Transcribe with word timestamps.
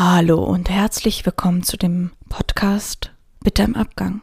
Hallo 0.00 0.44
und 0.44 0.70
herzlich 0.70 1.26
willkommen 1.26 1.64
zu 1.64 1.76
dem 1.76 2.12
Podcast 2.28 3.10
Bitte 3.42 3.64
im 3.64 3.74
Abgang. 3.74 4.20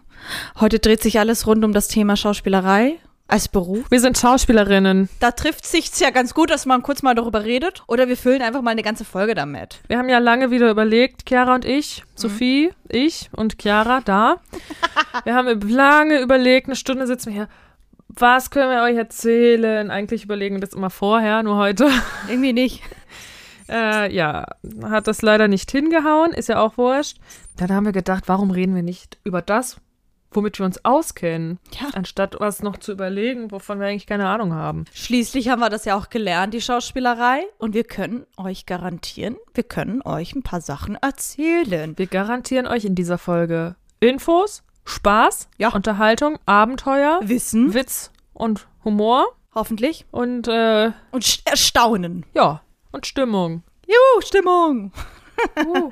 Heute 0.58 0.80
dreht 0.80 1.04
sich 1.04 1.20
alles 1.20 1.48
rund 1.48 1.66
um 1.66 1.74
das 1.74 1.90
Thema 1.90 2.16
Schauspielerei 2.16 2.96
als 3.28 3.50
Beruf. 3.50 3.92
Wir 3.92 4.00
sind 4.00 4.18
Schauspielerinnen. 4.18 5.10
Da 5.20 5.32
trifft 5.32 5.66
sich's 5.66 6.00
ja 6.00 6.12
ganz 6.12 6.34
gut, 6.34 6.50
dass 6.50 6.66
man 6.66 6.82
kurz 6.82 7.04
mal 7.04 7.14
darüber 7.14 7.44
redet 7.44 7.84
oder 7.88 8.08
wir 8.08 8.16
füllen 8.16 8.42
einfach 8.42 8.62
mal 8.62 8.72
eine 8.72 8.84
ganze 8.84 9.04
Folge 9.04 9.36
damit. 9.36 9.82
Wir 9.90 9.98
haben 9.98 10.08
ja 10.08 10.20
lange 10.20 10.50
wieder 10.50 10.72
überlegt, 10.72 11.28
Chiara 11.28 11.56
und 11.56 11.66
ich, 11.66 12.06
Sophie, 12.16 12.72
ich 12.88 13.30
und 13.34 13.62
Chiara 13.62 14.00
da. 14.00 14.38
wir 15.26 15.36
haben 15.36 15.60
lange 15.68 16.22
überlegt, 16.22 16.68
eine 16.68 16.78
Stunde 16.78 17.06
sitzen 17.06 17.34
wir 17.34 17.34
hier. 17.34 17.50
Was 18.08 18.50
können 18.50 18.72
wir 18.72 18.82
euch 18.82 18.96
erzählen? 18.96 19.92
Eigentlich 19.92 20.24
überlegen 20.24 20.56
wir 20.56 20.62
das 20.62 20.74
immer 20.74 20.90
vorher, 20.90 21.44
nur 21.44 21.58
heute. 21.58 21.90
Irgendwie 22.30 22.54
nicht. 22.54 22.82
Äh, 23.70 24.14
ja, 24.14 24.46
hat 24.84 25.08
das 25.08 25.22
leider 25.22 25.48
nicht 25.48 25.72
hingehauen, 25.72 26.32
ist 26.34 26.50
ja 26.50 26.60
auch 26.60 26.78
wurscht. 26.78 27.18
Dann 27.58 27.72
haben 27.72 27.86
wir 27.86 27.92
gedacht, 27.94 28.26
warum 28.28 28.52
reden 28.52 28.76
wir 28.76 28.84
nicht 28.84 29.18
über 29.24 29.42
das, 29.42 29.78
womit 30.32 30.60
wir 30.60 30.66
uns 30.66 30.84
auskennen, 30.84 31.60
Ja. 31.80 31.88
anstatt 31.94 32.36
was 32.40 32.62
noch 32.62 32.78
zu 32.78 32.92
überlegen, 32.92 33.52
wovon 33.52 33.80
wir 33.80 33.88
eigentlich 33.88 34.06
keine 34.08 34.28
Ahnung 34.28 34.54
haben. 34.54 34.86
Schließlich 34.94 35.50
haben 35.50 35.62
wir 35.62 35.70
das 35.70 35.86
ja 35.86 35.96
auch 35.96 36.10
gelernt, 36.10 36.54
die 36.54 36.62
Schauspielerei. 36.62 37.44
Und 37.58 37.74
wir 37.74 37.86
können 37.86 38.26
euch 38.38 38.66
garantieren, 38.66 39.38
wir 39.54 39.64
können 39.64 40.02
euch 40.04 40.36
ein 40.36 40.44
paar 40.44 40.62
Sachen 40.62 40.96
erzählen. 40.96 41.98
Wir 41.98 42.08
garantieren 42.08 42.68
euch 42.68 42.86
in 42.86 42.96
dieser 42.96 43.18
Folge 43.18 43.76
Infos, 44.02 44.62
Spaß, 44.84 45.48
Ja. 45.58 45.70
Unterhaltung, 45.70 46.38
Abenteuer, 46.46 47.20
Wissen, 47.24 47.74
Witz 47.74 48.12
und 48.34 48.68
Humor 48.84 49.26
hoffentlich. 49.56 50.06
und 50.12 50.48
äh, 50.50 50.92
Und 51.12 51.24
st- 51.24 51.50
Erstaunen. 51.50 52.26
ja, 52.36 52.62
und 52.96 53.06
Stimmung. 53.06 53.64
Juhu, 53.86 54.22
Stimmung. 54.22 54.92
Uh. 55.66 55.92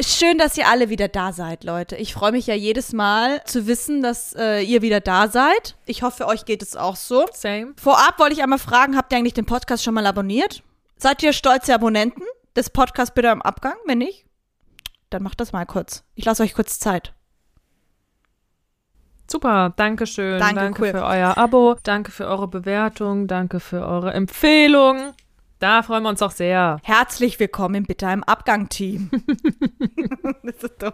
Schön, 0.00 0.38
dass 0.38 0.58
ihr 0.58 0.68
alle 0.68 0.90
wieder 0.90 1.08
da 1.08 1.32
seid, 1.32 1.64
Leute. 1.64 1.96
Ich 1.96 2.12
freue 2.12 2.32
mich 2.32 2.46
ja 2.46 2.54
jedes 2.54 2.92
Mal 2.92 3.42
zu 3.44 3.66
wissen, 3.66 4.02
dass 4.02 4.34
äh, 4.34 4.60
ihr 4.60 4.82
wieder 4.82 5.00
da 5.00 5.28
seid. 5.28 5.76
Ich 5.86 6.02
hoffe, 6.02 6.26
euch 6.26 6.44
geht 6.44 6.62
es 6.62 6.76
auch 6.76 6.96
so. 6.96 7.24
Same. 7.32 7.74
Vorab 7.80 8.18
wollte 8.18 8.34
ich 8.34 8.42
einmal 8.42 8.58
fragen, 8.58 8.96
habt 8.96 9.12
ihr 9.12 9.18
eigentlich 9.18 9.34
den 9.34 9.46
Podcast 9.46 9.82
schon 9.82 9.94
mal 9.94 10.06
abonniert? 10.06 10.62
Seid 10.96 11.22
ihr 11.22 11.32
stolze 11.32 11.74
Abonnenten 11.74 12.24
des 12.54 12.70
Podcasts 12.70 13.14
bitte 13.14 13.28
im 13.28 13.40
Abgang? 13.40 13.76
Wenn 13.86 13.98
nicht, 13.98 14.26
dann 15.10 15.22
macht 15.22 15.40
das 15.40 15.52
mal 15.52 15.64
kurz. 15.64 16.04
Ich 16.14 16.24
lasse 16.24 16.42
euch 16.42 16.54
kurz 16.54 16.78
Zeit. 16.78 17.14
Super, 19.30 19.72
danke 19.76 20.06
schön. 20.06 20.38
Danke, 20.38 20.56
danke 20.56 20.82
cool. 20.82 20.90
für 20.90 21.04
euer 21.04 21.38
Abo, 21.38 21.76
danke 21.82 22.10
für 22.10 22.26
eure 22.26 22.48
Bewertung, 22.48 23.26
danke 23.26 23.60
für 23.60 23.86
eure 23.86 24.12
Empfehlung. 24.12 25.14
Da 25.64 25.82
freuen 25.82 26.02
wir 26.02 26.10
uns 26.10 26.20
auch 26.20 26.30
sehr. 26.30 26.78
Herzlich 26.82 27.40
willkommen 27.40 27.76
im 27.76 27.84
Bitte 27.84 28.04
im 28.04 28.22
Abgang-Team. 28.22 29.08
das 30.42 30.56
ist 30.56 30.74
doch. 30.82 30.92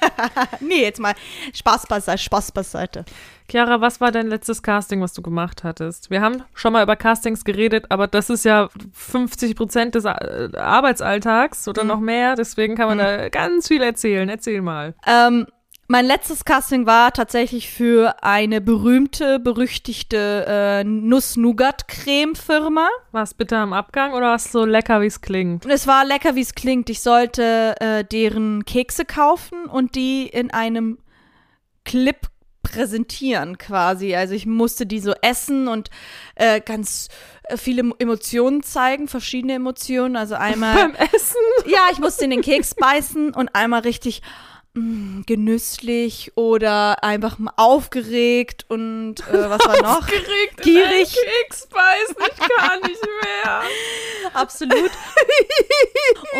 nee, 0.60 0.82
jetzt 0.82 1.00
mal 1.00 1.14
Spaß 1.54 1.86
beiseite, 1.86 2.18
Spaß 2.18 2.52
beiseite. 2.52 3.06
Chiara, 3.50 3.80
was 3.80 4.02
war 4.02 4.12
dein 4.12 4.26
letztes 4.26 4.62
Casting, 4.62 5.00
was 5.00 5.14
du 5.14 5.22
gemacht 5.22 5.64
hattest? 5.64 6.10
Wir 6.10 6.20
haben 6.20 6.42
schon 6.52 6.74
mal 6.74 6.82
über 6.82 6.94
Castings 6.94 7.42
geredet, 7.42 7.86
aber 7.88 8.06
das 8.06 8.28
ist 8.28 8.44
ja 8.44 8.68
50 8.92 9.56
Prozent 9.56 9.94
des 9.94 10.04
äh, 10.04 10.50
Arbeitsalltags 10.58 11.66
oder 11.66 11.82
noch 11.82 12.00
mehr. 12.00 12.34
Deswegen 12.34 12.74
kann 12.76 12.88
man 12.88 12.98
da 12.98 13.30
ganz 13.30 13.68
viel 13.68 13.80
erzählen. 13.80 14.28
Erzähl 14.28 14.60
mal. 14.60 14.94
Ähm, 15.06 15.46
mein 15.92 16.06
letztes 16.06 16.46
Casting 16.46 16.86
war 16.86 17.12
tatsächlich 17.12 17.70
für 17.70 18.24
eine 18.24 18.62
berühmte, 18.62 19.38
berüchtigte 19.38 20.46
äh, 20.48 20.84
Nuss-Nougat-Creme-Firma. 20.84 22.88
War 23.10 23.22
es 23.22 23.34
bitter 23.34 23.58
am 23.58 23.74
Abgang 23.74 24.14
oder 24.14 24.28
war 24.28 24.36
es 24.36 24.50
so 24.50 24.64
lecker, 24.64 25.02
wie 25.02 25.06
es 25.06 25.20
klingt? 25.20 25.66
Es 25.66 25.86
war 25.86 26.06
lecker, 26.06 26.34
wie 26.34 26.40
es 26.40 26.54
klingt. 26.54 26.88
Ich 26.88 27.02
sollte 27.02 27.74
äh, 27.78 28.04
deren 28.04 28.64
Kekse 28.64 29.04
kaufen 29.04 29.66
und 29.66 29.94
die 29.94 30.28
in 30.28 30.50
einem 30.50 30.96
Clip 31.84 32.16
präsentieren 32.62 33.58
quasi. 33.58 34.14
Also 34.14 34.32
ich 34.32 34.46
musste 34.46 34.86
die 34.86 35.00
so 35.00 35.12
essen 35.20 35.68
und 35.68 35.90
äh, 36.36 36.62
ganz 36.62 37.08
äh, 37.42 37.58
viele 37.58 37.92
Emotionen 37.98 38.62
zeigen, 38.62 39.08
verschiedene 39.08 39.52
Emotionen. 39.52 40.16
Also 40.16 40.36
einmal 40.36 40.74
Beim 40.88 40.94
Essen? 40.94 41.36
ja, 41.66 41.88
ich 41.92 41.98
musste 41.98 42.24
in 42.24 42.30
den 42.30 42.40
Keks 42.40 42.74
beißen 42.76 43.34
und 43.34 43.54
einmal 43.54 43.82
richtig 43.82 44.22
mm, 44.74 45.22
genüsslich 45.26 46.32
oder 46.36 47.02
einfach 47.04 47.38
mal 47.38 47.52
aufgeregt 47.56 48.66
und 48.68 49.20
äh, 49.28 49.50
was 49.50 49.66
war 49.66 49.82
noch? 49.82 50.06
Geregt 50.06 50.62
Gierig. 50.62 51.14
Keks 51.14 51.66
beißen, 51.68 52.16
ich 52.18 52.38
kann 52.38 52.80
nicht 52.82 53.02
mehr. 53.22 53.62
Absolut. 54.34 54.90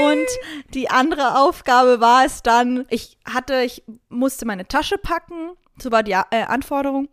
und 0.05 0.27
die 0.75 0.91
andere 0.91 1.39
Aufgabe 1.39 2.01
war 2.01 2.25
es 2.25 2.43
dann, 2.43 2.87
ich 2.91 3.19
hatte, 3.25 3.63
ich 3.63 3.83
musste 4.09 4.47
meine 4.47 4.67
Tasche 4.67 4.99
packen, 4.99 5.53
so 5.81 5.91
war 5.91 6.03
die 6.03 6.13
äh, 6.13 6.43
Anforderung. 6.47 7.09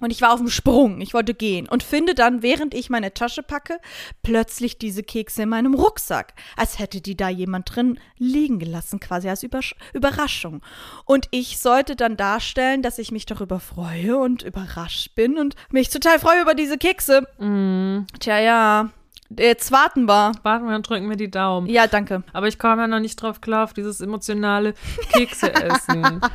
Und 0.00 0.10
ich 0.10 0.22
war 0.22 0.32
auf 0.32 0.40
dem 0.40 0.48
Sprung, 0.48 1.00
ich 1.00 1.14
wollte 1.14 1.34
gehen 1.34 1.68
und 1.68 1.82
finde 1.82 2.14
dann, 2.14 2.42
während 2.42 2.74
ich 2.74 2.90
meine 2.90 3.14
Tasche 3.14 3.42
packe, 3.42 3.78
plötzlich 4.22 4.78
diese 4.78 5.02
Kekse 5.02 5.42
in 5.42 5.50
meinem 5.50 5.74
Rucksack. 5.74 6.34
Als 6.56 6.78
hätte 6.78 7.00
die 7.00 7.16
da 7.16 7.28
jemand 7.28 7.74
drin 7.74 7.98
liegen 8.18 8.58
gelassen, 8.58 9.00
quasi 9.00 9.28
als 9.28 9.42
Übersch 9.42 9.74
Überraschung. 9.92 10.62
Und 11.04 11.28
ich 11.30 11.58
sollte 11.58 11.96
dann 11.96 12.16
darstellen, 12.16 12.82
dass 12.82 12.98
ich 12.98 13.12
mich 13.12 13.26
darüber 13.26 13.60
freue 13.60 14.18
und 14.18 14.42
überrascht 14.42 15.14
bin 15.14 15.38
und 15.38 15.54
mich 15.70 15.90
total 15.90 16.18
freue 16.18 16.42
über 16.42 16.54
diese 16.54 16.78
Kekse. 16.78 17.26
Tja, 17.38 18.38
ja, 18.38 18.90
jetzt 19.38 19.72
warten 19.72 20.06
wir. 20.06 20.32
Warten 20.42 20.68
wir 20.68 20.76
und 20.76 20.88
drücken 20.88 21.08
wir 21.08 21.16
die 21.16 21.30
Daumen. 21.30 21.68
Ja, 21.68 21.86
danke. 21.86 22.22
Aber 22.32 22.48
ich 22.48 22.58
komme 22.58 22.82
ja 22.82 22.88
noch 22.88 23.00
nicht 23.00 23.16
drauf 23.16 23.40
klar, 23.40 23.64
auf 23.64 23.72
dieses 23.72 24.00
emotionale 24.00 24.74
Kekse 25.12 25.52
essen. 25.52 26.20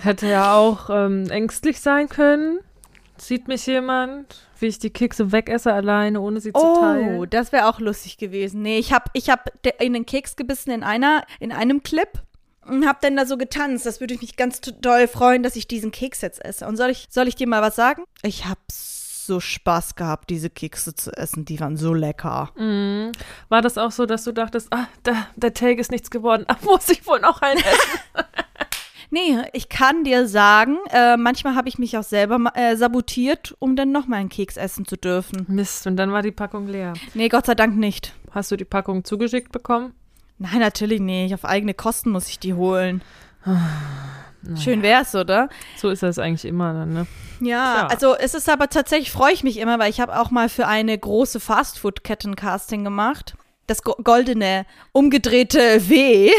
Hätte 0.00 0.26
ja 0.28 0.54
auch 0.54 0.88
ähm, 0.90 1.28
ängstlich 1.30 1.80
sein 1.80 2.08
können. 2.08 2.58
Sieht 3.16 3.46
mich 3.48 3.66
jemand, 3.66 4.42
wie 4.58 4.66
ich 4.66 4.78
die 4.78 4.90
Kekse 4.90 5.30
wegesse 5.30 5.72
alleine, 5.72 6.20
ohne 6.20 6.40
sie 6.40 6.52
zu 6.52 6.60
Oh, 6.60 6.80
teilen. 6.80 7.30
das 7.30 7.52
wäre 7.52 7.68
auch 7.68 7.78
lustig 7.78 8.16
gewesen. 8.18 8.62
Nee, 8.62 8.78
ich 8.78 8.92
habe 8.92 9.04
ich 9.12 9.30
hab 9.30 9.50
in 9.80 9.92
den 9.92 10.04
Keks 10.06 10.34
gebissen 10.36 10.70
in 10.70 10.82
einer, 10.82 11.24
in 11.38 11.52
einem 11.52 11.82
Clip 11.82 12.08
und 12.66 12.86
hab 12.88 13.00
dann 13.02 13.16
da 13.16 13.24
so 13.26 13.36
getanzt. 13.36 13.86
Das 13.86 14.00
würde 14.00 14.16
mich 14.16 14.36
ganz 14.36 14.60
doll 14.60 15.06
freuen, 15.06 15.42
dass 15.44 15.54
ich 15.54 15.68
diesen 15.68 15.92
Keks 15.92 16.22
jetzt 16.22 16.44
esse. 16.44 16.66
Und 16.66 16.76
soll 16.76 16.90
ich, 16.90 17.06
soll 17.10 17.28
ich 17.28 17.36
dir 17.36 17.46
mal 17.46 17.62
was 17.62 17.76
sagen? 17.76 18.02
Ich 18.22 18.46
habe 18.46 18.60
so 18.68 19.38
Spaß 19.38 19.94
gehabt, 19.94 20.28
diese 20.28 20.50
Kekse 20.50 20.94
zu 20.94 21.12
essen. 21.12 21.44
Die 21.44 21.60
waren 21.60 21.76
so 21.76 21.94
lecker. 21.94 22.50
Mhm. 22.56 23.12
War 23.48 23.62
das 23.62 23.78
auch 23.78 23.92
so, 23.92 24.06
dass 24.06 24.24
du 24.24 24.32
dachtest, 24.32 24.68
ah, 24.72 24.88
da, 25.02 25.28
der 25.36 25.54
Take 25.54 25.80
ist 25.80 25.90
nichts 25.92 26.10
geworden, 26.10 26.44
ah, 26.48 26.56
muss 26.64 26.88
ich 26.88 27.06
wohl 27.06 27.20
noch 27.20 27.40
einen 27.42 27.60
essen? 27.60 28.00
Nee, 29.14 29.38
ich 29.52 29.68
kann 29.68 30.02
dir 30.02 30.26
sagen, 30.26 30.76
äh, 30.90 31.16
manchmal 31.16 31.54
habe 31.54 31.68
ich 31.68 31.78
mich 31.78 31.96
auch 31.96 32.02
selber 32.02 32.50
äh, 32.56 32.74
sabotiert, 32.74 33.54
um 33.60 33.76
dann 33.76 33.92
noch 33.92 34.08
mal 34.08 34.16
einen 34.16 34.28
Keks 34.28 34.56
essen 34.56 34.86
zu 34.86 34.96
dürfen. 34.96 35.46
Mist, 35.46 35.86
und 35.86 35.94
dann 35.94 36.10
war 36.10 36.22
die 36.22 36.32
Packung 36.32 36.66
leer. 36.66 36.94
Nee, 37.14 37.28
Gott 37.28 37.46
sei 37.46 37.54
Dank 37.54 37.76
nicht. 37.76 38.12
Hast 38.32 38.50
du 38.50 38.56
die 38.56 38.64
Packung 38.64 39.04
zugeschickt 39.04 39.52
bekommen? 39.52 39.94
Nein, 40.38 40.58
natürlich 40.58 41.00
nicht. 41.00 41.32
Auf 41.32 41.44
eigene 41.44 41.74
Kosten 41.74 42.10
muss 42.10 42.28
ich 42.28 42.40
die 42.40 42.54
holen. 42.54 43.02
Schön 44.60 44.82
wär's, 44.82 45.14
oder? 45.14 45.48
So 45.76 45.90
ist 45.90 46.02
das 46.02 46.18
eigentlich 46.18 46.44
immer 46.44 46.72
dann, 46.72 46.92
ne? 46.92 47.06
Ja, 47.40 47.74
Tja. 47.74 47.86
also 47.86 48.16
es 48.16 48.34
ist 48.34 48.48
aber 48.48 48.68
tatsächlich, 48.68 49.12
freue 49.12 49.32
ich 49.32 49.44
mich 49.44 49.58
immer, 49.58 49.78
weil 49.78 49.90
ich 49.90 50.00
habe 50.00 50.18
auch 50.18 50.32
mal 50.32 50.48
für 50.48 50.66
eine 50.66 50.98
große 50.98 51.38
Fastfood-Ketten-Casting 51.38 52.82
gemacht. 52.82 53.36
Das 53.68 53.84
go 53.84 53.94
goldene, 54.02 54.66
umgedrehte 54.90 55.88
W. 55.88 56.32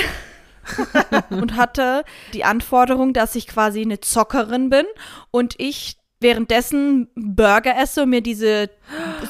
und 1.29 1.55
hatte 1.55 2.03
die 2.33 2.43
Anforderung, 2.43 3.13
dass 3.13 3.35
ich 3.35 3.47
quasi 3.47 3.81
eine 3.81 3.99
Zockerin 3.99 4.69
bin 4.69 4.85
und 5.31 5.55
ich 5.57 5.97
währenddessen 6.19 7.09
Burger 7.15 7.77
esse 7.77 8.03
und 8.03 8.09
mir 8.09 8.21
diese 8.21 8.69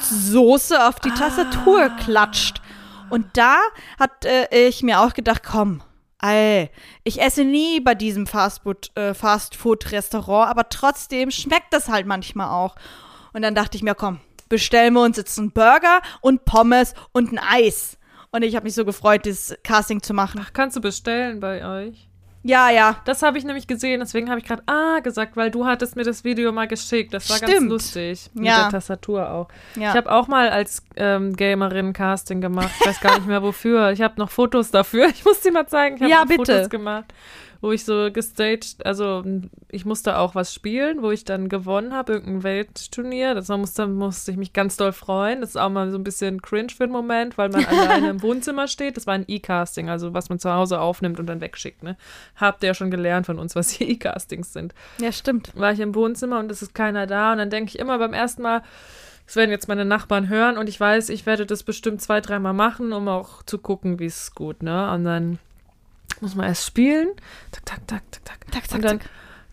Soße 0.00 0.86
auf 0.86 1.00
die 1.00 1.10
Tastatur 1.10 1.90
klatscht. 1.90 2.62
Und 3.10 3.26
da 3.34 3.58
hat 3.98 4.24
äh, 4.24 4.68
ich 4.68 4.82
mir 4.82 5.00
auch 5.00 5.12
gedacht, 5.12 5.42
komm, 5.44 5.82
ey, 6.22 6.70
ich 7.04 7.20
esse 7.20 7.44
nie 7.44 7.80
bei 7.80 7.94
diesem 7.94 8.26
äh, 8.26 9.14
Fastfood-Restaurant, 9.14 10.50
aber 10.50 10.68
trotzdem 10.68 11.30
schmeckt 11.30 11.72
das 11.72 11.88
halt 11.88 12.06
manchmal 12.06 12.48
auch. 12.48 12.76
Und 13.32 13.42
dann 13.42 13.54
dachte 13.54 13.76
ich 13.76 13.82
mir, 13.82 13.94
komm, 13.94 14.20
bestellen 14.48 14.94
wir 14.94 15.02
uns 15.02 15.16
jetzt 15.16 15.38
einen 15.38 15.52
Burger 15.52 16.00
und 16.20 16.44
Pommes 16.44 16.94
und 17.12 17.32
ein 17.32 17.38
Eis. 17.38 17.95
Und 18.36 18.42
ich 18.42 18.54
habe 18.54 18.64
mich 18.64 18.74
so 18.74 18.84
gefreut, 18.84 19.24
dieses 19.24 19.56
Casting 19.64 20.02
zu 20.02 20.12
machen. 20.12 20.42
Ach, 20.44 20.52
kannst 20.52 20.76
du 20.76 20.82
bestellen 20.82 21.40
bei 21.40 21.64
euch? 21.64 22.06
Ja, 22.42 22.68
ja. 22.68 23.00
Das 23.06 23.22
habe 23.22 23.38
ich 23.38 23.44
nämlich 23.44 23.66
gesehen, 23.66 23.98
deswegen 24.00 24.28
habe 24.28 24.38
ich 24.40 24.44
gerade 24.46 24.62
ah 24.66 25.00
gesagt, 25.00 25.38
weil 25.38 25.50
du 25.50 25.64
hattest 25.64 25.96
mir 25.96 26.04
das 26.04 26.22
Video 26.22 26.52
mal 26.52 26.68
geschickt. 26.68 27.14
Das 27.14 27.30
war 27.30 27.40
ganz 27.40 27.50
Stimmt. 27.50 27.70
lustig. 27.70 28.28
Mit 28.34 28.44
Ja. 28.44 28.64
der 28.64 28.72
Tastatur 28.72 29.30
auch. 29.30 29.48
Ja. 29.74 29.88
Ich 29.90 29.96
habe 29.96 30.12
auch 30.12 30.28
mal 30.28 30.50
als 30.50 30.82
ähm, 30.96 31.34
Gamerin 31.34 31.94
Casting 31.94 32.42
gemacht. 32.42 32.70
Ich 32.78 32.86
weiß 32.86 33.00
gar 33.00 33.14
nicht 33.16 33.26
mehr 33.26 33.42
wofür. 33.42 33.90
Ich 33.92 34.02
habe 34.02 34.14
noch 34.18 34.30
Fotos 34.30 34.70
dafür. 34.70 35.08
Ich 35.14 35.24
muss 35.24 35.40
dir 35.40 35.50
mal 35.52 35.66
zeigen. 35.66 35.96
Ich 35.96 36.02
habe 36.02 36.10
Ja, 36.12 36.24
bitte. 36.24 36.52
Fotos 36.56 36.68
gemacht. 36.68 37.06
Wo 37.60 37.72
ich 37.72 37.84
so 37.84 38.10
gestaged, 38.12 38.84
also 38.84 39.24
ich 39.68 39.84
musste 39.84 40.18
auch 40.18 40.34
was 40.34 40.52
spielen, 40.52 41.02
wo 41.02 41.10
ich 41.10 41.24
dann 41.24 41.48
gewonnen 41.48 41.92
habe, 41.92 42.14
irgendein 42.14 42.42
Weltturnier. 42.42 43.34
Das 43.34 43.48
musste, 43.48 43.86
musste 43.86 44.30
ich 44.30 44.36
mich 44.36 44.52
ganz 44.52 44.76
doll 44.76 44.92
freuen. 44.92 45.40
Das 45.40 45.50
ist 45.50 45.56
auch 45.56 45.70
mal 45.70 45.90
so 45.90 45.98
ein 45.98 46.04
bisschen 46.04 46.42
cringe 46.42 46.70
für 46.70 46.86
den 46.86 46.92
Moment, 46.92 47.38
weil 47.38 47.48
man 47.48 47.64
alleine 47.66 48.10
im 48.10 48.22
Wohnzimmer 48.22 48.68
steht. 48.68 48.96
Das 48.96 49.06
war 49.06 49.14
ein 49.14 49.24
E-Casting, 49.26 49.88
also 49.88 50.14
was 50.14 50.28
man 50.28 50.38
zu 50.38 50.52
Hause 50.52 50.80
aufnimmt 50.80 51.18
und 51.18 51.26
dann 51.26 51.40
wegschickt. 51.40 51.82
Ne? 51.82 51.96
Habt 52.36 52.62
ihr 52.62 52.68
ja 52.68 52.74
schon 52.74 52.90
gelernt 52.90 53.26
von 53.26 53.38
uns, 53.38 53.54
was 53.54 53.80
E-Castings 53.80 54.52
sind. 54.52 54.74
Ja, 55.00 55.12
stimmt. 55.12 55.52
War 55.54 55.72
ich 55.72 55.80
im 55.80 55.94
Wohnzimmer 55.94 56.38
und 56.38 56.50
es 56.50 56.62
ist 56.62 56.74
keiner 56.74 57.06
da 57.06 57.32
und 57.32 57.38
dann 57.38 57.50
denke 57.50 57.70
ich 57.70 57.78
immer 57.78 57.98
beim 57.98 58.12
ersten 58.12 58.42
Mal, 58.42 58.62
das 59.26 59.34
werden 59.34 59.50
jetzt 59.50 59.66
meine 59.66 59.84
Nachbarn 59.84 60.28
hören 60.28 60.56
und 60.56 60.68
ich 60.68 60.78
weiß, 60.78 61.08
ich 61.08 61.26
werde 61.26 61.46
das 61.46 61.64
bestimmt 61.64 62.00
zwei, 62.00 62.20
dreimal 62.20 62.52
machen, 62.52 62.92
um 62.92 63.08
auch 63.08 63.42
zu 63.42 63.58
gucken, 63.58 63.98
wie 63.98 64.06
es 64.06 64.34
gut, 64.34 64.62
ne? 64.62 64.92
Und 64.92 65.04
dann 65.04 65.38
muss 66.20 66.34
man 66.34 66.46
erst 66.46 66.66
spielen. 66.66 67.08
Tak, 67.52 67.64
tak, 67.64 67.86
tak, 67.86 68.02
tak, 68.12 68.24
tak. 68.24 68.52
Tak, 68.52 68.68
tak, 68.68 68.74
und 68.76 68.84
dann, 68.84 69.00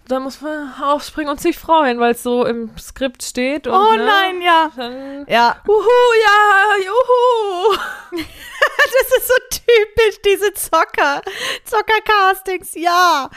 dann 0.08 0.24
muss 0.24 0.42
man 0.42 0.74
aufspringen 0.82 1.30
und 1.32 1.42
sich 1.42 1.58
freuen, 1.58 2.00
weil 2.00 2.12
es 2.12 2.24
so 2.24 2.46
im 2.46 2.78
Skript 2.78 3.24
steht. 3.24 3.68
Und, 3.68 3.74
Oh 3.74 3.92
ne, 3.96 4.06
nein, 4.06 4.42
ja. 4.42 4.72
Dann, 4.76 5.26
Ja. 5.28 5.58
Uhu, 5.68 5.90
ja, 6.26 6.86
juhu. 6.86 7.78
Das 8.94 9.18
ist 9.18 9.28
so 9.28 9.34
typisch, 9.50 10.22
diese 10.24 10.54
Zocker. 10.54 11.22
Zocker-Castings, 11.66 12.76
ja. 12.76 13.30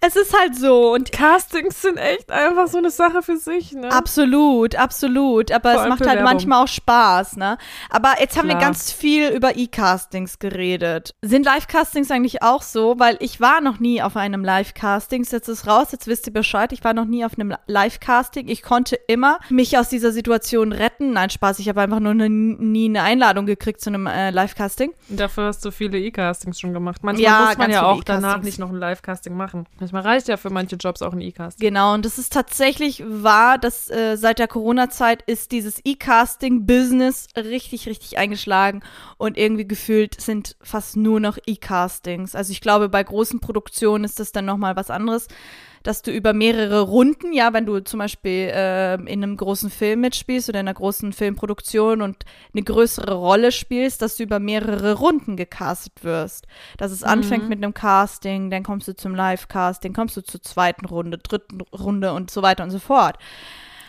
Es 0.00 0.16
ist 0.16 0.36
halt 0.38 0.56
so. 0.56 0.92
Und 0.92 1.12
Castings 1.12 1.80
sind 1.82 1.96
echt 1.96 2.30
einfach 2.30 2.66
so 2.68 2.78
eine 2.78 2.90
Sache 2.90 3.22
für 3.22 3.36
sich, 3.36 3.72
ne? 3.72 3.90
Absolut, 3.90 4.74
absolut. 4.74 5.52
Aber 5.52 5.72
Vor 5.72 5.82
es 5.82 5.88
macht 5.88 6.06
halt 6.06 6.22
manchmal 6.22 6.64
auch 6.64 6.68
Spaß, 6.68 7.36
ne? 7.36 7.56
Aber 7.88 8.14
jetzt 8.20 8.36
haben 8.36 8.48
wir 8.48 8.56
Klar. 8.56 8.66
ganz 8.66 8.92
viel 8.92 9.28
über 9.28 9.56
E-Castings 9.56 10.38
geredet. 10.38 11.14
Sind 11.22 11.46
Live-Castings 11.46 12.10
eigentlich 12.10 12.42
auch 12.42 12.62
so? 12.62 12.98
Weil 12.98 13.16
ich 13.20 13.40
war 13.40 13.60
noch 13.60 13.78
nie 13.78 14.02
auf 14.02 14.16
einem 14.16 14.44
Live-Casting. 14.44 15.24
Jetzt 15.30 15.48
ist 15.48 15.66
raus, 15.66 15.88
jetzt 15.92 16.06
wisst 16.06 16.26
ihr 16.26 16.32
Bescheid. 16.32 16.72
Ich 16.72 16.84
war 16.84 16.94
noch 16.94 17.06
nie 17.06 17.24
auf 17.24 17.38
einem 17.38 17.54
Live-Casting. 17.66 18.48
Ich 18.48 18.62
konnte 18.62 18.96
immer 19.06 19.38
mich 19.48 19.78
aus 19.78 19.88
dieser 19.88 20.12
Situation 20.12 20.72
retten. 20.72 21.12
Nein, 21.12 21.30
Spaß, 21.30 21.58
ich 21.60 21.68
habe 21.68 21.80
einfach 21.80 22.00
nur 22.00 22.14
ne, 22.14 22.28
nie 22.28 22.88
eine 22.88 23.02
Einladung 23.02 23.46
gekriegt 23.46 23.80
zu 23.80 23.90
einem 23.90 24.06
äh, 24.06 24.30
Live-Casting. 24.30 24.65
Dafür 25.08 25.44
hast 25.46 25.64
du 25.64 25.70
viele 25.70 25.98
E-Castings 25.98 26.58
schon 26.60 26.72
gemacht. 26.72 27.02
Manchmal 27.04 27.22
Ja, 27.24 27.46
muss 27.48 27.58
man 27.58 27.70
ja 27.70 27.82
auch 27.86 28.02
danach 28.04 28.28
E-Castings. 28.28 28.44
nicht 28.44 28.58
noch 28.58 28.70
ein 28.70 28.76
Live-Casting 28.76 29.36
machen. 29.36 29.66
Manchmal 29.78 30.02
reicht 30.02 30.28
ja 30.28 30.36
für 30.36 30.50
manche 30.50 30.76
Jobs 30.76 31.02
auch 31.02 31.12
ein 31.12 31.20
E-Casting. 31.20 31.66
Genau, 31.68 31.94
und 31.94 32.04
das 32.04 32.18
ist 32.18 32.32
tatsächlich 32.32 33.02
wahr, 33.06 33.58
dass 33.58 33.88
äh, 33.90 34.16
seit 34.16 34.38
der 34.38 34.48
Corona-Zeit 34.48 35.22
ist 35.22 35.52
dieses 35.52 35.80
E-Casting-Business 35.84 37.28
richtig, 37.36 37.88
richtig 37.88 38.18
eingeschlagen 38.18 38.82
und 39.18 39.36
irgendwie 39.36 39.66
gefühlt 39.66 40.20
sind 40.20 40.56
fast 40.62 40.96
nur 40.96 41.20
noch 41.20 41.38
E-Castings. 41.46 42.34
Also 42.34 42.52
ich 42.52 42.60
glaube, 42.60 42.88
bei 42.88 43.02
großen 43.02 43.40
Produktionen 43.40 44.04
ist 44.04 44.20
das 44.20 44.32
dann 44.32 44.44
nochmal 44.44 44.76
was 44.76 44.90
anderes, 44.90 45.28
dass 45.86 46.02
du 46.02 46.10
über 46.10 46.32
mehrere 46.32 46.80
Runden, 46.80 47.32
ja, 47.32 47.52
wenn 47.52 47.64
du 47.64 47.80
zum 47.80 47.98
Beispiel 47.98 48.50
äh, 48.52 48.94
in 48.94 49.22
einem 49.22 49.36
großen 49.36 49.70
Film 49.70 50.00
mitspielst 50.00 50.48
oder 50.48 50.60
in 50.60 50.66
einer 50.66 50.74
großen 50.74 51.12
Filmproduktion 51.12 52.02
und 52.02 52.24
eine 52.52 52.62
größere 52.64 53.14
Rolle 53.14 53.52
spielst, 53.52 54.02
dass 54.02 54.16
du 54.16 54.24
über 54.24 54.40
mehrere 54.40 54.94
Runden 54.94 55.36
gecastet 55.36 56.02
wirst. 56.02 56.46
Dass 56.76 56.90
es 56.90 57.04
anfängt 57.04 57.48
mit 57.48 57.62
einem 57.62 57.72
Casting, 57.72 58.50
dann 58.50 58.64
kommst 58.64 58.88
du 58.88 58.96
zum 58.96 59.14
Live-Casting, 59.14 59.92
kommst 59.92 60.16
du 60.16 60.22
zur 60.22 60.42
zweiten 60.42 60.86
Runde, 60.86 61.18
dritten 61.18 61.60
Runde 61.72 62.12
und 62.12 62.30
so 62.30 62.42
weiter 62.42 62.64
und 62.64 62.70
so 62.70 62.80
fort. 62.80 63.16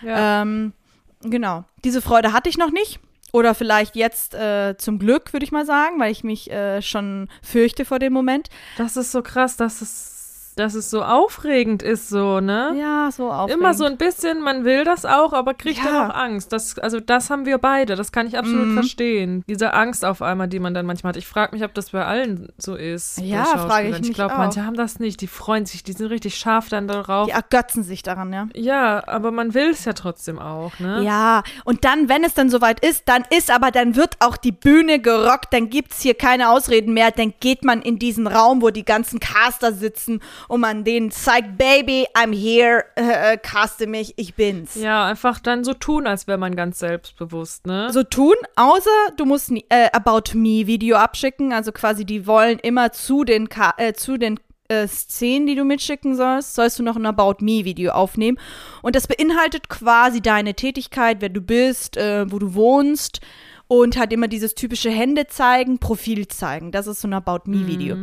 Ja. 0.04 0.44
Ähm, 0.44 0.74
genau. 1.22 1.64
Diese 1.84 2.02
Freude 2.02 2.32
hatte 2.32 2.50
ich 2.50 2.58
noch 2.58 2.72
nicht. 2.72 3.00
Oder 3.34 3.54
vielleicht 3.54 3.96
jetzt 3.96 4.34
äh, 4.34 4.76
zum 4.78 5.00
Glück, 5.00 5.34
würde 5.34 5.44
ich 5.44 5.52
mal 5.52 5.66
sagen, 5.66 6.00
weil 6.00 6.12
ich 6.12 6.24
mich 6.24 6.50
äh, 6.50 6.82
schon 6.82 7.28
fürchte 7.42 7.84
vor 7.84 8.00
dem 8.00 8.14
Moment. 8.14 8.48
Das 8.78 8.96
ist 8.96 9.12
so 9.12 9.22
krass, 9.22 9.58
dass 9.58 9.82
es, 9.82 10.17
dass 10.60 10.74
es 10.76 10.90
so 10.90 11.04
aufregend 11.04 11.84
ist, 11.84 12.10
so, 12.10 12.40
ne? 12.40 12.76
Ja, 12.80 13.10
so 13.12 13.32
aufregend. 13.32 13.62
Immer 13.62 13.74
so 13.74 13.86
ein 13.86 13.98
bisschen, 13.98 14.42
man 14.42 14.66
will 14.66 14.84
das 14.84 15.06
auch, 15.06 15.34
aber 15.34 15.54
kriegt 15.54 15.78
Ja. 15.84 15.86
dann 15.86 16.12
auch 16.12 16.16
Angst. 16.16 16.52
Das, 16.54 16.78
also 16.80 17.00
das 17.00 17.30
haben 17.30 17.46
wir 17.46 17.58
beide, 17.58 17.96
das 17.96 18.12
kann 18.12 18.28
ich 18.28 18.38
absolut 18.38 18.68
Mhm. 18.68 18.74
verstehen. 18.74 19.44
Diese 19.48 19.74
Angst 19.74 20.04
auf 20.06 20.22
einmal, 20.22 20.48
die 20.48 20.60
man 20.60 20.74
dann 20.74 20.86
manchmal 20.86 21.12
hat. 21.12 21.18
Ich 21.18 21.28
frage 21.28 21.56
mich, 21.56 21.64
ob 21.64 21.74
das 21.74 21.92
bei 21.92 22.04
allen 22.06 22.50
so 22.58 22.76
ist. 22.76 23.20
Ja, 23.20 23.46
frage 23.46 23.90
ich 23.90 24.00
mich 24.00 24.10
Ich 24.10 24.16
glaube, 24.16 24.36
manche 24.38 24.66
haben 24.66 24.76
das 24.76 25.00
nicht. 25.00 25.22
Die 25.22 25.28
freuen 25.28 25.66
sich, 25.66 25.84
die 25.84 25.94
sind 25.94 26.08
richtig 26.08 26.38
scharf 26.38 26.70
dann 26.70 26.88
darauf. 26.88 27.28
Die 27.28 27.32
ergötzen 27.34 27.84
sich 27.84 28.04
daran, 28.04 28.34
ja. 28.34 28.48
Ja, 28.56 29.08
aber 29.08 29.32
man 29.32 29.54
will 29.54 29.70
es 29.70 29.86
ja 29.86 29.94
trotzdem 29.94 30.40
auch, 30.40 30.80
ne? 30.80 31.04
Ja, 31.04 31.44
und 31.66 31.86
dann, 31.86 32.10
wenn 32.10 32.24
es 32.24 32.34
dann 32.34 32.50
soweit 32.50 32.80
ist, 32.86 33.04
dann 33.08 33.24
ist 33.36 33.52
aber, 33.52 33.72
dann 33.72 33.96
wird 33.96 34.16
auch 34.20 34.38
die 34.38 34.52
Bühne 34.52 35.00
gerockt, 35.00 35.54
dann 35.54 35.70
gibt's 35.70 36.02
hier 36.02 36.16
keine 36.16 36.50
Ausreden 36.50 36.94
mehr, 36.94 37.12
dann 37.12 37.34
geht 37.40 37.64
man 37.64 37.82
in 37.82 38.00
diesen 38.00 38.28
Raum, 38.28 38.62
wo 38.62 38.70
die 38.70 38.86
ganzen 38.86 39.20
Caster 39.20 39.72
sitzen 39.74 40.22
und 40.48 40.62
man 40.62 40.84
denen 40.84 41.12
zeigt, 41.12 41.58
Baby, 41.58 42.08
I'm 42.14 42.34
here, 42.34 42.86
äh, 42.96 43.34
äh, 43.34 43.38
caste 43.38 43.88
mich, 43.88 44.14
ich 44.18 44.36
bin's. 44.36 44.76
Ja, 44.76 45.06
einfach 45.06 45.40
dann 45.40 45.64
so 45.64 45.74
tun, 45.74 46.08
als 46.08 46.28
wäre 46.28 46.38
man 46.38 46.56
ganz 46.56 46.80
selbstbewusst, 46.80 47.68
ne? 47.68 47.92
So 47.92 48.04
tun, 48.04 48.36
außer 48.56 48.90
du 49.18 49.26
musst 49.26 49.52
ein 49.52 49.62
äh, 49.70 49.90
About 49.94 50.38
Me 50.38 50.68
Video 50.68 50.98
abschicken, 50.98 51.54
also 51.54 51.72
quasi 51.72 52.06
die 52.06 52.28
wollen 52.28 52.60
immer 52.60 52.92
zu 52.92 53.24
den, 53.24 53.50
Ka 53.50 53.74
äh, 53.78 53.94
zu 53.94 54.18
den 54.18 54.40
äh, 54.70 54.88
Szenen, 54.88 55.48
die 55.48 55.56
du 55.56 55.64
mitschicken 55.64 56.16
sollst, 56.16 56.56
sollst 56.56 56.80
du 56.80 56.84
noch 56.84 56.96
ein 56.96 57.06
About 57.06 57.38
Me 57.40 57.66
Video 57.66 57.92
aufnehmen. 57.92 58.38
Und 58.82 58.96
das 58.96 59.08
beinhaltet 59.08 59.70
quasi 59.70 60.22
deine 60.22 60.54
Tätigkeit, 60.54 61.18
wer 61.20 61.30
du 61.30 61.42
bist, 61.42 61.98
äh, 61.98 62.30
wo 62.32 62.40
du 62.40 62.54
wohnst 62.54 63.22
und 63.68 63.98
hat 63.98 64.14
immer 64.14 64.28
dieses 64.28 64.56
typische 64.56 64.90
Hände 64.90 65.28
zeigen, 65.28 65.80
Profil 65.80 66.28
zeigen. 66.28 66.72
Das 66.72 66.88
ist 66.88 67.02
so 67.02 67.08
ein 67.08 67.14
About 67.14 67.50
Me 67.50 67.68
Video. 67.68 67.96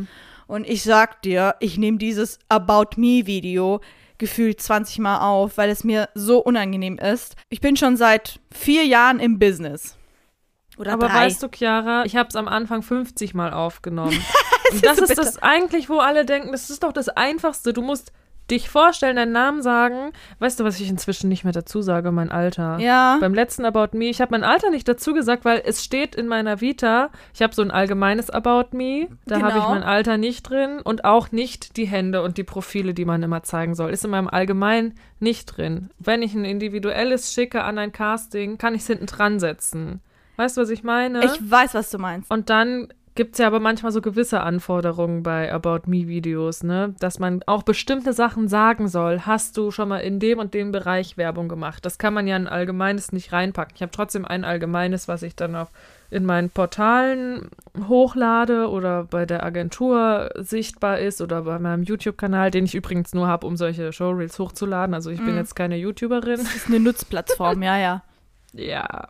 Und 0.47 0.69
ich 0.69 0.83
sag 0.83 1.23
dir, 1.23 1.55
ich 1.61 1.79
nehme 1.79 1.99
dieses 1.99 2.39
About 2.49 2.97
Me 2.97 3.27
Video 3.27 3.81
gefühlt 4.19 4.61
20 4.61 4.99
Mal 5.01 5.19
auf, 5.19 5.57
weil 5.59 5.71
es 5.71 5.85
mir 5.85 6.09
so 6.15 6.39
unangenehm 6.39 6.99
ist. 6.99 7.37
Ich 7.49 7.61
bin 7.61 7.77
schon 7.77 7.97
seit 7.97 8.41
vier 8.53 8.85
Jahren 8.85 9.21
im 9.21 9.39
Business. 9.39 9.97
Oder 10.77 10.93
Aber 10.93 11.09
drei. 11.09 11.27
weißt 11.27 11.43
du, 11.43 11.49
Chiara, 11.49 12.05
ich 12.05 12.17
habe 12.17 12.29
es 12.29 12.37
am 12.37 12.49
Anfang 12.49 12.83
50 12.83 13.35
Mal 13.35 13.53
aufgenommen. 13.53 14.19
Und 14.73 14.85
das 14.85 14.99
ist 14.99 15.09
bitter. 15.09 15.23
das 15.23 15.43
eigentlich, 15.43 15.89
wo 15.89 15.99
alle 15.99 16.25
denken, 16.25 16.53
das 16.53 16.71
ist 16.71 16.83
doch 16.83 16.93
das 16.93 17.09
Einfachste. 17.09 17.73
Du 17.73 17.83
musst 17.83 18.13
dich 18.51 18.69
vorstellen, 18.69 19.17
deinen 19.17 19.33
Namen 19.33 19.63
sagen. 19.63 20.13
Weißt 20.39 20.61
du, 20.61 20.65
was 20.65 20.79
ich 20.81 20.89
inzwischen 20.91 21.29
nicht 21.29 21.45
mehr 21.45 21.53
dazu 21.53 21.81
sage? 21.83 22.13
Mein 22.13 22.31
Alter. 22.31 22.79
Ja. 22.79 23.17
Beim 23.21 23.35
letzten 23.35 23.65
About 23.65 23.97
Me, 23.97 24.07
ich 24.07 24.21
habe 24.21 24.33
mein 24.33 24.45
Alter 24.45 24.71
nicht 24.71 24.87
dazu 24.89 25.15
gesagt, 25.15 25.45
weil 25.45 25.63
es 25.65 25.83
steht 25.83 26.15
in 26.15 26.27
meiner 26.27 26.61
Vita, 26.61 27.11
ich 27.33 27.43
habe 27.43 27.55
so 27.55 27.63
ein 27.63 27.71
allgemeines 27.71 28.31
About 28.31 28.77
Me, 28.77 29.09
da 29.27 29.37
habe 29.37 29.49
ich 29.49 29.55
Genau. 29.55 29.71
mein 29.71 29.83
Alter 29.83 30.17
nicht 30.19 30.43
drin 30.49 30.81
und 30.83 31.05
auch 31.05 31.33
nicht 31.33 31.77
die 31.77 31.87
Hände 31.87 32.23
und 32.23 32.37
die 32.37 32.45
Profile, 32.45 32.93
die 32.95 33.05
man 33.05 33.23
immer 33.23 33.43
zeigen 33.43 33.75
soll. 33.75 33.91
Ist 33.91 34.05
in 34.05 34.11
meinem 34.11 34.29
Allgemein 34.29 34.95
nicht 35.21 35.47
drin. 35.57 35.91
Wenn 35.99 36.23
ich 36.23 36.35
ein 36.35 36.45
individuelles 36.45 37.33
schicke 37.33 37.63
an 37.65 37.79
ein 37.79 37.93
Casting, 37.93 38.59
kann 38.59 38.75
ich 38.75 38.83
es 38.83 38.87
hinten 38.89 39.07
dran 39.07 39.41
setzen. 39.41 40.01
Weißt 40.37 40.57
du, 40.57 40.63
was 40.63 40.71
ich 40.71 40.83
meine? 40.83 41.25
Ich 41.25 41.51
weiß, 41.51 41.75
was 41.75 41.91
du 41.91 41.99
meinst. 41.99 42.31
Und 42.31 42.51
dann 42.51 42.89
gibt 43.15 43.35
es 43.35 43.39
ja 43.39 43.47
aber 43.47 43.61
manchmal 43.61 43.93
so 43.93 44.01
gewisse 44.01 44.41
Anforderungen 44.41 45.23
bei 45.23 45.53
About 45.53 45.83
Me-Videos, 45.87 46.63
ne? 46.63 46.95
Dass 46.99 47.19
man 47.19 47.43
auch 47.47 47.63
bestimmte 47.63 48.13
Sachen 48.13 48.49
sagen 48.49 48.89
soll. 48.89 49.21
Hast 49.21 49.57
du 49.57 49.71
schon 49.71 49.89
mal 49.89 49.99
in 49.99 50.19
dem 50.19 50.39
und 50.39 50.55
dem 50.55 50.73
Bereich 50.73 51.17
Werbung 51.17 51.49
gemacht? 51.49 51.85
Das 51.87 51.99
kann 51.99 52.15
man 52.15 52.27
ja 52.27 52.37
in 52.37 52.47
ein 52.47 52.53
allgemeines 52.53 53.13
nicht 53.13 53.33
reinpacken. 53.33 53.75
Ich 53.77 53.83
habe 53.83 53.93
trotzdem 53.93 54.25
ein 54.25 54.45
allgemeines, 54.45 55.07
was 55.07 55.23
ich 55.23 55.37
dann 55.37 55.55
auf 55.55 55.71
in 56.11 56.25
meinen 56.25 56.51
Portalen 56.51 57.49
hochlade 57.89 58.69
oder 58.69 59.05
bei 59.05 59.27
der 59.27 59.43
Agentur 59.43 60.31
sichtbar 60.37 60.99
ist 60.99 61.21
oder 61.21 61.43
bei 61.43 61.59
meinem 61.59 61.83
YouTube-Kanal, 61.83 62.51
den 62.51 62.67
ich 62.67 62.75
übrigens 62.75 63.15
nur 63.15 63.27
habe, 63.27 63.47
um 63.47 63.57
solche 63.57 63.93
Showreels 63.93 64.39
hochzuladen. 64.39 64.95
Also 64.95 65.11
ich 65.11 65.25
bin 65.25 65.37
jetzt 65.37 65.57
keine 65.57 65.77
YouTuberin. 65.77 66.37
Das 66.37 66.55
ist 66.55 66.69
eine 66.69 66.81
Nutzplattform, 66.81 67.63
ja, 67.65 67.79
ja. 67.79 68.03
Ja. 68.53 69.09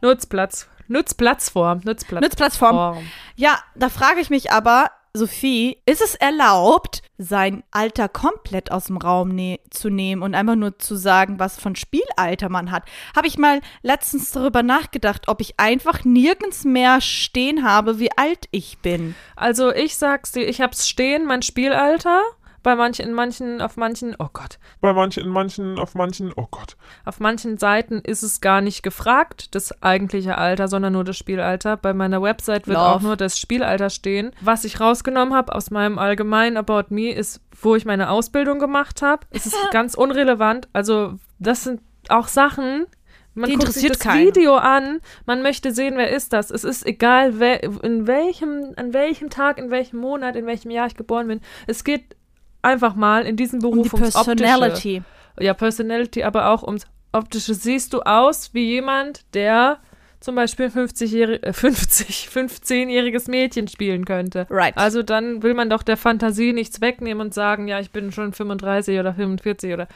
Nutzplatz. 0.00 0.68
Nutzplatzform. 0.88 1.80
Nutzplatzform. 1.84 2.22
Nutzplattform. 2.22 2.98
Ja, 3.36 3.58
da 3.74 3.88
frage 3.88 4.20
ich 4.20 4.30
mich 4.30 4.52
aber, 4.52 4.90
Sophie, 5.16 5.78
ist 5.86 6.02
es 6.02 6.16
erlaubt, 6.16 7.02
sein 7.18 7.62
Alter 7.70 8.08
komplett 8.08 8.72
aus 8.72 8.86
dem 8.86 8.96
Raum 8.96 9.28
ne 9.28 9.60
zu 9.70 9.88
nehmen 9.88 10.22
und 10.22 10.34
einfach 10.34 10.56
nur 10.56 10.76
zu 10.80 10.96
sagen, 10.96 11.38
was 11.38 11.60
von 11.60 11.76
Spielalter 11.76 12.48
man 12.48 12.72
hat? 12.72 12.82
Habe 13.14 13.28
ich 13.28 13.38
mal 13.38 13.60
letztens 13.82 14.32
darüber 14.32 14.64
nachgedacht, 14.64 15.28
ob 15.28 15.40
ich 15.40 15.60
einfach 15.60 16.04
nirgends 16.04 16.64
mehr 16.64 17.00
stehen 17.00 17.64
habe, 17.64 18.00
wie 18.00 18.10
alt 18.16 18.48
ich 18.50 18.78
bin. 18.78 19.14
Also 19.36 19.72
ich 19.72 19.96
sag's 19.96 20.32
dir, 20.32 20.48
ich 20.48 20.60
hab's 20.60 20.88
stehen, 20.88 21.26
mein 21.26 21.42
Spielalter. 21.42 22.20
Bei 22.64 22.74
manchen, 22.74 23.06
in 23.06 23.12
manchen, 23.12 23.60
auf 23.60 23.76
manchen, 23.76 24.16
oh 24.18 24.28
Gott, 24.32 24.58
Bei 24.80 24.92
manchen, 24.92 25.22
in 25.22 25.28
manchen, 25.30 25.78
auf 25.78 25.94
manchen, 25.94 26.32
oh 26.34 26.48
Gott. 26.50 26.76
auf 27.04 27.20
manchen 27.20 27.58
Seiten 27.58 28.00
ist 28.00 28.22
es 28.24 28.40
gar 28.40 28.60
nicht 28.60 28.82
gefragt, 28.82 29.54
das 29.54 29.80
eigentliche 29.82 30.36
Alter, 30.38 30.66
sondern 30.66 30.94
nur 30.94 31.04
das 31.04 31.16
Spielalter. 31.16 31.76
Bei 31.76 31.92
meiner 31.94 32.22
Website 32.22 32.66
wird 32.66 32.78
Love. 32.78 32.88
auch 32.88 33.00
nur 33.02 33.16
das 33.16 33.38
Spielalter 33.38 33.90
stehen. 33.90 34.32
Was 34.40 34.64
ich 34.64 34.80
rausgenommen 34.80 35.34
habe 35.34 35.54
aus 35.54 35.70
meinem 35.70 35.98
allgemeinen 35.98 36.56
About 36.56 36.86
Me 36.88 37.12
ist, 37.12 37.40
wo 37.60 37.76
ich 37.76 37.84
meine 37.84 38.10
Ausbildung 38.10 38.58
gemacht 38.58 39.02
habe. 39.02 39.26
Es 39.30 39.46
ist 39.46 39.56
ganz 39.70 39.94
unrelevant. 39.94 40.68
Also 40.72 41.14
das 41.38 41.64
sind 41.64 41.82
auch 42.08 42.28
Sachen, 42.28 42.86
man 43.34 43.50
Die 43.50 43.56
guckt 43.56 43.72
sich 43.72 43.84
interessiert 43.84 43.96
das 43.96 44.00
keinen. 44.00 44.26
Video 44.26 44.56
an, 44.56 45.00
man 45.26 45.42
möchte 45.42 45.72
sehen, 45.72 45.94
wer 45.96 46.10
ist 46.10 46.32
das. 46.32 46.50
Es 46.50 46.64
ist 46.64 46.86
egal, 46.86 47.38
wer, 47.40 47.62
in 47.62 48.06
welchem, 48.06 48.72
an 48.76 48.92
welchem 48.94 49.28
Tag, 49.28 49.58
in 49.58 49.70
welchem 49.70 49.98
Monat, 49.98 50.36
in 50.36 50.46
welchem 50.46 50.70
Jahr 50.70 50.86
ich 50.86 50.94
geboren 50.96 51.26
bin. 51.28 51.40
Es 51.66 51.84
geht 51.84 52.16
einfach 52.64 52.94
mal 52.94 53.26
in 53.26 53.36
diesem 53.36 53.62
Um 53.62 53.70
Beruf 53.70 53.90
die 53.90 53.94
ums 53.94 54.16
Optische. 54.16 54.36
Personality. 54.36 55.02
Ja, 55.40 55.54
Personality, 55.54 56.22
aber 56.22 56.48
auch 56.50 56.62
ums 56.62 56.86
Optische. 57.12 57.54
Siehst 57.54 57.92
du 57.92 58.02
aus 58.02 58.54
wie 58.54 58.70
jemand, 58.70 59.24
der 59.34 59.78
zum 60.20 60.36
Beispiel 60.36 60.66
50-jährig, 60.66 61.42
äh, 61.42 61.52
50, 61.52 62.28
15-jähriges 62.32 63.30
Mädchen 63.30 63.68
spielen 63.68 64.04
könnte. 64.04 64.46
Right. 64.48 64.76
Also 64.76 65.02
dann 65.02 65.42
will 65.42 65.54
man 65.54 65.68
doch 65.68 65.82
der 65.82 65.98
Fantasie 65.98 66.52
nichts 66.52 66.80
wegnehmen 66.80 67.20
und 67.20 67.34
sagen, 67.34 67.68
ja, 67.68 67.78
ich 67.78 67.90
bin 67.90 68.10
schon 68.10 68.32
35 68.32 68.98
oder 68.98 69.14
45 69.14 69.74
oder 69.74 69.86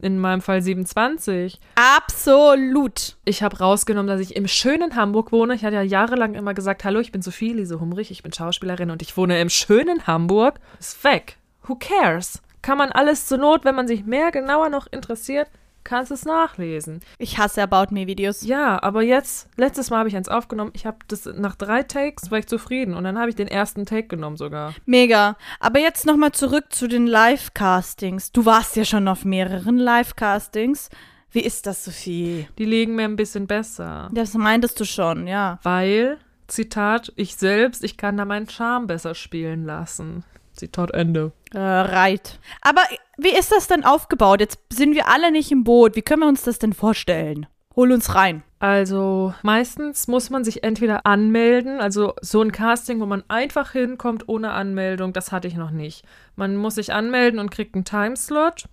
in 0.00 0.18
meinem 0.18 0.40
Fall 0.40 0.62
27. 0.62 1.60
Absolut. 1.74 3.16
Ich 3.24 3.42
habe 3.42 3.58
rausgenommen, 3.58 4.08
dass 4.08 4.20
ich 4.20 4.34
im 4.34 4.48
schönen 4.48 4.96
Hamburg 4.96 5.32
wohne. 5.32 5.54
Ich 5.54 5.64
hatte 5.64 5.76
ja 5.76 5.82
jahrelang 5.82 6.34
immer 6.34 6.54
gesagt, 6.54 6.84
hallo, 6.84 6.98
ich 7.00 7.12
bin 7.12 7.22
Sophie 7.22 7.52
Lise 7.52 7.78
Humrich, 7.78 8.10
ich 8.10 8.22
bin 8.22 8.32
Schauspielerin 8.32 8.90
und 8.90 9.02
ich 9.02 9.16
wohne 9.16 9.40
im 9.40 9.50
schönen 9.50 10.06
Hamburg. 10.06 10.60
Ist 10.80 11.04
weg. 11.04 11.36
Who 11.66 11.76
cares? 11.76 12.42
Kann 12.62 12.78
man 12.78 12.92
alles 12.92 13.26
zur 13.26 13.38
Not, 13.38 13.64
wenn 13.64 13.74
man 13.74 13.88
sich 13.88 14.04
mehr 14.04 14.30
genauer 14.30 14.68
noch 14.68 14.86
interessiert, 14.90 15.48
kannst 15.84 16.10
es 16.10 16.24
nachlesen. 16.24 17.00
Ich 17.18 17.38
hasse 17.38 17.62
About 17.62 17.94
Me 17.94 18.06
Videos. 18.06 18.42
Ja, 18.42 18.82
aber 18.82 19.02
jetzt, 19.02 19.48
letztes 19.56 19.90
Mal 19.90 19.98
habe 19.98 20.08
ich 20.08 20.16
eins 20.16 20.28
aufgenommen. 20.28 20.72
Ich 20.74 20.86
habe 20.86 20.98
das 21.08 21.26
nach 21.26 21.56
drei 21.56 21.82
Takes 21.82 22.30
war 22.30 22.38
ich 22.38 22.46
zufrieden 22.46 22.94
und 22.94 23.04
dann 23.04 23.18
habe 23.18 23.28
ich 23.28 23.36
den 23.36 23.48
ersten 23.48 23.86
Take 23.86 24.08
genommen 24.08 24.36
sogar. 24.36 24.74
Mega. 24.86 25.36
Aber 25.60 25.78
jetzt 25.78 26.06
nochmal 26.06 26.32
zurück 26.32 26.66
zu 26.70 26.88
den 26.88 27.06
Live-Castings. 27.06 28.32
Du 28.32 28.44
warst 28.44 28.76
ja 28.76 28.84
schon 28.84 29.08
auf 29.08 29.24
mehreren 29.24 29.78
Live-Castings. 29.78 30.88
Wie 31.30 31.40
ist 31.40 31.66
das, 31.66 31.84
Sophie? 31.84 32.48
Die 32.58 32.64
liegen 32.64 32.94
mir 32.94 33.04
ein 33.04 33.16
bisschen 33.16 33.46
besser. 33.46 34.08
Das 34.12 34.34
meintest 34.34 34.78
du 34.80 34.84
schon, 34.84 35.26
ja. 35.26 35.58
Weil, 35.62 36.18
Zitat, 36.46 37.12
ich 37.16 37.36
selbst, 37.36 37.84
ich 37.84 37.96
kann 37.96 38.16
da 38.16 38.24
meinen 38.24 38.48
Charme 38.48 38.86
besser 38.86 39.14
spielen 39.14 39.64
lassen. 39.64 40.24
Zitat 40.54 40.92
Ende. 40.92 41.32
Äh, 41.52 41.58
right. 41.58 42.38
Aber 42.60 42.82
wie 43.16 43.36
ist 43.36 43.52
das 43.52 43.68
denn 43.68 43.84
aufgebaut? 43.84 44.40
Jetzt 44.40 44.58
sind 44.72 44.94
wir 44.94 45.08
alle 45.08 45.30
nicht 45.30 45.52
im 45.52 45.64
Boot. 45.64 45.96
Wie 45.96 46.02
können 46.02 46.22
wir 46.22 46.28
uns 46.28 46.42
das 46.42 46.58
denn 46.58 46.72
vorstellen? 46.72 47.46
Hol 47.76 47.90
uns 47.90 48.14
rein. 48.14 48.44
Also 48.60 49.34
meistens 49.42 50.06
muss 50.06 50.30
man 50.30 50.44
sich 50.44 50.62
entweder 50.62 51.04
anmelden, 51.04 51.80
also 51.80 52.14
so 52.22 52.40
ein 52.40 52.52
Casting, 52.52 53.00
wo 53.00 53.06
man 53.06 53.24
einfach 53.28 53.72
hinkommt 53.72 54.28
ohne 54.28 54.52
Anmeldung, 54.52 55.12
das 55.12 55.32
hatte 55.32 55.48
ich 55.48 55.56
noch 55.56 55.72
nicht. 55.72 56.04
Man 56.36 56.56
muss 56.56 56.76
sich 56.76 56.92
anmelden 56.92 57.40
und 57.40 57.50
kriegt 57.50 57.74
einen 57.74 57.84
Timeslot. 57.84 58.64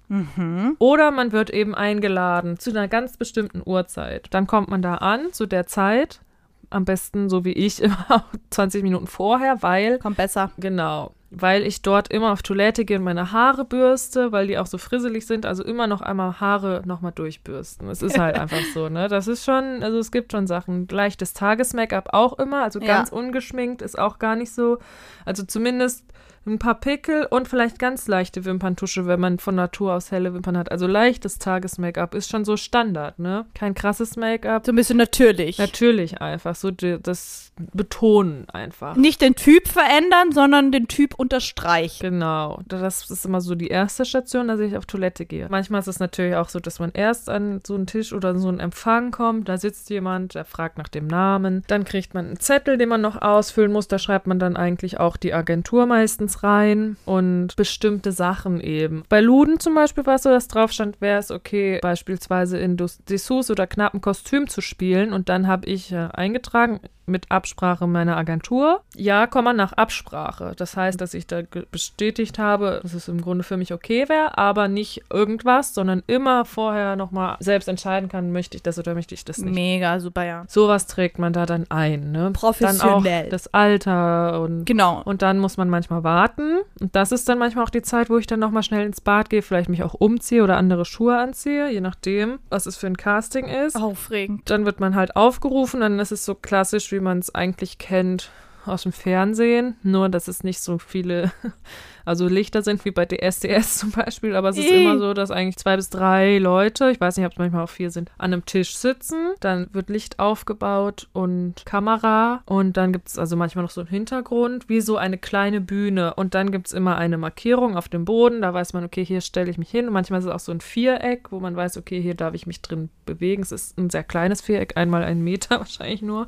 Oder 0.79 1.11
man 1.11 1.31
wird 1.31 1.49
eben 1.49 1.73
eingeladen 1.75 2.57
zu 2.59 2.69
einer 2.69 2.87
ganz 2.87 3.17
bestimmten 3.17 3.61
Uhrzeit. 3.65 4.27
Dann 4.29 4.47
kommt 4.47 4.69
man 4.69 4.81
da 4.81 4.95
an 4.95 5.33
zu 5.33 5.45
der 5.47 5.65
Zeit. 5.65 6.21
Am 6.69 6.85
besten, 6.85 7.27
so 7.27 7.43
wie 7.43 7.53
ich, 7.53 7.81
immer 7.83 8.25
20 8.51 8.83
Minuten 8.83 9.07
vorher, 9.07 9.61
weil 9.61 9.97
Kommt 9.99 10.17
besser. 10.17 10.51
Genau. 10.57 11.11
Weil 11.33 11.65
ich 11.65 11.81
dort 11.81 12.11
immer 12.11 12.33
auf 12.33 12.41
Toilette 12.43 12.83
gehe 12.83 12.97
und 12.97 13.05
meine 13.05 13.31
Haare 13.31 13.63
bürste, 13.63 14.33
weil 14.33 14.47
die 14.47 14.57
auch 14.57 14.65
so 14.67 14.77
frisselig 14.77 15.25
sind. 15.25 15.45
Also 15.45 15.63
immer 15.63 15.87
noch 15.87 16.01
einmal 16.01 16.41
Haare 16.41 16.81
nochmal 16.85 17.13
durchbürsten. 17.13 17.87
Es 17.89 18.01
ist 18.01 18.19
halt 18.19 18.35
einfach 18.39 18.61
so, 18.73 18.89
ne? 18.89 19.07
Das 19.07 19.29
ist 19.29 19.45
schon, 19.45 19.81
also 19.81 19.97
es 19.97 20.11
gibt 20.11 20.33
schon 20.33 20.45
Sachen. 20.45 20.89
Leichtes 20.89 21.33
Tages-Make-up 21.33 22.09
auch 22.11 22.37
immer, 22.37 22.63
also 22.63 22.79
Ja. 22.81 22.87
ganz 22.87 23.09
ungeschminkt 23.13 23.81
ist 23.81 23.97
auch 23.97 24.19
gar 24.19 24.35
nicht 24.35 24.53
so. 24.53 24.79
Also 25.25 25.43
zumindest 25.43 26.03
ein 26.45 26.59
paar 26.59 26.79
Pickel 26.79 27.27
und 27.29 27.47
vielleicht 27.47 27.77
ganz 27.77 28.07
leichte 28.07 28.45
Wimperntusche, 28.45 29.05
wenn 29.05 29.19
man 29.19 29.37
von 29.37 29.55
Natur 29.55 29.93
aus 29.93 30.11
helle 30.11 30.33
Wimpern 30.33 30.57
hat. 30.57 30.71
Also 30.71 30.87
leichtes 30.87 31.37
Tages-Make-up 31.37 32.15
ist 32.15 32.31
schon 32.31 32.45
so 32.45 32.57
Standard, 32.57 33.19
ne? 33.19 33.45
Kein 33.53 33.75
krasses 33.75 34.15
Make-up. 34.15 34.65
So 34.65 34.71
ein 34.71 34.75
bisschen 34.75 34.97
natürlich. 34.97 35.59
Natürlich 35.59 36.19
einfach, 36.19 36.55
so 36.55 36.71
das 36.71 37.51
Betonen 37.73 38.49
einfach. 38.49 38.95
Nicht 38.95 39.21
den 39.21 39.35
Typ 39.35 39.67
verändern, 39.67 40.31
sondern 40.31 40.71
den 40.71 40.87
Typ 40.87 41.13
unterstreichen. 41.13 42.01
Genau, 42.01 42.61
das 42.67 43.11
ist 43.11 43.25
immer 43.25 43.41
so 43.41 43.53
die 43.53 43.67
erste 43.67 44.03
Station, 44.05 44.47
dass 44.47 44.59
ich 44.59 44.75
auf 44.75 44.87
Toilette 44.87 45.25
gehe. 45.25 45.47
Manchmal 45.49 45.81
ist 45.81 45.87
es 45.87 45.99
natürlich 45.99 46.35
auch 46.35 46.49
so, 46.49 46.59
dass 46.59 46.79
man 46.79 46.91
erst 46.93 47.29
an 47.29 47.61
so 47.65 47.75
einen 47.75 47.85
Tisch 47.85 48.13
oder 48.13 48.35
so 48.37 48.47
einen 48.47 48.59
Empfang 48.59 49.11
kommt, 49.11 49.47
da 49.47 49.57
sitzt 49.57 49.91
jemand, 49.91 50.33
der 50.33 50.45
fragt 50.45 50.79
nach 50.79 50.87
dem 50.87 51.05
Namen, 51.05 51.63
dann 51.67 51.83
kriegt 51.83 52.15
man 52.15 52.25
einen 52.25 52.39
Zettel, 52.39 52.77
den 52.77 52.89
man 52.89 53.01
noch 53.01 53.21
ausfüllen 53.21 53.71
muss, 53.71 53.87
da 53.87 53.99
schreibt 53.99 54.25
man 54.25 54.39
dann 54.39 54.57
eigentlich 54.57 54.99
auch 54.99 55.17
die 55.17 55.33
Agentur 55.33 55.85
meistens 55.85 56.30
rein 56.43 56.97
und 57.05 57.55
bestimmte 57.55 58.11
Sachen 58.11 58.59
eben. 58.59 59.03
Bei 59.09 59.21
Luden 59.21 59.59
zum 59.59 59.75
Beispiel 59.75 60.05
war 60.05 60.15
es 60.15 60.23
so, 60.23 60.29
dass 60.29 60.47
drauf 60.47 60.71
stand, 60.71 61.01
wäre 61.01 61.19
es 61.19 61.31
okay, 61.31 61.79
beispielsweise 61.81 62.57
in 62.57 62.77
Dessous 62.77 63.51
oder 63.51 63.67
knappen 63.67 64.01
Kostüm 64.01 64.47
zu 64.47 64.61
spielen 64.61 65.13
und 65.13 65.29
dann 65.29 65.47
habe 65.47 65.67
ich 65.67 65.91
äh, 65.91 66.09
eingetragen, 66.13 66.79
mit 67.05 67.29
Absprache 67.31 67.87
meiner 67.87 68.17
Agentur. 68.17 68.81
Ja, 68.95 69.27
Komma 69.27 69.53
nach 69.53 69.73
Absprache. 69.73 70.53
Das 70.55 70.77
heißt, 70.77 70.99
dass 71.01 71.13
ich 71.13 71.27
da 71.27 71.41
bestätigt 71.71 72.39
habe, 72.39 72.79
dass 72.83 72.93
es 72.93 73.07
im 73.07 73.21
Grunde 73.21 73.43
für 73.43 73.57
mich 73.57 73.73
okay 73.73 74.07
wäre, 74.09 74.37
aber 74.37 74.67
nicht 74.67 75.03
irgendwas, 75.11 75.73
sondern 75.73 76.03
immer 76.07 76.45
vorher 76.45 76.95
nochmal 76.95 77.37
selbst 77.39 77.67
entscheiden 77.67 78.09
kann, 78.09 78.31
möchte 78.31 78.57
ich 78.57 78.63
das 78.63 78.77
oder 78.79 78.93
möchte 78.93 79.15
ich 79.15 79.25
das 79.25 79.39
nicht. 79.39 79.53
Mega, 79.53 79.99
super, 79.99 80.23
ja. 80.25 80.45
Sowas 80.47 80.87
trägt 80.87 81.19
man 81.19 81.33
da 81.33 81.45
dann 81.45 81.65
ein, 81.69 82.11
ne? 82.11 82.31
Professionell. 82.33 83.03
Dann 83.03 83.25
auch 83.25 83.29
das 83.29 83.53
Alter 83.53 84.41
und 84.41 84.65
Genau. 84.65 85.01
und 85.03 85.21
dann 85.21 85.39
muss 85.39 85.57
man 85.57 85.69
manchmal 85.69 86.03
warten. 86.03 86.59
Und 86.79 86.95
das 86.95 87.11
ist 87.11 87.27
dann 87.29 87.37
manchmal 87.39 87.65
auch 87.65 87.69
die 87.69 87.81
Zeit, 87.81 88.09
wo 88.09 88.17
ich 88.17 88.27
dann 88.27 88.39
nochmal 88.39 88.63
schnell 88.63 88.85
ins 88.85 89.01
Bad 89.01 89.29
gehe, 89.29 89.41
vielleicht 89.41 89.69
mich 89.69 89.83
auch 89.83 89.93
umziehe 89.93 90.43
oder 90.43 90.57
andere 90.57 90.85
Schuhe 90.85 91.17
anziehe, 91.17 91.69
je 91.69 91.81
nachdem, 91.81 92.39
was 92.49 92.65
es 92.65 92.77
für 92.77 92.87
ein 92.87 92.97
Casting 92.97 93.45
ist. 93.47 93.75
Aufregend. 93.75 94.49
Dann 94.49 94.65
wird 94.65 94.79
man 94.79 94.95
halt 94.95 95.15
aufgerufen, 95.15 95.81
dann 95.81 95.99
ist 95.99 96.11
es 96.11 96.25
so 96.25 96.35
klassisch, 96.35 96.90
wie 96.91 96.99
man 96.99 97.19
es 97.19 97.33
eigentlich 97.33 97.77
kennt 97.77 98.31
aus 98.65 98.83
dem 98.83 98.91
Fernsehen, 98.91 99.75
nur 99.83 100.09
dass 100.09 100.27
es 100.27 100.43
nicht 100.43 100.61
so 100.61 100.77
viele, 100.77 101.31
also 102.05 102.27
Lichter 102.27 102.61
sind 102.61 102.83
wie 102.85 102.91
bei 102.91 103.05
DSDS 103.05 103.77
zum 103.79 103.91
Beispiel, 103.91 104.35
aber 104.35 104.49
es 104.49 104.57
ist 104.57 104.71
immer 104.71 104.97
so, 104.99 105.13
dass 105.13 105.31
eigentlich 105.31 105.57
zwei 105.57 105.75
bis 105.75 105.89
drei 105.89 106.37
Leute, 106.37 106.91
ich 106.91 106.99
weiß 106.99 107.17
nicht, 107.17 107.25
ob 107.25 107.33
es 107.33 107.37
manchmal 107.37 107.63
auch 107.63 107.69
vier 107.69 107.91
sind, 107.91 108.11
an 108.17 108.33
einem 108.33 108.45
Tisch 108.45 108.75
sitzen, 108.75 109.33
dann 109.39 109.67
wird 109.73 109.89
Licht 109.89 110.19
aufgebaut 110.19 111.07
und 111.13 111.65
Kamera. 111.65 112.41
Und 112.45 112.77
dann 112.77 112.93
gibt 112.93 113.07
es 113.07 113.17
also 113.17 113.35
manchmal 113.35 113.63
noch 113.63 113.71
so 113.71 113.81
einen 113.81 113.89
Hintergrund, 113.89 114.69
wie 114.69 114.81
so 114.81 114.97
eine 114.97 115.17
kleine 115.17 115.61
Bühne. 115.61 116.13
Und 116.13 116.35
dann 116.35 116.51
gibt 116.51 116.67
es 116.67 116.73
immer 116.73 116.97
eine 116.97 117.17
Markierung 117.17 117.77
auf 117.77 117.89
dem 117.89 118.05
Boden, 118.05 118.41
da 118.41 118.53
weiß 118.53 118.73
man, 118.73 118.83
okay, 118.83 119.03
hier 119.03 119.21
stelle 119.21 119.49
ich 119.49 119.57
mich 119.57 119.69
hin. 119.69 119.87
Und 119.87 119.93
manchmal 119.93 120.19
ist 120.19 120.25
es 120.25 120.31
auch 120.31 120.39
so 120.39 120.51
ein 120.51 120.61
Viereck, 120.61 121.31
wo 121.31 121.39
man 121.39 121.55
weiß, 121.55 121.77
okay, 121.77 122.01
hier 122.01 122.15
darf 122.15 122.33
ich 122.33 122.47
mich 122.47 122.61
drin 122.61 122.89
bewegen, 123.05 123.41
es 123.41 123.51
ist 123.51 123.77
ein 123.77 123.89
sehr 123.89 124.03
kleines 124.03 124.41
Viereck, 124.41 124.77
einmal 124.77 125.03
einen 125.03 125.23
Meter 125.23 125.59
wahrscheinlich 125.59 126.01
nur 126.01 126.27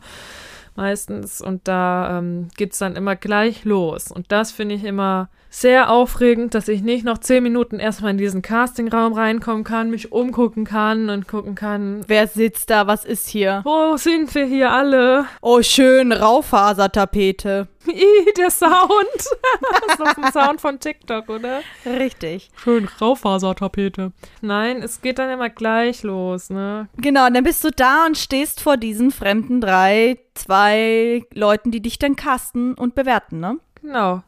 meistens. 0.76 1.42
Und 1.42 1.68
da 1.68 2.20
ähm, 2.20 2.50
geht 2.58 2.74
es 2.74 2.80
dann 2.80 2.96
immer 2.96 3.16
gleich 3.16 3.66
los. 3.66 4.12
Und 4.12 4.32
das 4.32 4.52
finde 4.52 4.76
ich 4.76 4.84
immer 4.84 5.30
sehr 5.50 5.92
aufregend, 5.92 6.56
dass 6.56 6.68
ich 6.68 6.82
nicht 6.82 7.06
noch 7.06 7.20
zehn 7.20 7.44
Minuten 7.44 7.80
erstmal 7.80 8.12
in 8.12 8.18
diesen 8.18 8.42
Castingraum 8.42 9.14
reinkommen 9.14 9.64
kann, 9.64 9.92
mich 9.92 10.12
umgucken 10.12 10.66
kann 10.66 11.12
und 11.12 11.28
gucken 11.28 11.54
kann, 11.54 12.02
Wer 12.08 12.26
sitzt 12.26 12.72
da? 12.72 12.88
Was 12.88 13.06
ist 13.06 13.28
hier? 13.28 13.62
wo 13.64 13.96
sind 13.98 14.34
wir 14.34 14.46
hier 14.46 14.72
alle? 14.72 15.26
Oh, 15.42 15.62
schön, 15.62 16.12
Raufasertapete. 16.12 17.68
Ih, 17.88 18.34
der 18.38 18.50
Sound. 18.50 18.70
das 19.88 20.00
ist 20.00 20.18
ein 20.18 20.32
Sound 20.32 20.62
von 20.62 20.80
TikTok, 20.80 21.30
oder? 21.30 21.62
Richtig. 21.86 22.50
Schön 22.56 22.88
Raufasertapete. 23.02 24.12
Nein, 24.42 24.82
es 24.82 25.02
geht 25.02 25.20
dann 25.20 25.30
immer 25.30 25.50
gleich 25.50 26.04
los, 26.04 26.50
ne? 26.50 26.88
Genau, 26.98 27.28
und 27.28 27.34
dann 27.34 27.44
bist 27.44 27.64
du 27.64 27.72
da 27.72 28.06
und 28.06 28.18
stehst 28.18 28.62
vor 28.62 28.78
diesen 28.78 29.12
fremden 29.12 29.62
drei, 29.62 30.20
zwei 30.34 31.24
Leuten, 31.34 31.72
die 31.72 31.82
dich 31.82 32.00
dann 32.00 32.16
casten 32.16 32.74
und 32.74 32.96
bewerten, 32.96 33.40
ne? 33.40 33.58
Genau. 33.82 34.24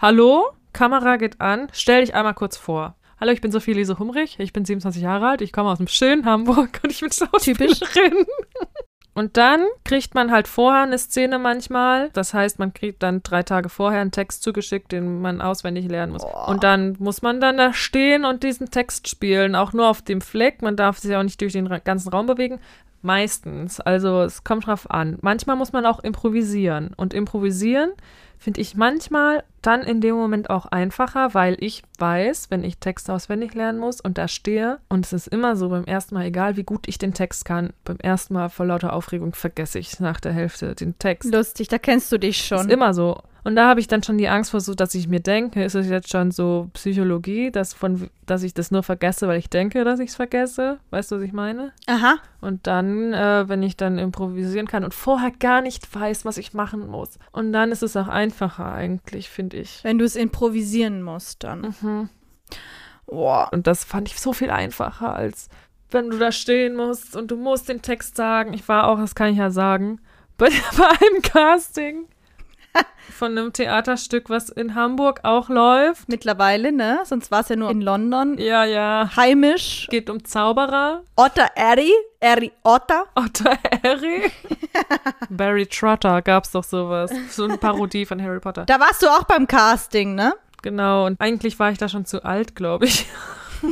Hallo, 0.00 0.50
Kamera 0.72 1.16
geht 1.16 1.40
an. 1.40 1.68
Stell 1.72 2.02
dich 2.02 2.14
einmal 2.14 2.34
kurz 2.34 2.56
vor. 2.56 2.96
Hallo, 3.18 3.32
ich 3.32 3.40
bin 3.40 3.50
Sophie 3.50 3.72
Lise 3.72 3.98
Humrich. 3.98 4.36
Ich 4.38 4.52
bin 4.52 4.66
27 4.66 5.02
Jahre 5.02 5.28
alt. 5.28 5.40
Ich 5.40 5.50
komme 5.50 5.70
aus 5.70 5.78
dem 5.78 5.88
schönen 5.88 6.26
Hamburg 6.26 6.80
und 6.84 6.92
ich 6.92 7.00
bin 7.00 7.10
Schauspielerin. 7.10 8.26
Und 9.16 9.38
dann 9.38 9.64
kriegt 9.82 10.14
man 10.14 10.30
halt 10.30 10.46
vorher 10.46 10.82
eine 10.82 10.98
Szene 10.98 11.38
manchmal. 11.38 12.10
Das 12.10 12.34
heißt, 12.34 12.58
man 12.58 12.74
kriegt 12.74 13.02
dann 13.02 13.22
drei 13.22 13.42
Tage 13.42 13.70
vorher 13.70 14.02
einen 14.02 14.10
Text 14.10 14.42
zugeschickt, 14.42 14.92
den 14.92 15.22
man 15.22 15.40
auswendig 15.40 15.88
lernen 15.88 16.12
muss. 16.12 16.22
Und 16.46 16.62
dann 16.62 16.96
muss 16.98 17.22
man 17.22 17.40
dann 17.40 17.56
da 17.56 17.72
stehen 17.72 18.26
und 18.26 18.42
diesen 18.42 18.70
Text 18.70 19.08
spielen. 19.08 19.54
Auch 19.54 19.72
nur 19.72 19.88
auf 19.88 20.02
dem 20.02 20.20
Fleck. 20.20 20.60
Man 20.60 20.76
darf 20.76 20.98
sich 20.98 21.16
auch 21.16 21.22
nicht 21.22 21.40
durch 21.40 21.54
den 21.54 21.66
ganzen 21.82 22.10
Raum 22.10 22.26
bewegen. 22.26 22.60
Meistens. 23.06 23.78
Also 23.78 24.22
es 24.22 24.42
kommt 24.42 24.66
drauf 24.66 24.90
an. 24.90 25.16
Manchmal 25.20 25.54
muss 25.54 25.72
man 25.72 25.86
auch 25.86 26.00
improvisieren. 26.00 26.90
Und 26.96 27.14
improvisieren 27.14 27.92
finde 28.36 28.60
ich 28.60 28.74
manchmal 28.74 29.44
dann 29.62 29.82
in 29.82 30.00
dem 30.00 30.16
Moment 30.16 30.50
auch 30.50 30.66
einfacher, 30.66 31.32
weil 31.32 31.56
ich 31.60 31.84
weiß, 32.00 32.50
wenn 32.50 32.64
ich 32.64 32.78
Text 32.78 33.08
auswendig 33.08 33.54
lernen 33.54 33.78
muss 33.78 34.00
und 34.00 34.18
da 34.18 34.26
stehe, 34.26 34.78
und 34.88 35.06
es 35.06 35.12
ist 35.12 35.28
immer 35.28 35.54
so 35.54 35.68
beim 35.68 35.84
ersten 35.84 36.16
Mal, 36.16 36.24
egal 36.24 36.56
wie 36.56 36.64
gut 36.64 36.88
ich 36.88 36.98
den 36.98 37.14
Text 37.14 37.44
kann, 37.44 37.72
beim 37.84 37.98
ersten 37.98 38.34
Mal 38.34 38.48
vor 38.48 38.66
lauter 38.66 38.92
Aufregung 38.92 39.34
vergesse 39.34 39.78
ich 39.78 40.00
nach 40.00 40.18
der 40.18 40.32
Hälfte 40.32 40.74
den 40.74 40.98
Text. 40.98 41.32
Lustig, 41.32 41.68
da 41.68 41.78
kennst 41.78 42.10
du 42.10 42.18
dich 42.18 42.44
schon. 42.44 42.66
Ist 42.66 42.72
immer 42.72 42.92
so. 42.92 43.22
Und 43.46 43.54
da 43.54 43.68
habe 43.68 43.78
ich 43.78 43.86
dann 43.86 44.02
schon 44.02 44.18
die 44.18 44.26
Angst 44.26 44.50
vor, 44.50 44.60
so, 44.60 44.74
dass 44.74 44.92
ich 44.96 45.06
mir 45.06 45.20
denke, 45.20 45.62
ist 45.62 45.76
es 45.76 45.88
jetzt 45.88 46.10
schon 46.10 46.32
so 46.32 46.68
Psychologie, 46.72 47.52
dass, 47.52 47.74
von, 47.74 48.10
dass 48.26 48.42
ich 48.42 48.54
das 48.54 48.72
nur 48.72 48.82
vergesse, 48.82 49.28
weil 49.28 49.38
ich 49.38 49.48
denke, 49.48 49.84
dass 49.84 50.00
ich 50.00 50.08
es 50.08 50.16
vergesse? 50.16 50.80
Weißt 50.90 51.12
du, 51.12 51.16
was 51.18 51.22
ich 51.22 51.32
meine? 51.32 51.70
Aha. 51.86 52.16
Und 52.40 52.66
dann, 52.66 53.12
äh, 53.12 53.48
wenn 53.48 53.62
ich 53.62 53.76
dann 53.76 53.98
improvisieren 53.98 54.66
kann 54.66 54.82
und 54.82 54.94
vorher 54.94 55.30
gar 55.30 55.60
nicht 55.60 55.94
weiß, 55.94 56.24
was 56.24 56.38
ich 56.38 56.54
machen 56.54 56.88
muss. 56.88 57.20
Und 57.30 57.52
dann 57.52 57.70
ist 57.70 57.84
es 57.84 57.96
auch 57.96 58.08
einfacher 58.08 58.72
eigentlich, 58.72 59.30
finde 59.30 59.58
ich. 59.58 59.78
Wenn 59.84 59.98
du 59.98 60.04
es 60.04 60.16
improvisieren 60.16 61.00
musst 61.02 61.44
dann. 61.44 61.72
Mhm. 61.80 62.08
Boah. 63.06 63.48
Und 63.52 63.68
das 63.68 63.84
fand 63.84 64.08
ich 64.08 64.18
so 64.18 64.32
viel 64.32 64.50
einfacher, 64.50 65.14
als 65.14 65.50
wenn 65.92 66.10
du 66.10 66.18
da 66.18 66.32
stehen 66.32 66.74
musst 66.74 67.14
und 67.14 67.30
du 67.30 67.36
musst 67.36 67.68
den 67.68 67.80
Text 67.80 68.16
sagen. 68.16 68.54
Ich 68.54 68.66
war 68.66 68.88
auch, 68.88 68.98
das 68.98 69.14
kann 69.14 69.30
ich 69.30 69.38
ja 69.38 69.50
sagen, 69.50 70.00
bei, 70.36 70.48
bei 70.76 70.88
einem 70.88 71.22
Casting 71.22 72.06
von 73.10 73.36
einem 73.36 73.52
Theaterstück, 73.52 74.28
was 74.30 74.50
in 74.50 74.74
Hamburg 74.74 75.20
auch 75.22 75.48
läuft. 75.48 76.08
Mittlerweile, 76.08 76.72
ne? 76.72 77.00
Sonst 77.04 77.30
war 77.30 77.40
es 77.40 77.48
ja 77.48 77.56
nur 77.56 77.70
in 77.70 77.80
London. 77.80 78.38
Ja, 78.38 78.64
ja. 78.64 79.10
Heimisch. 79.16 79.86
Geht 79.90 80.10
um 80.10 80.24
Zauberer. 80.24 81.02
Otter 81.16 81.48
Eri. 81.54 81.92
Eri 82.20 82.52
Otter. 82.62 83.06
Otto 83.14 83.44
Harry. 83.82 84.30
Barry 85.30 85.66
Trotter 85.66 86.22
gab's 86.22 86.50
doch 86.52 86.64
sowas. 86.64 87.10
So 87.30 87.44
eine 87.44 87.56
Parodie 87.56 88.04
von 88.04 88.20
Harry 88.22 88.40
Potter. 88.40 88.64
Da 88.66 88.78
warst 88.80 89.02
du 89.02 89.06
auch 89.06 89.24
beim 89.24 89.46
Casting, 89.46 90.14
ne? 90.14 90.34
Genau, 90.62 91.06
und 91.06 91.20
eigentlich 91.20 91.58
war 91.58 91.70
ich 91.70 91.78
da 91.78 91.88
schon 91.88 92.04
zu 92.06 92.24
alt, 92.24 92.56
glaube 92.56 92.86
ich. 92.86 93.06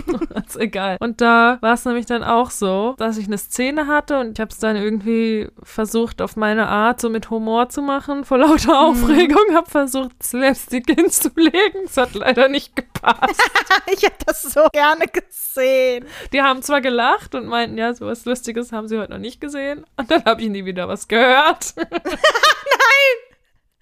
ist 0.46 0.56
egal. 0.56 0.96
Und 1.00 1.20
da 1.20 1.58
war 1.60 1.74
es 1.74 1.84
nämlich 1.84 2.06
dann 2.06 2.22
auch 2.22 2.50
so, 2.50 2.94
dass 2.98 3.18
ich 3.18 3.26
eine 3.26 3.38
Szene 3.38 3.86
hatte 3.86 4.18
und 4.18 4.32
ich 4.32 4.40
habe 4.40 4.50
es 4.50 4.58
dann 4.58 4.76
irgendwie 4.76 5.48
versucht, 5.62 6.22
auf 6.22 6.36
meine 6.36 6.68
Art 6.68 7.00
so 7.00 7.10
mit 7.10 7.30
Humor 7.30 7.68
zu 7.68 7.82
machen, 7.82 8.24
vor 8.24 8.38
lauter 8.38 8.80
Aufregung, 8.80 9.54
habe 9.54 9.70
versucht, 9.70 10.22
Slapstick 10.22 10.86
hinzulegen. 10.94 11.84
Es 11.84 11.96
hat 11.96 12.14
leider 12.14 12.48
nicht 12.48 12.76
gepasst. 12.76 13.42
ich 13.92 14.02
hätte 14.02 14.24
das 14.26 14.42
so 14.42 14.66
gerne 14.72 15.06
gesehen. 15.06 16.06
Die 16.32 16.42
haben 16.42 16.62
zwar 16.62 16.80
gelacht 16.80 17.34
und 17.34 17.46
meinten, 17.46 17.78
ja, 17.78 17.94
sowas 17.94 18.24
Lustiges 18.24 18.72
haben 18.72 18.88
sie 18.88 18.98
heute 18.98 19.12
noch 19.12 19.18
nicht 19.18 19.40
gesehen. 19.40 19.84
Und 19.96 20.10
dann 20.10 20.24
habe 20.24 20.42
ich 20.42 20.48
nie 20.48 20.64
wieder 20.64 20.88
was 20.88 21.08
gehört. 21.08 21.74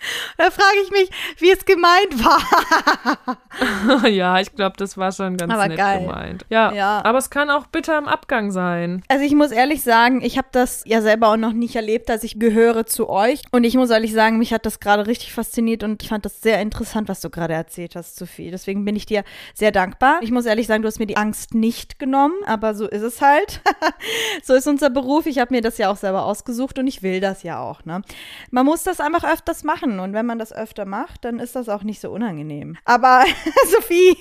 Da 0.39 0.51
frage 0.51 0.77
ich 0.85 0.91
mich, 0.91 1.11
wie 1.39 1.51
es 1.51 1.65
gemeint 1.65 2.25
war. 2.25 4.07
ja, 4.09 4.41
ich 4.41 4.55
glaube, 4.55 4.77
das 4.77 4.97
war 4.97 5.13
schon 5.13 5.37
ganz 5.37 5.53
Aber 5.53 5.69
nett 5.69 5.77
geil. 5.79 6.01
gemeint. 6.01 6.45
Ja, 6.49 6.73
Ja. 6.73 7.05
aber 7.05 7.19
es 7.19 7.31
kann 7.31 7.51
auch 7.51 7.67
bitter 7.67 7.97
im 7.99 8.09
Abgang 8.09 8.51
sein. 8.51 9.03
Also 9.09 9.25
ich 9.25 9.35
muss 9.35 9.51
ehrlich 9.53 9.83
sagen, 9.83 10.23
ich 10.23 10.39
habe 10.39 10.49
das 10.53 10.83
ja 10.87 11.03
selber 11.03 11.29
auch 11.29 11.37
noch 11.37 11.53
nicht 11.53 11.77
erlebt, 11.77 12.09
dass 12.09 12.25
ich 12.25 12.39
gehöre 12.39 12.87
zu 12.87 13.09
euch. 13.09 13.43
Und 13.53 13.65
ich 13.65 13.77
muss 13.77 13.91
ehrlich 13.91 14.13
sagen, 14.13 14.39
mich 14.39 14.53
hat 14.53 14.67
das 14.67 14.81
gerade 14.81 15.07
richtig 15.07 15.33
fasziniert 15.33 15.83
und 15.83 16.03
ich 16.03 16.09
fand 16.09 16.25
das 16.25 16.41
sehr 16.41 16.61
interessant, 16.61 17.09
was 17.09 17.21
du 17.21 17.31
gerade 17.31 17.55
erzählt 17.55 17.95
hast, 17.97 18.17
Sophie. 18.17 18.51
Deswegen 18.51 18.85
bin 18.85 18.97
ich 18.97 19.07
dir 19.07 19.25
sehr 19.55 19.71
dankbar. 19.73 20.19
Ich 20.23 20.31
muss 20.31 20.47
ehrlich 20.47 20.67
sagen, 20.67 20.83
du 20.83 20.89
hast 20.89 20.99
mir 20.99 21.07
die 21.07 21.17
Angst 21.17 21.55
nicht 21.55 21.99
genommen, 21.99 22.35
aber 22.47 22.75
so 22.75 22.89
ist 22.89 23.03
es 23.03 23.21
halt. 23.21 23.61
so 24.43 24.55
ist 24.55 24.67
unser 24.67 24.91
Beruf. 24.91 25.27
Ich 25.27 25.39
habe 25.39 25.55
mir 25.55 25.61
das 25.61 25.79
ja 25.79 25.91
auch 25.91 25.97
selber 25.97 26.25
ausgesucht 26.25 26.79
und 26.79 26.87
ich 26.87 27.03
will 27.03 27.21
das 27.21 27.43
ja 27.43 27.61
auch. 27.61 27.85
Ne? 27.85 28.03
Man 28.51 28.67
muss 28.67 28.83
das 28.83 29.01
einfach 29.01 29.25
öfters 29.25 29.65
machen 29.65 29.92
und 30.01 30.13
wenn 30.13 30.27
man 30.27 30.39
das 30.39 30.53
öfter 30.53 30.85
macht, 30.85 31.25
dann 31.25 31.39
ist 31.39 31.57
das 31.57 31.69
auch 31.69 31.83
nicht 31.83 32.01
so 32.01 32.11
unangenehm. 32.11 32.77
Aber 32.85 33.25
Sophie, 33.71 34.17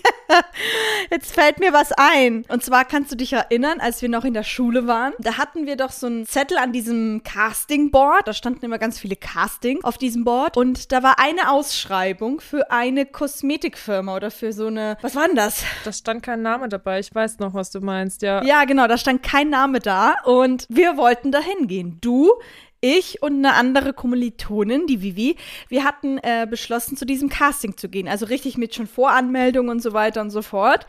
jetzt 1.11 1.33
fällt 1.33 1.59
mir 1.59 1.73
was 1.73 1.91
ein. 1.91 2.45
Und 2.47 2.63
zwar 2.63 2.85
kannst 2.85 3.11
du 3.11 3.15
dich 3.15 3.33
erinnern, 3.33 3.79
als 3.79 4.01
wir 4.01 4.09
noch 4.09 4.25
in 4.25 4.33
der 4.33 4.43
Schule 4.43 4.87
waren, 4.87 5.13
da 5.19 5.37
hatten 5.37 5.65
wir 5.65 5.75
doch 5.75 5.91
so 5.91 6.07
einen 6.07 6.25
Zettel 6.25 6.57
an 6.57 6.71
diesem 6.71 7.21
Casting-Board. 7.23 8.27
Da 8.27 8.33
standen 8.33 8.65
immer 8.65 8.77
ganz 8.77 8.99
viele 8.99 9.15
Casting 9.15 9.83
auf 9.83 9.97
diesem 9.97 10.23
Board. 10.23 10.57
Und 10.57 10.91
da 10.91 11.03
war 11.03 11.19
eine 11.19 11.51
Ausschreibung 11.51 12.41
für 12.41 12.71
eine 12.71 13.05
Kosmetikfirma 13.05 14.15
oder 14.15 14.31
für 14.31 14.53
so 14.53 14.67
eine, 14.67 14.97
was 15.01 15.15
war 15.15 15.27
denn 15.27 15.35
das? 15.35 15.63
Da 15.83 15.93
stand 15.93 16.23
kein 16.23 16.41
Name 16.41 16.69
dabei. 16.69 16.99
Ich 16.99 17.13
weiß 17.13 17.39
noch, 17.39 17.53
was 17.53 17.71
du 17.71 17.81
meinst, 17.81 18.21
ja. 18.21 18.43
Ja, 18.43 18.65
genau, 18.65 18.87
da 18.87 18.97
stand 18.97 19.23
kein 19.23 19.49
Name 19.49 19.79
da 19.79 20.15
und 20.25 20.65
wir 20.69 20.97
wollten 20.97 21.31
da 21.31 21.39
hingehen. 21.39 21.97
Du, 22.01 22.31
ich 22.81 23.21
und 23.21 23.33
eine 23.33 23.53
andere 23.53 23.93
Kommilitonin, 23.93 24.87
die 24.87 25.01
Vivi, 25.01 25.37
wir 25.69 25.83
hatten 25.83 26.17
äh, 26.17 26.47
beschlossen, 26.49 26.97
zu 26.97 27.05
diesem 27.05 27.29
Casting 27.29 27.77
zu 27.77 27.87
gehen. 27.87 28.07
Also 28.07 28.25
richtig 28.25 28.57
mit 28.57 28.75
schon 28.75 28.87
Voranmeldung 28.87 29.69
und 29.69 29.81
so 29.81 29.93
weiter 29.93 30.21
und 30.21 30.31
so 30.31 30.41
fort. 30.41 30.87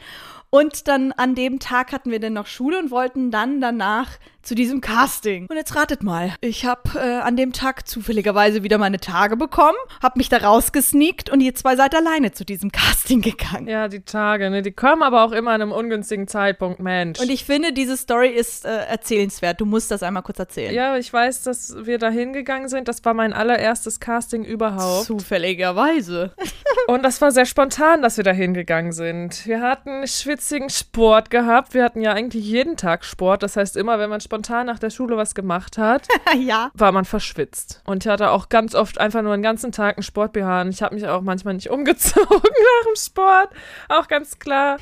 Und 0.51 0.87
dann 0.89 1.13
an 1.13 1.35
dem 1.35 1.61
Tag 1.61 1.93
hatten 1.93 2.11
wir 2.11 2.21
dann 2.21 2.35
noch 2.35 2.47
Schule 2.47 2.79
und 2.79 2.91
wollten 2.91 3.31
dann 3.31 3.61
danach 3.61 4.19
zu 4.43 4.55
diesem 4.55 4.81
Casting. 4.81 5.47
Und 5.47 5.57
jetzt 5.57 5.75
ratet 5.77 6.03
mal. 6.03 6.35
Ich 6.41 6.65
habe 6.65 6.83
äh, 6.97 7.21
an 7.21 7.37
dem 7.37 7.53
Tag 7.53 7.87
zufälligerweise 7.89 8.63
wieder 8.63 8.79
meine 8.79 8.99
Tage 8.99 9.37
bekommen, 9.37 9.77
habe 10.03 10.19
mich 10.19 10.29
da 10.29 10.39
rausgesneakt 10.39 11.31
und 11.31 11.41
ihr 11.41 11.55
zwei 11.55 11.77
seid 11.77 11.95
alleine 11.95 12.33
zu 12.33 12.45
diesem 12.45 12.73
Casting 12.73 13.21
gegangen. 13.23 13.69
Ja, 13.69 13.89
die 13.89 14.01
Tage, 14.01 14.51
ne? 14.51 14.63
Die 14.63 14.73
kommen 14.73 15.03
aber 15.03 15.25
auch 15.25 15.33
immer 15.33 15.53
an 15.53 15.63
einem 15.63 15.73
ungünstigen 15.73 16.29
Zeitpunkt, 16.29 16.81
Mensch. 16.81 17.21
Und 17.21 17.31
ich 17.31 17.45
finde, 17.45 17.73
diese 17.73 17.97
Story 17.97 18.29
ist 18.31 18.65
äh, 18.65 18.85
erzählenswert. 18.87 19.61
Du 19.61 19.67
musst 19.67 19.91
das 19.91 20.03
einmal 20.03 20.23
kurz 20.23 20.39
erzählen. 20.39 20.75
ja, 20.75 20.97
ich 20.97 21.13
weiß, 21.13 21.43
dass 21.43 21.75
wir 21.85 21.99
da 21.99 22.09
hingegangen 22.09 22.69
sind. 22.69 22.89
Das 22.89 23.05
war 23.05 23.15
mein 23.15 23.33
allererstes 23.33 24.01
Casting 24.01 24.45
überhaupt. 24.45 25.07
Zufälligerweise. 25.07 26.33
Und 26.89 27.05
das 27.05 27.21
war 27.21 27.31
sehr 27.31 27.47
spontan, 27.47 28.03
dass 28.03 28.17
wir 28.17 28.25
da 28.25 28.33
hingegangen 28.33 28.93
sind. 28.93 29.47
Wir 29.47 29.61
hatten 29.61 30.07
schwitzigen 30.07 30.69
Sport 30.69 31.31
gehabt. 31.31 31.75
Wir 31.75 31.85
hatten 31.85 32.01
ja 32.01 32.13
eigentlich 32.13 32.45
jeden 32.45 32.77
Tag 32.77 33.05
Sport. 33.05 33.43
Das 33.43 33.57
heißt, 33.57 33.77
immer 33.77 33.99
wenn 33.99 34.11
man 34.11 34.21
spontan 34.33 34.65
nach 34.65 34.79
der 34.79 34.89
Schule 34.89 35.19
was 35.19 35.35
gemacht 35.35 35.77
hat, 35.77 36.09
ja. 36.39 36.71
war 36.73 36.91
man 36.91 37.05
verschwitzt. 37.05 37.83
Und 37.85 38.07
ich 38.07 38.11
hatte 38.11 38.31
auch 38.31 38.49
ganz 38.49 38.75
oft 38.75 38.99
einfach 38.99 39.21
nur 39.21 39.35
einen 39.35 39.43
ganzen 39.43 39.73
Tag 39.73 39.99
einen 39.99 40.05
Sport 40.05 40.33
BH. 40.33 40.63
Und 40.63 40.71
ich 40.71 40.83
habe 40.83 40.95
mich 40.95 41.07
auch 41.07 41.21
manchmal 41.21 41.53
nicht 41.53 41.69
umgezogen 41.71 42.27
nach 42.31 42.87
dem 42.87 42.97
Sport. 42.97 43.51
Auch 43.91 44.09
ganz 44.09 44.39
klar. 44.39 44.79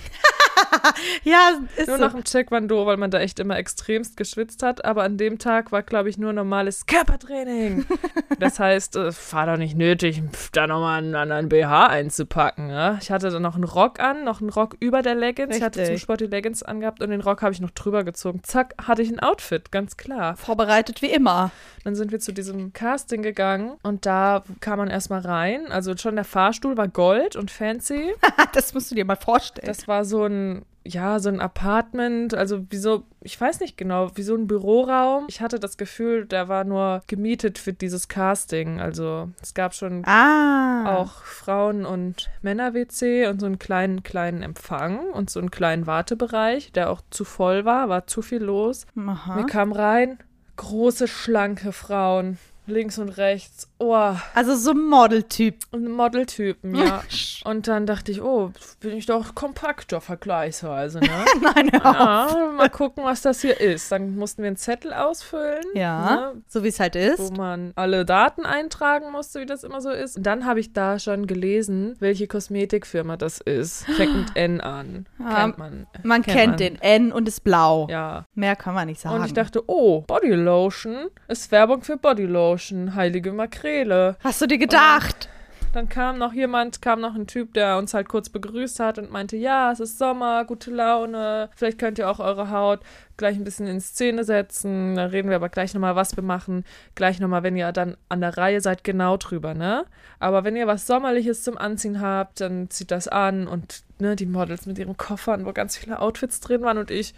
Ja, 1.25 1.53
ist 1.77 1.89
Nur 1.89 1.99
so. 1.99 2.05
nach 2.05 2.13
dem 2.13 2.25
Taekwondo, 2.25 2.87
weil 2.87 2.97
man 2.97 3.11
da 3.11 3.21
echt 3.21 3.39
immer 3.41 3.57
extremst 3.57 4.17
geschwitzt 4.17 4.63
hat. 4.63 4.85
Aber 4.85 5.03
an 5.03 5.17
dem 5.17 5.39
Tag 5.39 5.73
war, 5.73 5.83
glaube 5.83 6.09
ich, 6.09 6.19
nur 6.19 6.33
normales 6.33 6.87
Körpertraining. 6.87 7.87
das 8.39 8.59
heißt, 8.59 8.97
es 8.97 9.33
war 9.33 9.47
doch 9.47 9.57
nicht 9.57 9.77
nötig, 9.77 10.23
da 10.53 10.67
nochmal 10.67 10.99
einen 10.99 11.15
anderen 11.15 11.49
BH 11.49 11.87
einzupacken. 11.89 12.69
Ne? 12.69 12.99
Ich 13.01 13.11
hatte 13.11 13.31
dann 13.31 13.43
noch 13.43 13.55
einen 13.55 13.65
Rock 13.65 14.01
an, 14.01 14.25
noch 14.25 14.41
einen 14.41 14.51
Rock 14.51 14.77
über 14.81 15.03
der 15.03 15.15
Leggings. 15.15 15.57
Ich 15.57 15.63
hatte 15.63 15.81
zum 15.81 15.83
Richtig. 15.83 16.03
Sport 16.03 16.21
die 16.21 16.27
Leggings 16.27 16.63
angehabt 16.63 17.03
und 17.03 17.11
den 17.11 17.21
Rock 17.21 17.43
habe 17.43 17.53
ich 17.53 17.61
noch 17.61 17.71
drüber 17.71 18.05
gezogen. 18.05 18.43
Zack, 18.43 18.75
hatte 18.87 19.03
ich 19.03 19.11
ein 19.11 19.21
Outfit, 19.21 19.71
ganz 19.73 19.97
klar. 19.97 20.37
Vorbereitet 20.37 21.03
wie 21.03 21.11
immer. 21.11 21.51
Dann 21.85 21.95
sind 21.95 22.13
wir 22.13 22.21
zu 22.21 22.33
diesem 22.33 22.73
Casting 22.73 23.23
gegangen 23.23 23.77
und 23.83 24.07
da 24.07 24.45
kam 24.61 24.79
man 24.79 24.89
erstmal 24.89 25.21
rein. 25.21 25.71
Also 25.71 25.97
schon 25.97 26.15
der 26.15 26.25
Fahrstuhl 26.25 26.77
war 26.77 26.89
gold 26.89 27.37
und 27.37 27.51
fancy. 27.51 28.13
das 28.55 28.75
musst 28.75 28.91
du 28.91 28.95
dir 28.95 29.05
mal 29.05 29.17
vorstellen. 29.17 29.67
Das 29.67 29.89
war 29.89 30.05
so 30.05 30.25
ein, 30.25 30.50
ja, 30.87 31.19
so 31.19 31.29
ein 31.29 31.41
Apartment, 31.41 32.35
also 32.35 32.65
wie 32.71 32.79
so, 32.79 33.05
ich 33.21 33.39
weiß 33.39 33.61
nicht 33.61 33.77
genau, 33.77 34.11
wie 34.17 34.23
so 34.23 34.35
ein 34.35 34.47
Büroraum. 34.47 35.27
Ich 35.29 35.41
hatte 35.41 35.61
das 35.61 35.77
Gefühl, 35.77 36.25
der 36.25 36.49
war 36.49 36.65
nur 36.65 37.03
gemietet 37.07 37.59
für 37.59 37.73
dieses 37.73 38.09
Casting. 38.09 38.81
Also 38.81 39.29
es 39.43 39.53
gab 39.53 39.75
schon 39.75 40.05
ah. 40.07 40.97
auch 40.97 41.25
Frauen- 41.25 41.85
und 41.85 42.31
Männer-WC 42.41 43.27
und 43.29 43.41
so 43.41 43.47
einen 43.47 43.59
kleinen, 43.59 44.03
kleinen 44.03 44.43
Empfang 44.43 45.11
und 45.11 45.29
so 45.29 45.39
einen 45.39 45.51
kleinen 45.51 45.87
Wartebereich, 45.87 46.73
der 46.73 46.91
auch 46.91 47.03
zu 47.11 47.25
voll 47.25 47.65
war, 47.65 47.89
war 47.91 48.07
zu 48.07 48.23
viel 48.23 48.43
los. 48.43 48.87
Aha. 48.97 49.37
Wir 49.37 49.45
kamen 49.45 49.73
rein, 49.73 50.19
große, 50.57 51.09
schlanke 51.09 51.73
Frauen, 51.73 52.39
links 52.67 52.99
und 52.99 53.09
rechts, 53.11 53.69
oh, 53.79 53.95
Also 54.35 54.55
so 54.55 54.71
ein 54.71 54.81
Modeltyp. 54.89 55.57
Modeltypen, 55.77 56.75
ja. 56.75 57.03
Und 57.45 57.67
dann 57.69 57.87
dachte 57.87 58.13
ich, 58.13 58.21
oh, 58.23 58.53
bin 58.81 58.97
ich 58.97 59.07
doch 59.07 59.35
kompakter 59.35 60.01
vergleichsweise, 60.01 61.01
ne? 61.01 61.25
Nein, 61.41 61.71
hör. 61.73 61.81
Ja, 61.83 62.53
mal 62.57 62.69
gucken, 62.71 63.03
was 63.05 63.23
das 63.23 63.41
hier 63.41 63.59
ist. 63.61 63.91
Dann 63.91 64.15
mussten 64.17 64.43
wir 64.43 64.49
einen 64.49 64.57
Zettel 64.57 64.93
ausfüllen. 64.93 65.65
Ja, 65.75 66.01
Ne, 66.33 66.43
so 66.47 66.63
wie 66.63 66.69
es 66.69 66.79
halt 66.79 66.95
wo 66.95 66.99
ist. 66.99 67.37
man 67.37 67.73
alle 67.77 68.05
Daten 68.05 68.45
eintragen 68.47 69.11
musste, 69.11 69.41
wie 69.41 69.47
das 69.47 69.65
immer 69.65 69.81
so 69.81 69.91
ist. 69.91 70.19
Und 70.19 70.25
dann 70.25 70.45
habe 70.47 70.61
ich 70.61 70.73
da 70.73 70.99
schon 70.99 71.27
gelesen, 71.27 71.97
welche 71.99 72.27
Kosmetikfirma 72.27 73.17
das 73.17 73.41
ist. 73.41 73.85
Fängt 73.97 74.37
N 74.37 74.61
an. 74.61 75.07
Ah, 75.25 75.41
Kennt 75.43 75.59
man. 75.59 75.87
Man 76.03 76.23
kennt 76.23 76.37
kennt 76.37 76.51
man. 76.51 76.57
den 76.59 76.83
N 76.83 77.13
und 77.13 77.27
ist 77.27 77.43
blau. 77.43 77.89
Ja. 77.91 78.27
Mehr 78.35 78.55
kann 78.55 78.75
man 78.75 78.87
nicht 78.87 79.01
sagen. 79.01 79.17
Und 79.17 79.25
ich 79.27 79.33
dachte, 79.35 79.63
oh, 79.67 80.03
Bodylotion 80.03 81.09
ist 81.29 81.51
Werbung 81.51 81.83
für 81.83 81.97
Bodylotion. 81.97 82.60
Heilige 82.95 83.33
Makrele. 83.33 84.17
Hast 84.23 84.41
du 84.41 84.47
dir 84.47 84.59
gedacht? 84.59 85.29
Dann 85.73 85.89
kam 85.89 86.19
noch 86.19 86.33
jemand, 86.33 86.83
kam 86.83 87.01
noch 87.01 87.15
ein 87.15 87.29
Typ, 87.29 87.55
der 87.55 87.79
uns 87.79 87.95
halt 87.95 88.09
kurz 88.09 88.29
begrüßt 88.29 88.81
hat 88.81 88.99
und 88.99 89.13
meinte, 89.13 89.37
ja, 89.37 89.71
es 89.71 89.79
ist 89.79 89.99
Sommer, 89.99 90.45
gute 90.45 90.73
Laune, 90.73 91.49
vielleicht 91.55 91.79
könnt 91.79 91.99
ihr 91.99 92.11
auch 92.11 92.19
eure 92.19 92.51
Haut 92.51 92.81
gleich 93.17 93.37
ein 93.37 93.45
bisschen 93.45 93.69
in 93.69 93.81
Szene 93.81 94.25
setzen. 94.25 94.97
Da 94.97 95.05
reden 95.07 95.29
wir 95.29 95.37
aber 95.37 95.49
gleich 95.49 95.73
nochmal, 95.73 95.95
was 95.95 96.17
wir 96.17 96.25
machen. 96.25 96.65
Gleich 96.97 97.21
nochmal, 97.21 97.45
wenn 97.45 97.57
ihr 97.57 97.71
dann 97.71 97.97
an 98.09 98.21
der 98.21 98.37
Reihe 98.37 98.61
seid, 98.61 98.83
genau 98.83 99.17
drüber, 99.17 99.55
ne? 99.55 99.85
Aber 100.19 100.43
wenn 100.43 100.57
ihr 100.57 100.67
was 100.67 100.87
Sommerliches 100.87 101.45
zum 101.45 101.57
Anziehen 101.57 102.01
habt, 102.01 102.41
dann 102.41 102.69
zieht 102.71 102.91
das 102.91 103.07
an 103.07 103.47
und 103.47 103.85
ne, 104.01 104.17
die 104.17 104.27
Models 104.27 104.67
mit 104.67 104.79
ihren 104.79 104.97
Koffern, 104.97 105.47
wo 105.47 105.53
ganz 105.53 105.77
viele 105.77 106.01
Outfits 106.01 106.41
drin 106.41 106.63
waren 106.63 106.79
und 106.79 106.91
ich, 106.91 107.15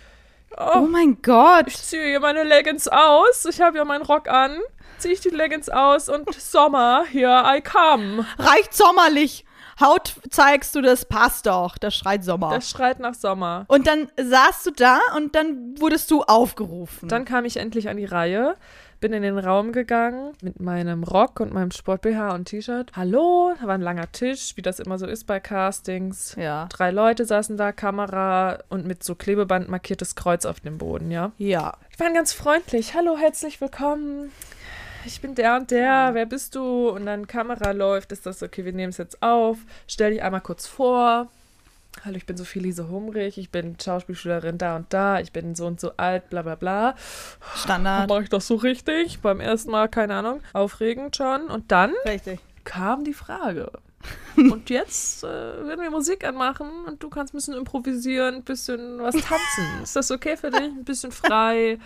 Oh 0.58 0.70
oh, 0.76 0.80
mein 0.80 1.20
Gott. 1.22 1.66
ich 1.68 1.82
ziehe 1.82 2.04
hier 2.04 2.20
meine 2.20 2.44
Leggings 2.44 2.88
aus, 2.88 3.44
ich 3.44 3.60
habe 3.60 3.78
ja 3.78 3.84
meinen 3.84 4.02
Rock 4.02 4.28
an, 4.28 4.58
ziehe 4.98 5.14
ich 5.14 5.20
die 5.20 5.30
Leggings 5.30 5.68
aus 5.68 6.08
und 6.08 6.32
Sommer, 6.34 7.04
here 7.10 7.42
I 7.44 7.60
come. 7.60 8.26
Reicht 8.38 8.74
sommerlich. 8.74 9.44
Haut 9.80 10.14
zeigst 10.30 10.74
du, 10.74 10.82
das 10.82 11.06
passt 11.06 11.46
doch. 11.46 11.78
Das 11.78 11.94
schreit 11.94 12.24
Sommer. 12.24 12.50
Das 12.50 12.68
schreit 12.70 13.00
nach 13.00 13.14
Sommer. 13.14 13.64
und 13.68 13.86
dann 13.86 14.10
saßt 14.20 14.66
du 14.66 14.70
da 14.70 15.00
und 15.16 15.34
dann 15.34 15.74
wurdest 15.80 16.10
du 16.10 16.22
aufgerufen. 16.22 17.08
Dann 17.08 17.24
kam 17.24 17.44
ich 17.44 17.56
endlich 17.56 17.88
an 17.88 17.96
die 17.96 18.04
Reihe. 18.04 18.56
Bin 19.02 19.12
in 19.12 19.22
den 19.22 19.38
Raum 19.38 19.72
gegangen 19.72 20.32
mit 20.42 20.60
meinem 20.60 21.02
Rock 21.02 21.40
und 21.40 21.52
meinem 21.52 21.72
Sport-BH 21.72 22.34
und 22.34 22.44
T-Shirt. 22.44 22.92
Hallo, 22.94 23.52
da 23.60 23.66
war 23.66 23.74
ein 23.74 23.82
langer 23.82 24.10
Tisch, 24.12 24.56
wie 24.56 24.62
das 24.62 24.78
immer 24.78 24.96
so 24.96 25.06
ist 25.06 25.26
bei 25.26 25.40
Castings. 25.40 26.36
Ja. 26.38 26.66
Drei 26.70 26.92
Leute 26.92 27.24
saßen 27.24 27.56
da, 27.56 27.72
Kamera 27.72 28.60
und 28.68 28.86
mit 28.86 29.02
so 29.02 29.16
Klebeband 29.16 29.68
markiertes 29.68 30.14
Kreuz 30.14 30.46
auf 30.46 30.60
dem 30.60 30.78
Boden, 30.78 31.10
ja. 31.10 31.32
Ja. 31.36 31.78
Die 31.92 31.98
waren 31.98 32.14
ganz 32.14 32.32
freundlich. 32.32 32.94
Hallo, 32.94 33.18
herzlich 33.18 33.60
willkommen. 33.60 34.30
Ich 35.04 35.20
bin 35.20 35.34
der 35.34 35.56
und 35.56 35.72
der. 35.72 36.10
Wer 36.12 36.26
bist 36.26 36.54
du? 36.54 36.88
Und 36.90 37.06
dann 37.06 37.26
Kamera 37.26 37.72
läuft. 37.72 38.12
Ist 38.12 38.24
das 38.24 38.40
okay? 38.40 38.64
Wir 38.64 38.72
nehmen 38.72 38.90
es 38.90 38.98
jetzt 38.98 39.20
auf. 39.20 39.58
Stell 39.88 40.12
dich 40.12 40.22
einmal 40.22 40.42
kurz 40.42 40.68
vor. 40.68 41.28
Hallo, 42.00 42.16
ich 42.16 42.26
bin 42.26 42.36
Sophie 42.36 42.58
Lise 42.58 42.88
Humrich. 42.88 43.38
Ich 43.38 43.50
bin 43.50 43.76
Schauspielschülerin 43.80 44.58
da 44.58 44.76
und 44.76 44.92
da. 44.92 45.20
Ich 45.20 45.30
bin 45.30 45.54
so 45.54 45.66
und 45.66 45.78
so 45.78 45.92
alt, 45.98 46.30
bla 46.30 46.42
bla 46.42 46.56
bla. 46.56 46.96
Standard. 47.54 48.08
Mache 48.08 48.24
ich 48.24 48.28
das 48.28 48.46
so 48.46 48.56
richtig? 48.56 49.20
Beim 49.20 49.38
ersten 49.38 49.70
Mal, 49.70 49.88
keine 49.88 50.14
Ahnung. 50.14 50.40
Aufregend 50.52 51.14
schon. 51.14 51.46
Und 51.46 51.70
dann 51.70 51.92
Richtig. 52.04 52.40
kam 52.64 53.04
die 53.04 53.14
Frage. 53.14 53.70
Und 54.36 54.70
jetzt 54.70 55.24
äh, 55.24 55.26
werden 55.26 55.80
wir 55.82 55.90
Musik 55.90 56.24
anmachen 56.24 56.68
und 56.86 57.02
du 57.02 57.10
kannst 57.10 57.34
ein 57.34 57.36
bisschen 57.36 57.54
improvisieren, 57.54 58.36
ein 58.36 58.42
bisschen 58.42 58.98
was 58.98 59.14
tanzen. 59.14 59.66
Ist 59.82 59.96
das 59.96 60.10
okay 60.10 60.36
für 60.36 60.50
dich? 60.50 60.60
Ein 60.60 60.84
bisschen 60.84 61.12
frei. 61.12 61.78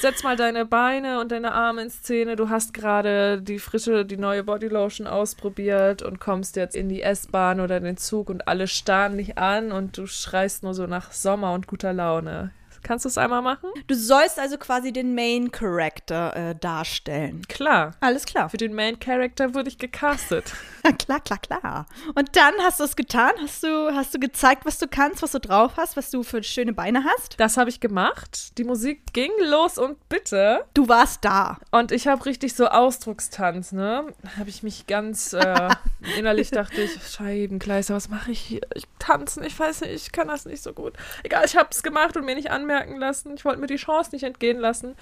Setz 0.00 0.22
mal 0.22 0.36
deine 0.36 0.66
Beine 0.66 1.20
und 1.20 1.32
deine 1.32 1.52
Arme 1.52 1.82
in 1.82 1.90
Szene. 1.90 2.36
Du 2.36 2.50
hast 2.50 2.74
gerade 2.74 3.40
die 3.40 3.58
frische, 3.58 4.04
die 4.04 4.18
neue 4.18 4.44
Bodylotion 4.44 5.06
ausprobiert 5.06 6.02
und 6.02 6.20
kommst 6.20 6.56
jetzt 6.56 6.76
in 6.76 6.88
die 6.88 7.02
S-Bahn 7.02 7.60
oder 7.60 7.80
den 7.80 7.96
Zug 7.96 8.28
und 8.28 8.46
alle 8.46 8.68
starren 8.68 9.16
dich 9.16 9.38
an 9.38 9.72
und 9.72 9.96
du 9.96 10.06
schreist 10.06 10.62
nur 10.62 10.74
so 10.74 10.86
nach 10.86 11.12
Sommer 11.12 11.54
und 11.54 11.66
guter 11.66 11.92
Laune. 11.92 12.52
Kannst 12.86 13.04
du 13.04 13.08
es 13.08 13.18
einmal 13.18 13.42
machen? 13.42 13.68
Du 13.88 13.96
sollst 13.96 14.38
also 14.38 14.58
quasi 14.58 14.92
den 14.92 15.16
Main 15.16 15.50
Character 15.50 16.36
äh, 16.36 16.54
darstellen. 16.54 17.42
Klar. 17.48 17.96
Alles 17.98 18.24
klar. 18.26 18.48
Für 18.48 18.58
den 18.58 18.74
Main 18.74 19.00
Character 19.00 19.54
wurde 19.54 19.70
ich 19.70 19.78
gecastet. 19.78 20.52
klar, 21.00 21.18
klar, 21.18 21.40
klar. 21.40 21.86
Und 22.14 22.36
dann 22.36 22.54
hast 22.62 22.78
du 22.78 22.84
es 22.84 22.94
getan? 22.94 23.32
Hast 23.42 23.64
du, 23.64 23.92
hast 23.92 24.14
du 24.14 24.20
gezeigt, 24.20 24.64
was 24.64 24.78
du 24.78 24.86
kannst, 24.86 25.20
was 25.22 25.32
du 25.32 25.40
drauf 25.40 25.72
hast, 25.76 25.96
was 25.96 26.12
du 26.12 26.22
für 26.22 26.44
schöne 26.44 26.72
Beine 26.72 27.02
hast? 27.02 27.40
Das 27.40 27.56
habe 27.56 27.70
ich 27.70 27.80
gemacht. 27.80 28.56
Die 28.56 28.62
Musik 28.62 29.12
ging 29.12 29.32
los 29.40 29.78
und 29.78 30.08
bitte. 30.08 30.64
Du 30.74 30.88
warst 30.88 31.24
da. 31.24 31.58
Und 31.72 31.90
ich 31.90 32.06
habe 32.06 32.24
richtig 32.24 32.54
so 32.54 32.68
Ausdruckstanz, 32.68 33.72
ne? 33.72 34.06
Habe 34.38 34.48
ich 34.48 34.62
mich 34.62 34.86
ganz 34.86 35.32
äh, 35.32 35.70
innerlich 36.16 36.52
dachte 36.52 36.80
ich, 36.80 37.02
Scheibenkleister, 37.04 37.96
was 37.96 38.08
mache 38.08 38.30
ich 38.30 38.38
hier? 38.38 38.60
Ich 38.74 38.84
tanzen, 39.00 39.42
ich 39.42 39.58
weiß 39.58 39.80
nicht, 39.80 39.92
ich 39.92 40.12
kann 40.12 40.28
das 40.28 40.44
nicht 40.44 40.62
so 40.62 40.72
gut. 40.72 40.92
Egal, 41.24 41.44
ich 41.44 41.56
habe 41.56 41.70
es 41.72 41.82
gemacht 41.82 42.16
und 42.16 42.24
mir 42.24 42.36
nicht 42.36 42.52
anmerken 42.76 42.98
lassen. 42.98 43.34
Ich 43.36 43.44
wollte 43.44 43.60
mir 43.60 43.66
die 43.66 43.76
Chance 43.76 44.10
nicht 44.12 44.22
entgehen 44.22 44.58
lassen. 44.58 44.96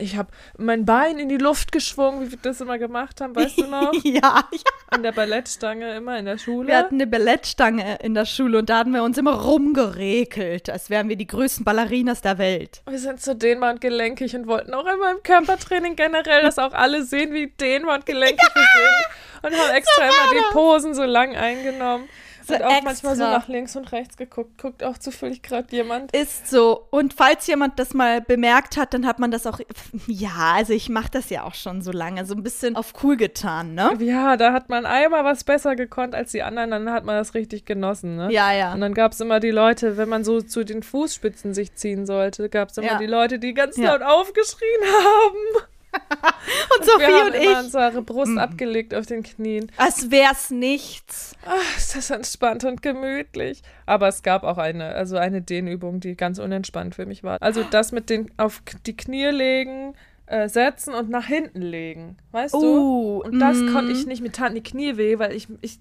Ich 0.00 0.16
habe 0.16 0.28
mein 0.56 0.84
Bein 0.84 1.18
in 1.18 1.28
die 1.28 1.38
Luft 1.38 1.72
geschwungen, 1.72 2.24
wie 2.24 2.30
wir 2.30 2.38
das 2.40 2.60
immer 2.60 2.78
gemacht 2.78 3.20
haben, 3.20 3.34
weißt 3.34 3.58
du 3.58 3.66
noch? 3.70 3.92
ja, 4.04 4.44
ja. 4.52 4.60
An 4.90 5.02
der 5.02 5.10
Ballettstange 5.10 5.96
immer 5.96 6.16
in 6.18 6.24
der 6.24 6.38
Schule. 6.38 6.68
Wir 6.68 6.78
hatten 6.78 6.94
eine 6.94 7.08
Ballettstange 7.08 7.98
in 8.00 8.14
der 8.14 8.24
Schule 8.24 8.58
und 8.58 8.70
da 8.70 8.78
hatten 8.78 8.92
wir 8.92 9.02
uns 9.02 9.18
immer 9.18 9.32
rumgerekelt, 9.32 10.70
als 10.70 10.88
wären 10.88 11.08
wir 11.08 11.16
die 11.16 11.26
größten 11.26 11.64
Ballerinas 11.64 12.20
der 12.20 12.38
Welt. 12.38 12.82
Wir 12.88 12.98
sind 13.00 13.20
so 13.20 13.34
dehnbar 13.34 13.72
und 13.72 13.80
gelenkig 13.80 14.36
und 14.36 14.46
wollten 14.46 14.72
auch 14.72 14.86
immer 14.86 15.10
im 15.10 15.22
Körpertraining 15.24 15.96
generell, 15.96 16.42
dass 16.42 16.60
auch 16.60 16.74
alle 16.74 17.02
sehen, 17.02 17.32
wie 17.32 17.48
dehnbar 17.48 17.96
und 17.96 18.06
gelenkig 18.06 18.38
wir 18.54 18.62
sind. 18.62 19.50
Und 19.50 19.60
haben 19.60 19.74
extra 19.74 20.02
immer 20.04 20.32
die 20.32 20.52
Posen 20.52 20.94
so 20.94 21.02
lang 21.04 21.34
eingenommen. 21.34 22.08
So 22.48 22.54
und 22.54 22.62
auch 22.62 22.70
extra. 22.70 22.84
manchmal 22.84 23.16
so 23.16 23.22
nach 23.22 23.48
links 23.48 23.76
und 23.76 23.92
rechts 23.92 24.16
geguckt. 24.16 24.58
Guckt 24.60 24.82
auch 24.82 24.98
zufällig 24.98 25.42
gerade 25.42 25.68
jemand. 25.70 26.14
Ist 26.16 26.48
so. 26.50 26.86
Und 26.90 27.14
falls 27.14 27.46
jemand 27.46 27.78
das 27.78 27.94
mal 27.94 28.20
bemerkt 28.20 28.76
hat, 28.76 28.94
dann 28.94 29.06
hat 29.06 29.18
man 29.18 29.30
das 29.30 29.46
auch. 29.46 29.60
Ja, 30.06 30.54
also 30.54 30.72
ich 30.72 30.88
mache 30.88 31.10
das 31.12 31.30
ja 31.30 31.44
auch 31.44 31.54
schon 31.54 31.82
so 31.82 31.92
lange. 31.92 32.24
So 32.24 32.34
ein 32.34 32.42
bisschen 32.42 32.76
auf 32.76 32.92
cool 33.02 33.16
getan, 33.16 33.74
ne? 33.74 33.92
Ja, 34.00 34.36
da 34.36 34.52
hat 34.52 34.68
man 34.68 34.86
einmal 34.86 35.24
was 35.24 35.44
besser 35.44 35.76
gekonnt 35.76 36.14
als 36.14 36.32
die 36.32 36.42
anderen, 36.42 36.70
dann 36.70 36.90
hat 36.90 37.04
man 37.04 37.16
das 37.16 37.34
richtig 37.34 37.64
genossen, 37.66 38.16
ne? 38.16 38.28
Ja, 38.32 38.52
ja. 38.52 38.72
Und 38.72 38.80
dann 38.80 38.94
gab 38.94 39.12
es 39.12 39.20
immer 39.20 39.38
die 39.40 39.50
Leute, 39.50 39.96
wenn 39.96 40.08
man 40.08 40.24
so 40.24 40.40
zu 40.40 40.64
den 40.64 40.82
Fußspitzen 40.82 41.52
sich 41.54 41.74
ziehen 41.74 42.06
sollte, 42.06 42.48
gab 42.48 42.70
es 42.70 42.78
immer 42.78 42.86
Ja. 42.92 42.98
die 42.98 43.06
Leute, 43.06 43.38
die 43.38 43.54
ganz 43.54 43.76
Ja. 43.76 43.92
laut 43.92 44.02
aufgeschrien 44.02 44.80
haben. 44.84 45.64
Und 46.78 46.84
Sophie 46.84 46.98
wir 47.00 47.18
haben 47.18 47.28
und 47.28 47.34
immer 47.34 47.60
ich. 47.60 47.64
unsere 47.64 48.02
Brust 48.02 48.38
abgelegt 48.38 48.94
auf 48.94 49.06
den 49.06 49.22
Knien. 49.22 49.70
Als 49.76 50.10
wär's 50.10 50.50
nichts. 50.50 51.34
Ach, 51.44 51.76
ist 51.76 51.96
das 51.96 52.10
entspannt 52.10 52.64
und 52.64 52.82
gemütlich. 52.82 53.62
Aber 53.86 54.08
es 54.08 54.22
gab 54.22 54.44
auch 54.44 54.58
eine, 54.58 54.94
also 54.94 55.16
eine 55.16 55.42
Dehnübung, 55.42 56.00
die 56.00 56.16
ganz 56.16 56.38
unentspannt 56.38 56.94
für 56.94 57.06
mich 57.06 57.22
war. 57.22 57.42
Also 57.42 57.64
das 57.64 57.92
mit 57.92 58.10
den 58.10 58.30
auf 58.36 58.62
die 58.86 58.96
Knie 58.96 59.26
legen, 59.26 59.94
äh, 60.26 60.48
setzen 60.48 60.94
und 60.94 61.10
nach 61.10 61.26
hinten 61.26 61.62
legen. 61.62 62.16
Weißt 62.32 62.54
Uh, 62.54 62.60
du? 62.60 63.22
Und 63.24 63.38
das 63.40 63.56
mm. 63.56 63.72
konnte 63.72 63.92
ich 63.92 64.06
nicht. 64.06 64.22
Mir 64.22 64.32
taten 64.32 64.54
die 64.54 64.62
Knie 64.62 64.96
weh, 64.96 65.18
weil 65.18 65.32
ich, 65.32 65.48
ich, 65.62 65.80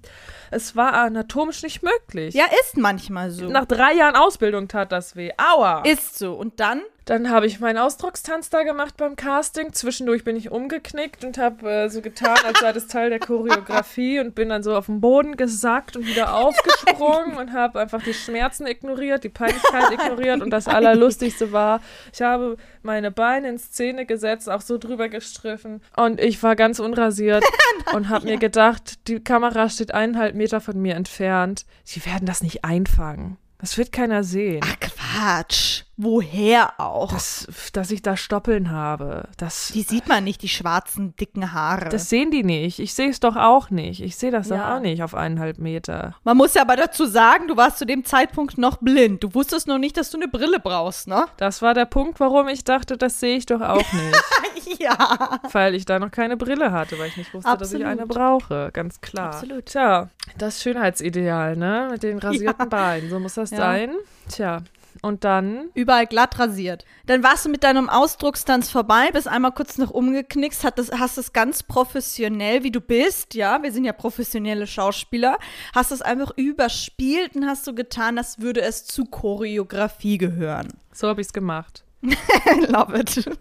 es 0.52 0.76
war 0.76 0.94
anatomisch 0.94 1.64
nicht 1.64 1.84
möglich. 1.84 2.34
Ja, 2.34 2.46
ist 2.64 2.78
manchmal 2.78 3.32
so. 3.32 3.50
Nach 3.50 3.66
drei 3.66 3.94
Jahren 3.94 4.16
Ausbildung 4.16 4.68
tat 4.68 4.92
das 4.92 5.16
weh. 5.16 5.32
Aua! 5.38 5.84
ist 5.86 6.18
so. 6.18 6.34
Und 6.34 6.60
dann? 6.60 6.82
Dann 7.08 7.30
habe 7.30 7.46
ich 7.46 7.62
meinen 7.62 7.78
Ausdruckstanz 7.78 8.50
da 8.50 8.64
gemacht 8.64 8.98
beim 8.98 9.16
Casting. 9.16 9.72
Zwischendurch 9.72 10.26
bin 10.26 10.36
ich 10.36 10.52
umgeknickt 10.52 11.24
und 11.24 11.38
habe 11.38 11.72
äh, 11.72 11.90
so 11.90 12.02
getan, 12.02 12.36
als 12.46 12.60
sei 12.60 12.74
das 12.74 12.88
Teil 12.88 13.10
der 13.10 13.20
Choreografie 13.20 14.20
und 14.20 14.36
bin 14.36 14.50
dann 14.50 14.62
so 14.62 14.76
auf 14.76 14.88
den 14.88 15.00
Boden 15.00 15.38
gesackt 15.38 15.96
und 15.96 16.06
wieder 16.06 16.34
aufgesprungen 16.36 17.38
und 17.38 17.54
habe 17.54 17.80
einfach 17.80 18.04
die 18.04 18.14
Schmerzen 18.14 18.68
ignoriert, 18.68 19.24
die 19.24 19.30
Peinlichkeit 19.30 19.90
ignoriert 19.94 20.42
und 20.42 20.50
das 20.50 20.68
Allerlustigste 20.68 21.54
war, 21.54 21.80
ich 22.12 22.22
habe 22.22 22.58
meine 22.84 23.10
Beine 23.10 23.48
in 23.52 23.58
Szene 23.58 24.06
gesetzt, 24.06 24.50
auch 24.50 24.62
so 24.62 24.78
drüber 24.78 25.08
gestriffen 25.08 25.82
und 25.96 26.20
ich 26.20 26.44
war 26.44 26.58
ganz 26.58 26.80
unrasiert 26.80 27.46
und 27.94 28.10
habe 28.10 28.26
mir 28.26 28.38
gedacht, 28.38 29.08
die 29.08 29.24
Kamera 29.24 29.70
steht 29.70 29.94
eineinhalb 29.94 30.36
Meter 30.36 30.60
von 30.60 30.82
mir 30.82 30.96
entfernt. 30.96 31.66
Sie 31.86 32.06
werden 32.06 32.26
das 32.26 32.44
nicht 32.44 32.66
einfangen. 32.66 33.38
Das 33.60 33.78
wird 33.78 33.94
keiner 33.94 34.26
sehen. 34.26 34.60
Ach, 34.62 34.76
Quatsch. 34.82 35.87
Woher 36.00 36.80
auch? 36.80 37.12
dass, 37.12 37.48
dass 37.74 37.90
ich 37.90 38.04
da 38.04 38.16
Stoppeln 38.16 38.70
habe. 38.72 39.28
Das, 39.38 39.72
die 39.74 39.82
sieht 39.82 40.08
man 40.08 40.24
nicht, 40.24 40.44
die 40.44 40.48
schwarzen, 40.48 41.16
dicken 41.16 41.54
Haare. 41.54 41.90
das 41.90 42.08
sehen 42.10 42.30
die 42.30 42.44
nicht. 42.44 42.78
Ich 42.80 42.94
sehe 42.94 43.10
es 43.10 43.20
doch 43.20 43.36
auch 43.36 43.72
nicht. 43.72 44.02
Ich 44.04 44.16
sehe 44.16 44.30
das 44.30 44.50
Ja. 44.50 44.58
doch 44.58 44.76
auch 44.76 44.80
nicht 44.80 45.02
auf 45.02 45.16
eineinhalb 45.16 45.58
Meter. 45.58 46.14
Man 46.24 46.38
muss 46.38 46.54
ja 46.54 46.62
aber 46.62 46.76
dazu 46.76 47.06
sagen, 47.08 47.48
du 47.48 47.58
warst 47.58 47.80
zu 47.80 47.86
dem 47.86 48.06
Zeitpunkt 48.06 48.60
noch 48.60 48.78
blind. 48.78 49.24
Du 49.24 49.34
wusstest 49.34 49.68
noch 49.68 49.80
nicht, 49.80 49.98
dass 49.98 50.12
du 50.12 50.18
eine 50.18 50.28
Brille 50.28 50.60
brauchst, 50.60 51.08
ne? 51.08 51.26
Das 51.38 51.64
war 51.64 51.74
der 51.74 51.86
Punkt, 51.86 52.20
warum 52.20 52.48
ich 52.48 52.64
dachte, 52.64 52.96
das 52.96 53.20
sehe 53.20 53.36
ich 53.38 53.48
doch 53.48 53.62
auch 53.62 53.78
nicht. 53.94 54.80
ja. 54.80 55.40
weil 55.52 55.74
ich 55.74 55.86
da 55.86 55.98
noch 55.98 56.12
keine 56.12 56.38
Brille 56.38 56.72
hatte, 56.72 57.00
weil 57.00 57.08
ich 57.08 57.18
nicht 57.18 57.34
wusste, 57.34 57.50
dass 57.58 57.74
ich 57.74 57.84
Absolut. 57.84 57.88
eine 57.88 58.06
brauche. 58.06 58.70
Ganz 58.72 59.02
klar. 59.02 59.28
Absolut. 59.34 59.66
Tja, 59.66 60.10
das 60.38 60.62
Schönheitsideal, 60.62 61.56
ne? 61.58 61.88
Mit 61.90 62.04
den 62.04 62.20
rasierten 62.20 62.70
Beinen. 62.70 63.10
So 63.10 63.20
muss 63.20 63.34
das 63.34 63.50
Ja. 63.50 63.58
sein. 63.58 63.92
Tja. 64.30 64.62
Und 65.02 65.24
dann 65.24 65.70
Überall 65.74 66.08
glatt 66.08 66.40
rasiert. 66.40 66.86
Dann 67.06 67.24
warst 67.24 67.46
du 67.46 67.50
mit 67.50 67.64
deinem 67.64 67.90
Ausdruckstanz 67.90 68.70
vorbei, 68.70 69.10
bist 69.14 69.28
einmal 69.28 69.52
kurz 69.52 69.78
noch 69.78 69.92
umgeknickst, 69.92 70.64
hat 70.64 70.80
das, 70.80 70.92
hast 70.92 71.18
es 71.18 71.34
ganz 71.34 71.64
professionell, 71.64 72.64
wie 72.64 72.72
du 72.72 72.82
bist, 72.82 73.34
ja, 73.36 73.62
wir 73.62 73.72
sind 73.72 73.86
ja 73.86 73.94
professionelle 73.94 74.68
Schauspieler, 74.68 75.38
hast 75.74 75.92
es 75.92 76.02
einfach 76.02 76.32
überspielt 76.36 77.36
und 77.36 77.46
hast 77.46 77.66
so 77.66 77.74
getan, 77.74 78.18
als 78.18 78.40
würde 78.40 78.62
es 78.62 78.86
zu 78.86 79.06
Choreografie 79.06 80.18
gehören. 80.18 80.68
so 80.94 81.08
habe 81.08 81.22
ich 81.22 81.28
es 81.28 81.34
gemacht. 81.34 81.84
I 82.04 82.66
love 82.68 82.98
it. 82.98 83.30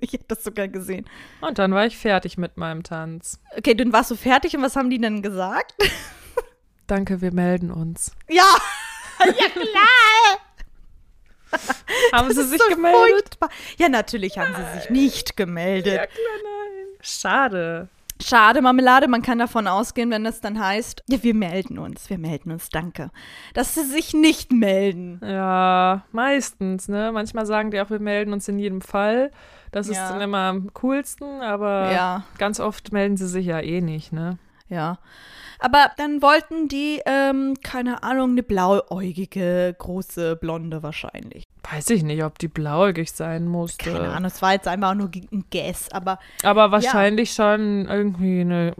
Ich 0.00 0.12
hätte 0.12 0.24
das 0.26 0.42
sogar 0.42 0.66
gesehen. 0.66 1.08
Und 1.40 1.58
dann 1.58 1.72
war 1.72 1.86
ich 1.86 1.96
fertig 1.96 2.36
mit 2.36 2.56
meinem 2.56 2.82
Tanz. 2.82 3.40
Okay, 3.56 3.74
dann 3.74 3.92
warst 3.92 4.10
du 4.10 4.16
fertig 4.16 4.56
und 4.56 4.62
was 4.62 4.74
haben 4.74 4.90
die 4.90 5.00
denn 5.00 5.22
gesagt? 5.22 5.74
Danke, 6.88 7.20
wir 7.20 7.32
melden 7.32 7.70
uns. 7.70 8.10
Ja, 8.28 8.56
ja 9.20 9.48
klar. 9.50 10.47
Haben 12.12 12.28
sie 12.30 12.36
Das 12.36 12.44
ist 12.44 12.50
sich 12.50 12.62
so 12.62 12.74
gemeldet? 12.74 13.00
furchtbar. 13.10 13.48
Ja, 13.78 13.88
natürlich 13.88 14.38
haben 14.38 14.54
sie 14.54 14.78
sich 14.80 14.90
nicht 14.90 15.36
gemeldet. 15.36 15.94
Ja, 15.94 16.06
klar, 16.06 16.36
nein. 16.42 16.86
Schade. 17.00 17.88
Schade, 18.20 18.60
Marmelade, 18.62 19.06
man 19.06 19.22
kann 19.22 19.38
davon 19.38 19.68
ausgehen, 19.68 20.10
wenn 20.10 20.26
es 20.26 20.40
dann 20.40 20.58
heißt, 20.58 21.04
ja, 21.08 21.22
wir 21.22 21.34
melden 21.34 21.78
uns, 21.78 22.10
wir 22.10 22.18
melden 22.18 22.50
uns, 22.50 22.68
danke. 22.68 23.10
Dass 23.54 23.74
sie 23.74 23.84
sich 23.84 24.12
nicht 24.12 24.50
melden. 24.50 25.20
Ja, 25.24 26.02
meistens, 26.10 26.88
ne? 26.88 27.12
Manchmal 27.12 27.46
sagen 27.46 27.70
die 27.70 27.80
auch, 27.80 27.90
wir 27.90 28.00
melden 28.00 28.32
uns 28.32 28.48
in 28.48 28.58
jedem 28.58 28.80
Fall. 28.80 29.30
Das 29.70 29.86
ist 29.86 29.96
Ja. 29.98 30.10
dann 30.10 30.20
immer 30.20 30.38
am 30.38 30.72
coolsten, 30.74 31.40
aber 31.42 31.92
Ja. 31.92 32.24
ganz 32.38 32.58
oft 32.58 32.90
melden 32.92 33.16
sie 33.16 33.28
sich 33.28 33.46
ja 33.46 33.60
eh 33.60 33.80
nicht, 33.80 34.12
ne? 34.12 34.38
Ja. 34.68 34.98
Aber 35.60 35.90
dann 35.96 36.22
wollten 36.22 36.68
die, 36.68 37.00
ähm, 37.04 37.54
keine 37.62 38.02
Ahnung, 38.04 38.30
eine 38.30 38.42
blauäugige, 38.42 39.74
große 39.76 40.36
Blonde 40.36 40.82
wahrscheinlich. 40.82 41.48
Weiß 41.70 41.90
ich 41.90 42.04
nicht, 42.04 42.22
ob 42.22 42.38
die 42.38 42.48
blauäugig 42.48 43.10
sein 43.10 43.46
musste. 43.46 43.90
Keine 43.90 44.10
Ahnung, 44.10 44.26
es 44.26 44.40
war 44.40 44.52
jetzt 44.52 44.68
einfach 44.68 44.94
nur 44.94 45.10
ein 45.32 45.44
Guess, 45.50 45.90
aber 45.90 46.18
Aber 46.44 46.70
wahrscheinlich 46.70 47.32
schon 47.32 47.86
irgendwie 47.88 48.42
eine, 48.42 48.74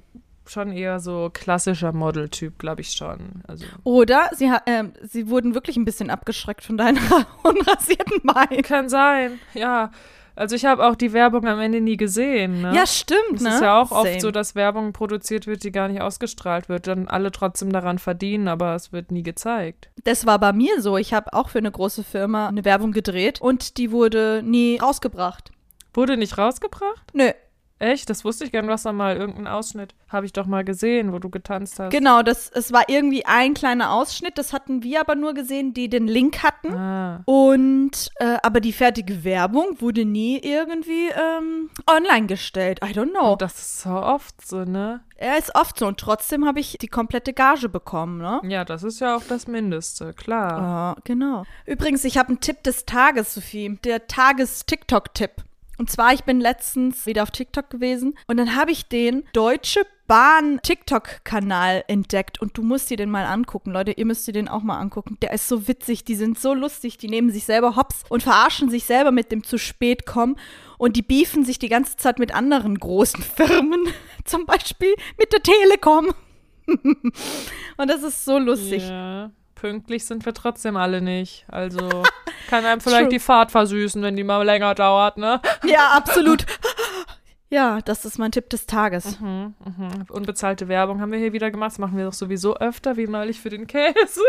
schon 0.46 0.72
eher 0.72 1.00
so 1.00 1.30
klassischer 1.32 1.92
Modeltyp, 1.92 2.58
glaube 2.58 2.82
ich 2.82 2.92
schon. 2.92 3.42
Also 3.48 3.66
oder 3.82 4.30
sie, 4.34 4.50
ähm, 4.66 4.92
sie 5.02 5.28
wurden 5.28 5.54
wirklich 5.54 5.76
ein 5.76 5.84
bisschen 5.84 6.10
abgeschreckt 6.10 6.64
von 6.64 6.76
deinen 6.76 6.98
unrasierten 7.42 8.22
Beinen. 8.22 8.62
kann 8.62 8.88
sein, 8.88 9.40
ja. 9.52 9.90
Also 10.38 10.54
ich 10.54 10.64
habe 10.64 10.86
auch 10.86 10.94
die 10.94 11.12
Werbung 11.12 11.46
am 11.48 11.58
Ende 11.58 11.80
nie 11.80 11.96
gesehen. 11.96 12.62
Ne? 12.62 12.72
Ja, 12.74 12.86
stimmt, 12.86 13.34
Es 13.34 13.42
ne? 13.42 13.48
ist 13.50 13.60
ja 13.60 13.80
auch 13.80 13.90
oft 13.90 14.06
Same. 14.06 14.20
so, 14.20 14.30
dass 14.30 14.54
Werbung 14.54 14.92
produziert 14.92 15.46
wird, 15.48 15.64
die 15.64 15.72
gar 15.72 15.88
nicht 15.88 16.00
ausgestrahlt 16.00 16.68
wird, 16.68 16.86
dann 16.86 17.08
alle 17.08 17.32
trotzdem 17.32 17.72
daran 17.72 17.98
verdienen, 17.98 18.46
aber 18.46 18.74
es 18.76 18.92
wird 18.92 19.10
nie 19.10 19.24
gezeigt. 19.24 19.90
Das 20.04 20.26
war 20.26 20.38
bei 20.38 20.52
mir 20.52 20.80
so. 20.80 20.96
Ich 20.96 21.12
habe 21.12 21.32
auch 21.32 21.48
für 21.48 21.58
eine 21.58 21.72
große 21.72 22.04
Firma 22.04 22.48
eine 22.48 22.64
Werbung 22.64 22.92
gedreht 22.92 23.40
und 23.40 23.78
die 23.78 23.90
wurde 23.90 24.42
nie 24.44 24.78
rausgebracht. 24.78 25.50
Wurde 25.92 26.16
nicht 26.16 26.38
rausgebracht? 26.38 27.12
Nö, 27.12 27.32
Echt? 27.78 28.10
Das 28.10 28.24
wusste 28.24 28.44
ich 28.44 28.52
gern, 28.52 28.68
was 28.68 28.82
da 28.82 28.92
mal 28.92 29.16
irgendein 29.16 29.46
Ausschnitt 29.46 29.94
habe 30.08 30.26
ich 30.26 30.32
doch 30.32 30.46
mal 30.46 30.64
gesehen, 30.64 31.12
wo 31.12 31.18
du 31.18 31.28
getanzt 31.28 31.78
hast. 31.78 31.90
genau, 31.90 32.22
das, 32.22 32.50
es 32.50 32.72
war 32.72 32.88
irgendwie 32.88 33.26
ein 33.26 33.54
kleiner 33.54 33.92
Ausschnitt. 33.92 34.38
Das 34.38 34.52
hatten 34.52 34.82
wir 34.82 35.00
aber 35.00 35.14
nur 35.14 35.34
gesehen, 35.34 35.74
die 35.74 35.88
den 35.88 36.06
Link 36.06 36.42
hatten. 36.42 36.74
Ah. 36.74 37.22
Und, 37.26 38.10
äh, 38.16 38.36
aber 38.42 38.60
die 38.60 38.72
fertige 38.72 39.22
Werbung 39.24 39.80
wurde 39.80 40.04
nie 40.04 40.38
irgendwie 40.38 41.08
ähm, 41.08 41.70
online 41.86 42.26
gestellt. 42.26 42.80
I 42.82 42.92
don't 42.92 43.10
know. 43.10 43.36
Das 43.36 43.58
ist 43.58 43.82
so 43.82 43.90
oft 43.90 44.46
so, 44.46 44.64
ne? 44.64 45.00
Er 45.16 45.36
ist 45.36 45.54
oft 45.54 45.78
so 45.78 45.86
und 45.86 45.98
trotzdem 45.98 46.46
habe 46.46 46.60
ich 46.60 46.78
die 46.80 46.88
komplette 46.88 47.32
Gage 47.32 47.68
bekommen, 47.68 48.18
ne? 48.18 48.40
Ja, 48.44 48.64
das 48.64 48.84
ist 48.84 49.00
ja 49.00 49.16
auch 49.16 49.24
das 49.28 49.46
Mindeste, 49.46 50.14
klar. 50.14 50.58
Ja, 50.58 50.96
genau. 51.04 51.44
Übrigens, 51.66 52.04
ich 52.04 52.16
habe 52.16 52.28
einen 52.28 52.40
Tipp 52.40 52.62
des 52.62 52.86
Tages, 52.86 53.34
Sophie. 53.34 53.78
Der 53.84 54.06
Tages-TikTok-Tipp. 54.06 55.42
Und 55.78 55.90
zwar, 55.90 56.12
ich 56.12 56.24
bin 56.24 56.40
letztens 56.40 57.06
wieder 57.06 57.22
auf 57.22 57.30
TikTok 57.30 57.70
gewesen 57.70 58.14
und 58.26 58.36
dann 58.36 58.56
habe 58.56 58.72
ich 58.72 58.88
den 58.88 59.24
Deutsche 59.32 59.86
Bahn 60.08 60.58
TikTok-Kanal 60.62 61.84
entdeckt 61.86 62.40
und 62.40 62.56
du 62.56 62.62
musst 62.62 62.88
dir 62.88 62.96
den 62.96 63.10
mal 63.10 63.26
angucken, 63.26 63.70
Leute. 63.70 63.92
Ihr 63.92 64.06
müsst 64.06 64.26
dir 64.26 64.32
den 64.32 64.48
auch 64.48 64.62
mal 64.62 64.78
angucken. 64.78 65.18
Der 65.20 65.32
ist 65.32 65.46
so 65.46 65.68
witzig, 65.68 66.02
die 66.04 66.14
sind 66.14 66.38
so 66.38 66.54
lustig, 66.54 66.96
die 66.96 67.08
nehmen 67.08 67.30
sich 67.30 67.44
selber 67.44 67.76
hops 67.76 68.02
und 68.08 68.22
verarschen 68.22 68.70
sich 68.70 68.84
selber 68.84 69.12
mit 69.12 69.30
dem 69.30 69.44
zu 69.44 69.58
spät 69.58 70.06
kommen 70.06 70.36
und 70.78 70.96
die 70.96 71.02
beefen 71.02 71.44
sich 71.44 71.58
die 71.58 71.68
ganze 71.68 71.96
Zeit 71.96 72.18
mit 72.18 72.34
anderen 72.34 72.78
großen 72.78 73.22
Firmen, 73.36 73.86
zum 74.24 74.46
Beispiel 74.46 74.94
mit 75.18 75.32
der 75.32 75.42
Telekom. 75.42 76.14
und 76.66 77.88
das 77.88 78.02
ist 78.02 78.24
so 78.24 78.38
lustig. 78.38 78.88
Ja. 78.88 79.30
Pünktlich 79.60 80.06
sind 80.06 80.24
wir 80.24 80.34
trotzdem 80.34 80.76
alle 80.76 81.00
nicht. 81.00 81.44
Also 81.48 81.88
kann 82.48 82.64
einem 82.64 82.80
vielleicht 82.80 83.04
True. 83.04 83.10
die 83.10 83.18
Fahrt 83.18 83.50
versüßen, 83.50 84.00
wenn 84.02 84.16
die 84.16 84.22
mal 84.22 84.42
länger 84.44 84.74
dauert, 84.74 85.18
ne? 85.18 85.40
Ja, 85.64 85.90
absolut. 85.90 86.46
Ja, 87.50 87.80
das 87.80 88.04
ist 88.04 88.18
mein 88.18 88.30
Tipp 88.30 88.50
des 88.50 88.66
Tages. 88.66 89.18
Mhm, 89.20 89.54
mhm. 89.64 90.04
Unbezahlte 90.10 90.68
Werbung 90.68 91.00
haben 91.00 91.12
wir 91.12 91.18
hier 91.18 91.32
wieder 91.32 91.50
gemacht. 91.50 91.70
Das 91.70 91.78
machen 91.78 91.96
wir 91.96 92.04
doch 92.04 92.12
sowieso 92.12 92.58
öfter, 92.58 92.98
wie 92.98 93.06
neulich 93.06 93.40
für 93.40 93.48
den 93.48 93.66
Käse. 93.66 94.20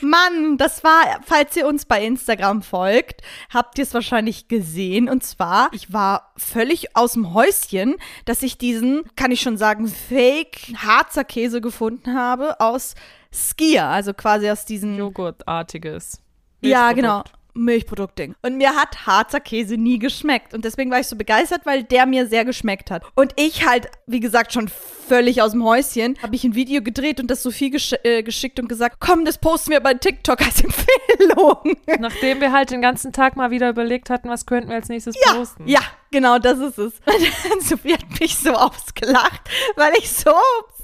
Mann, 0.00 0.56
das 0.56 0.82
war, 0.82 1.20
falls 1.24 1.56
ihr 1.56 1.66
uns 1.66 1.84
bei 1.84 2.04
Instagram 2.04 2.62
folgt, 2.62 3.22
habt 3.52 3.78
ihr 3.78 3.84
es 3.84 3.94
wahrscheinlich 3.94 4.48
gesehen. 4.48 5.08
Und 5.08 5.22
zwar, 5.22 5.70
ich 5.72 5.92
war 5.92 6.32
völlig 6.36 6.96
aus 6.96 7.12
dem 7.12 7.34
Häuschen, 7.34 7.96
dass 8.24 8.42
ich 8.42 8.58
diesen, 8.58 9.02
kann 9.16 9.30
ich 9.30 9.40
schon 9.40 9.56
sagen, 9.56 9.88
Fake 9.88 10.72
Harzer 10.76 11.24
Käse 11.24 11.60
gefunden 11.60 12.14
habe 12.14 12.60
aus 12.60 12.94
Skier, 13.32 13.86
also 13.86 14.14
quasi 14.14 14.50
aus 14.50 14.64
diesen 14.64 14.96
Joghurtartiges. 14.96 16.20
Ja, 16.62 16.92
genau. 16.92 17.22
Milchprodukt. 17.54 18.00
Milchproduktding. 18.00 18.34
Und 18.42 18.56
mir 18.56 18.74
hat 18.74 19.06
Harzer 19.06 19.40
Käse 19.40 19.76
nie 19.76 19.98
geschmeckt. 19.98 20.54
Und 20.54 20.64
deswegen 20.64 20.90
war 20.90 21.00
ich 21.00 21.06
so 21.06 21.16
begeistert, 21.16 21.62
weil 21.64 21.82
der 21.82 22.06
mir 22.06 22.26
sehr 22.26 22.44
geschmeckt 22.44 22.90
hat. 22.90 23.04
Und 23.14 23.32
ich 23.36 23.66
halt, 23.66 23.88
wie 24.06 24.20
gesagt, 24.20 24.52
schon 24.52 24.68
völlig 24.68 25.42
aus 25.42 25.52
dem 25.52 25.64
Häuschen, 25.64 26.16
habe 26.22 26.36
ich 26.36 26.44
ein 26.44 26.54
Video 26.54 26.82
gedreht 26.82 27.20
und 27.20 27.30
das 27.30 27.42
Sophie 27.42 27.70
gesch 27.70 27.94
äh, 28.04 28.22
geschickt 28.22 28.60
und 28.60 28.68
gesagt, 28.68 28.96
komm, 29.00 29.24
das 29.24 29.38
posten 29.38 29.72
wir 29.72 29.80
bei 29.80 29.94
TikTok 29.94 30.40
als 30.40 30.60
Empfehlung. 30.64 31.76
Nachdem 31.98 32.40
wir 32.40 32.52
halt 32.52 32.70
den 32.70 32.82
ganzen 32.82 33.12
Tag 33.12 33.36
mal 33.36 33.50
wieder 33.50 33.68
überlegt 33.70 34.10
hatten, 34.10 34.28
was 34.28 34.46
könnten 34.46 34.68
wir 34.68 34.76
als 34.76 34.88
nächstes 34.88 35.16
posten. 35.20 35.66
Ja, 35.66 35.80
genau, 36.10 36.38
das 36.38 36.58
ist 36.58 36.78
es. 36.78 36.92
Und 37.52 37.62
Sophie 37.62 37.94
hat 37.94 38.20
mich 38.20 38.36
so 38.36 38.52
ausgelacht, 38.52 39.42
weil 39.76 39.92
ich 39.98 40.10
so 40.10 40.32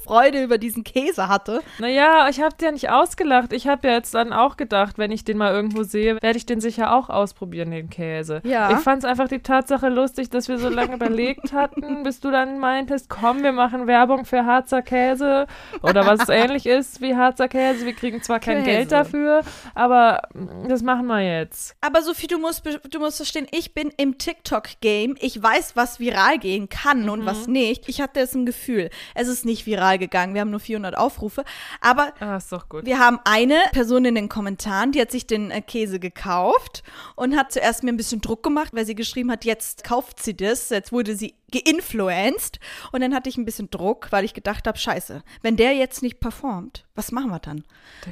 Freude 0.07 0.41
über 0.41 0.57
diesen 0.57 0.83
Käse 0.85 1.27
hatte. 1.27 1.61
Naja, 1.79 2.29
ich 2.29 2.39
habe 2.39 2.55
dir 2.55 2.71
nicht 2.71 2.89
ausgelacht. 2.89 3.51
Ich 3.51 3.67
habe 3.67 3.89
ja 3.89 3.95
jetzt 3.95 4.13
dann 4.13 4.31
auch 4.31 4.55
gedacht, 4.55 4.97
wenn 4.97 5.11
ich 5.11 5.25
den 5.25 5.37
mal 5.37 5.53
irgendwo 5.53 5.83
sehe, 5.83 6.21
werde 6.21 6.37
ich 6.37 6.45
den 6.45 6.61
sicher 6.61 6.93
auch 6.93 7.09
ausprobieren, 7.09 7.71
den 7.71 7.89
Käse. 7.89 8.41
Ja. 8.43 8.71
Ich 8.71 8.77
fand 8.77 9.03
es 9.03 9.09
einfach 9.09 9.27
die 9.27 9.39
Tatsache 9.39 9.89
lustig, 9.89 10.29
dass 10.29 10.47
wir 10.47 10.59
so 10.59 10.69
lange 10.69 10.95
überlegt 10.95 11.51
hatten, 11.51 12.03
bis 12.03 12.21
du 12.21 12.31
dann 12.31 12.59
meintest, 12.59 13.09
komm, 13.09 13.43
wir 13.43 13.51
machen 13.51 13.85
Werbung 13.85 14.23
für 14.23 14.45
Harzer 14.45 14.81
Käse 14.81 15.45
oder 15.81 16.05
was 16.05 16.29
ähnlich 16.29 16.65
ist 16.65 17.01
wie 17.01 17.15
Harzer 17.15 17.49
Käse. 17.49 17.85
Wir 17.85 17.93
kriegen 17.93 18.21
zwar 18.23 18.39
kein 18.39 18.63
Käse. 18.63 18.77
Geld 18.77 18.91
dafür, 18.93 19.41
aber 19.75 20.21
das 20.67 20.83
machen 20.83 21.07
wir 21.07 21.21
jetzt. 21.21 21.75
Aber 21.81 22.01
Sophie, 22.01 22.27
du 22.27 22.39
musst, 22.39 22.63
du 22.65 22.99
musst 22.99 23.17
verstehen, 23.17 23.47
ich 23.51 23.73
bin 23.73 23.91
im 23.97 24.17
TikTok-Game. 24.17 25.17
Ich 25.19 25.41
weiß, 25.41 25.75
was 25.75 25.99
viral 25.99 26.37
gehen 26.39 26.69
kann 26.69 27.09
und 27.09 27.25
was 27.25 27.47
nicht. 27.47 27.89
Ich 27.89 27.99
hatte 27.99 28.21
es 28.21 28.33
im 28.33 28.45
Gefühl. 28.45 28.89
Es 29.13 29.27
ist 29.27 29.45
nicht 29.45 29.65
viral 29.65 29.96
gegangen. 29.97 30.33
Wir 30.33 30.41
haben 30.41 30.49
nur 30.51 30.59
400 30.59 30.97
Aufrufe. 30.97 31.43
Aber 31.81 32.13
Ah, 32.19 32.39
wir 32.83 32.99
haben 32.99 33.19
eine 33.25 33.59
Person 33.71 34.05
in 34.05 34.15
den 34.15 34.29
Kommentaren, 34.29 34.91
die 34.91 35.01
hat 35.01 35.11
sich 35.11 35.27
den 35.27 35.51
äh, 35.51 35.61
Käse 35.61 35.99
gekauft 35.99 36.83
und 37.15 37.35
hat 37.35 37.51
zuerst 37.51 37.83
mir 37.83 37.91
ein 37.91 37.97
bisschen 37.97 38.21
Druck 38.21 38.43
gemacht, 38.43 38.73
weil 38.73 38.85
sie 38.85 38.95
geschrieben 38.95 39.31
hat, 39.31 39.45
jetzt 39.45 39.83
kauft 39.83 40.21
sie 40.23 40.35
das. 40.35 40.69
Jetzt 40.69 40.91
wurde 40.91 41.15
sie 41.15 41.35
geinfluenced. 41.51 42.59
Und 42.91 43.01
dann 43.01 43.13
hatte 43.13 43.29
ich 43.29 43.37
ein 43.37 43.45
bisschen 43.45 43.69
Druck, 43.69 44.07
weil 44.11 44.25
ich 44.25 44.33
gedacht 44.33 44.67
habe, 44.67 44.77
scheiße, 44.77 45.23
wenn 45.41 45.55
der 45.55 45.73
jetzt 45.75 46.01
nicht 46.01 46.19
performt, 46.19 46.85
was 46.95 47.11
machen 47.11 47.29
wir 47.29 47.39
dann? 47.39 47.63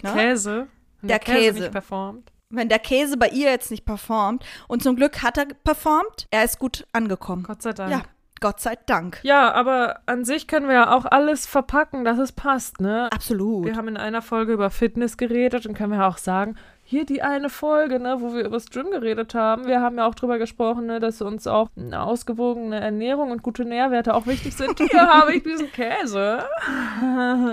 Der 0.01 0.11
Ne? 0.13 0.21
Käse. 0.21 0.67
wenn 1.01 1.07
Der 1.07 1.19
Käse. 1.19 1.59
nicht 1.59 1.71
performt. 1.71 2.31
wenn 2.49 2.69
der 2.69 2.79
Käse 2.79 3.17
bei 3.17 3.29
ihr 3.29 3.49
jetzt 3.49 3.71
nicht 3.71 3.85
performt. 3.85 4.45
Und 4.67 4.81
zum 4.83 4.95
Glück 4.95 5.23
hat 5.23 5.37
er 5.37 5.45
performt. 5.45 6.27
Er 6.31 6.43
ist 6.45 6.59
gut 6.59 6.85
angekommen. 6.93 7.43
Gott 7.43 7.61
sei 7.61 7.73
Dank. 7.73 7.91
Ja, 7.91 8.03
Gott 8.41 8.59
sei 8.59 8.77
Dank. 8.85 9.19
Ja, 9.23 9.53
aber 9.53 9.99
an 10.05 10.25
sich 10.25 10.47
können 10.47 10.67
wir 10.67 10.75
ja 10.75 10.95
auch 10.95 11.05
alles 11.05 11.45
verpacken, 11.45 12.03
dass 12.03 12.17
es 12.17 12.31
passt, 12.31 12.81
ne? 12.81 13.09
Absolut. 13.11 13.65
Wir 13.65 13.75
haben 13.75 13.87
in 13.87 13.97
einer 13.97 14.21
Folge 14.21 14.53
über 14.53 14.69
Fitness 14.69 15.17
geredet 15.17 15.65
und 15.65 15.73
können 15.73 15.93
wir 15.93 16.05
auch 16.05 16.17
sagen, 16.17 16.55
hier 16.87 17.03
die 17.03 17.23
eine 17.23 17.49
Folge, 17.49 17.99
ne, 17.99 18.17
wo 18.19 18.35
wir 18.35 18.41
über 18.41 18.57
das 18.57 18.69
Gym 18.69 18.91
geredet 18.91 19.33
haben. 19.33 19.65
Wir 19.65 19.81
haben 19.81 19.97
ja 19.97 20.05
auch 20.05 20.13
drüber 20.13 20.37
gesprochen, 20.37 20.85
ne, 20.85 20.99
dass 20.99 21.19
uns 21.19 21.47
auch 21.47 21.69
eine 21.75 22.03
ausgewogene 22.03 22.79
Ernährung 22.79 23.31
und 23.31 23.41
gute 23.41 23.65
Nährwerte 23.65 24.13
auch 24.13 24.27
wichtig 24.27 24.55
sind. 24.55 24.77
Hier 24.77 25.07
habe 25.13 25.33
ich 25.33 25.41
diesen 25.41 25.71
Käse. 25.71 26.45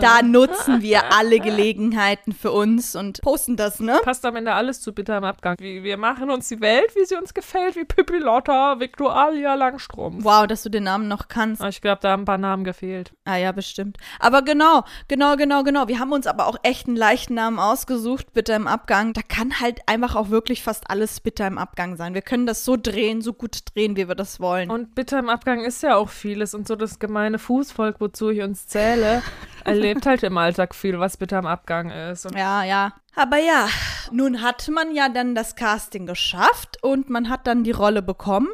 Da 0.00 0.22
nutzen 0.22 0.82
wir 0.82 1.14
alle 1.14 1.40
Gelegenheiten 1.40 2.32
für 2.32 2.52
uns 2.52 2.94
und 2.94 3.22
posten 3.22 3.56
das, 3.56 3.80
ne? 3.80 4.00
Passt 4.04 4.26
am 4.26 4.36
Ende 4.36 4.52
alles 4.52 4.82
zu 4.82 4.92
bitter 4.92 5.16
im 5.16 5.24
Abgang. 5.24 5.56
Wir, 5.58 5.82
wir 5.82 5.96
machen 5.96 6.30
uns 6.30 6.48
die 6.48 6.60
Welt, 6.60 6.94
wie 6.94 7.06
sie 7.06 7.16
uns 7.16 7.32
gefällt, 7.32 7.74
wie 7.74 7.84
Pippi 7.84 8.18
Lotta, 8.18 8.80
Victualia 8.80 9.54
Langstrumpf. 9.54 10.24
Wow, 10.24 10.46
dass 10.46 10.62
du 10.62 10.68
den 10.68 10.84
Namen 10.84 11.08
noch 11.08 11.28
kannst. 11.28 11.62
Aber 11.62 11.70
Ich 11.70 11.80
glaube, 11.80 12.00
da 12.02 12.10
haben 12.10 12.22
ein 12.22 12.26
paar 12.26 12.36
Namen 12.36 12.64
gefehlt. 12.64 13.12
Ah 13.24 13.36
ja, 13.36 13.52
bestimmt. 13.52 13.96
Aber 14.20 14.42
genau, 14.42 14.84
genau, 15.08 15.36
genau, 15.36 15.62
genau. 15.62 15.88
Wir 15.88 16.00
haben 16.00 16.12
uns 16.12 16.26
aber 16.26 16.46
auch 16.48 16.58
echt 16.62 16.86
einen 16.86 16.96
leichten 16.96 17.32
Namen 17.32 17.58
ausgesucht, 17.58 18.34
bitter 18.34 18.56
im 18.56 18.66
Abgang. 18.66 19.14
Da 19.14 19.21
kann 19.22 19.60
halt 19.60 19.80
einfach 19.88 20.14
auch 20.14 20.30
wirklich 20.30 20.62
fast 20.62 20.90
alles 20.90 21.20
bitter 21.20 21.46
im 21.46 21.58
Abgang 21.58 21.96
sein. 21.96 22.14
Wir 22.14 22.22
können 22.22 22.46
das 22.46 22.64
so 22.64 22.76
drehen, 22.76 23.22
so 23.22 23.32
gut 23.32 23.58
drehen, 23.74 23.96
wie 23.96 24.08
wir 24.08 24.14
das 24.14 24.40
wollen. 24.40 24.70
Und 24.70 24.94
bitter 24.94 25.18
im 25.18 25.28
Abgang 25.28 25.64
ist 25.64 25.82
ja 25.82 25.96
auch 25.96 26.08
vieles 26.08 26.54
und 26.54 26.68
so 26.68 26.76
das 26.76 26.98
gemeine 26.98 27.38
Fußvolk, 27.38 28.00
wozu 28.00 28.30
ich 28.30 28.42
uns 28.42 28.66
zähle, 28.66 29.22
erlebt 29.64 30.06
halt 30.06 30.22
im 30.22 30.36
Alltag 30.38 30.74
viel, 30.74 30.98
was 30.98 31.16
bitter 31.16 31.38
im 31.38 31.46
Abgang 31.46 31.90
ist. 31.90 32.26
Und 32.26 32.36
Ja, 32.36 32.64
ja. 32.64 32.94
Aber 33.14 33.38
ja, 33.38 33.68
nun 34.10 34.40
hat 34.42 34.68
man 34.68 34.94
ja 34.94 35.08
dann 35.08 35.34
das 35.34 35.54
Casting 35.56 36.06
geschafft 36.06 36.82
und 36.82 37.10
man 37.10 37.28
hat 37.28 37.46
dann 37.46 37.64
die 37.64 37.70
Rolle 37.70 38.02
bekommen 38.02 38.48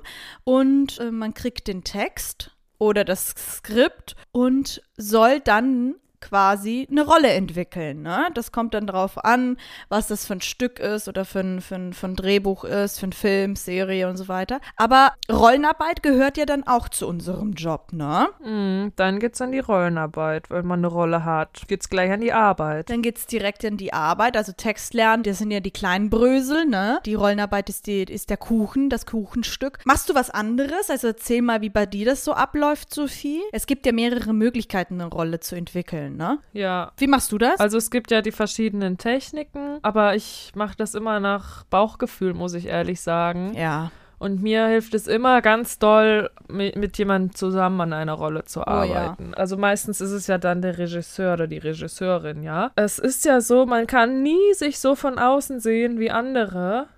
und 0.45 0.99
äh, 0.99 1.11
man 1.11 1.35
kriegt 1.35 1.69
den 1.69 1.85
Text 1.85 2.57
oder 2.79 3.05
das 3.05 3.35
Skript 3.37 4.17
und 4.33 4.83
soll 4.97 5.41
dann 5.41 5.95
quasi 6.21 6.87
eine 6.91 7.05
Rolle 7.05 7.31
entwickeln. 7.31 8.03
Ne? 8.03 8.29
Das 8.35 8.53
kommt 8.53 8.75
dann 8.75 8.87
drauf 8.87 9.25
an, 9.25 9.57
was 9.89 10.09
das 10.09 10.27
für 10.27 10.35
ein 10.35 10.41
Stück 10.41 10.79
ist 10.79 11.09
oder 11.09 11.25
für 11.25 11.41
ein, 11.41 11.61
für, 11.61 11.77
ein, 11.77 11.93
für 11.93 12.07
ein 12.07 12.17
Drehbuch 12.17 12.65
ist, 12.65 12.99
für 12.99 13.07
einen 13.07 13.13
Film, 13.13 13.57
Serie 13.57 14.09
und 14.09 14.17
so 14.17 14.29
weiter. 14.29 14.61
Aber 14.77 15.13
Rollenarbeit 15.31 16.03
gehört 16.03 16.37
ja 16.37 16.47
dann 16.47 16.67
auch 16.67 16.89
zu 16.89 17.07
unserem 17.07 17.53
Job, 17.53 17.93
ne? 17.93 18.29
mm, 18.45 18.93
dann 18.97 19.19
geht's 19.19 19.41
an 19.41 19.53
die 19.53 19.59
Rollenarbeit, 19.59 20.51
wenn 20.51 20.67
man 20.67 20.81
eine 20.81 20.89
Rolle 20.89 21.25
hat. 21.25 21.63
Geht's 21.69 21.89
gleich 21.89 22.11
an 22.11 22.21
die 22.21 22.33
Arbeit. 22.33 22.91
Dann 22.91 23.03
geht's 23.03 23.27
direkt 23.27 23.65
in 23.65 23.77
die 23.77 23.93
Arbeit, 23.93 24.37
also 24.37 24.53
Text 24.53 24.95
lernen, 24.95 25.23
das 25.23 25.39
sind 25.39 25.51
ja 25.51 25.61
die 25.61 25.71
kleinen 25.71 26.11
Brösel, 26.11 26.67
ne? 26.67 27.01
Die 27.07 27.15
Rollenarbeit 27.15 27.69
ist, 27.69 27.87
die, 27.87 28.03
ist 28.03 28.31
der 28.31 28.37
Kuchen, 28.37 28.91
das 28.91 29.07
Kuchenstück. 29.07 29.79
Machst 29.85 30.09
du 30.09 30.15
was 30.15 30.31
anderes? 30.31 30.91
Also 30.91 31.09
erzähl 31.09 31.43
mal, 31.43 31.61
wie 31.61 31.71
bei 31.71 31.87
dir 31.87 32.07
das 32.07 32.25
so 32.25 32.33
abläuft, 32.33 32.93
Sophie. 32.93 33.43
Es 33.53 33.67
gibt 33.67 33.87
ja 33.87 33.93
mehrere 33.93 34.33
Möglichkeiten, 34.33 35.01
eine 35.01 35.11
Rolle 35.11 35.41
zu 35.41 35.57
entwickeln, 35.57 36.08
ne? 36.17 36.39
Ja. 36.53 36.93
Wie 36.97 37.07
machst 37.07 37.31
du 37.33 37.39
das? 37.39 37.59
Also 37.61 37.79
es 37.79 37.91
gibt 37.91 38.11
ja 38.11 38.23
die 38.23 38.33
verschiedenen 38.33 38.99
Techniken, 38.99 39.79
aber 39.83 40.15
ich 40.15 40.53
mache 40.55 40.77
das 40.77 40.95
immer 40.95 41.21
nach 41.21 41.65
Bauchgefühl, 41.65 42.35
muss 42.35 42.55
ich 42.55 42.67
ehrlich 42.67 43.01
sagen. 43.01 43.53
ja. 43.55 43.91
Und 44.21 44.43
mir 44.43 44.67
hilft 44.67 44.95
es 44.95 45.07
immer 45.07 45.41
ganz 45.43 45.79
doll, 45.79 46.29
mit, 46.49 46.75
mit 46.75 46.99
jemandem 46.99 47.37
zusammen 47.37 47.81
an 47.83 47.93
einer 47.93 48.15
Rolle 48.15 48.43
zu 48.45 48.63
Oh 48.63 48.65
ja. 48.65 48.73
arbeiten. 48.73 49.33
Also 49.35 49.57
meistens 49.57 50.01
ist 50.01 50.11
es 50.11 50.27
ja 50.27 50.39
dann 50.39 50.61
der 50.61 50.77
Regisseur 50.77 51.35
oder 51.35 51.47
die 51.47 51.59
Regisseurin, 51.59 52.43
ja. 52.43 52.73
Es 52.75 52.99
ist 52.99 53.25
ja 53.25 53.41
so, 53.41 53.65
man 53.65 53.87
kann 53.87 54.25
nie 54.25 54.55
sich 54.55 54.81
so 54.81 54.97
von 54.97 55.21
außen 55.21 55.61
sehen 55.61 56.01
wie 56.01 56.11
andere. 56.11 56.89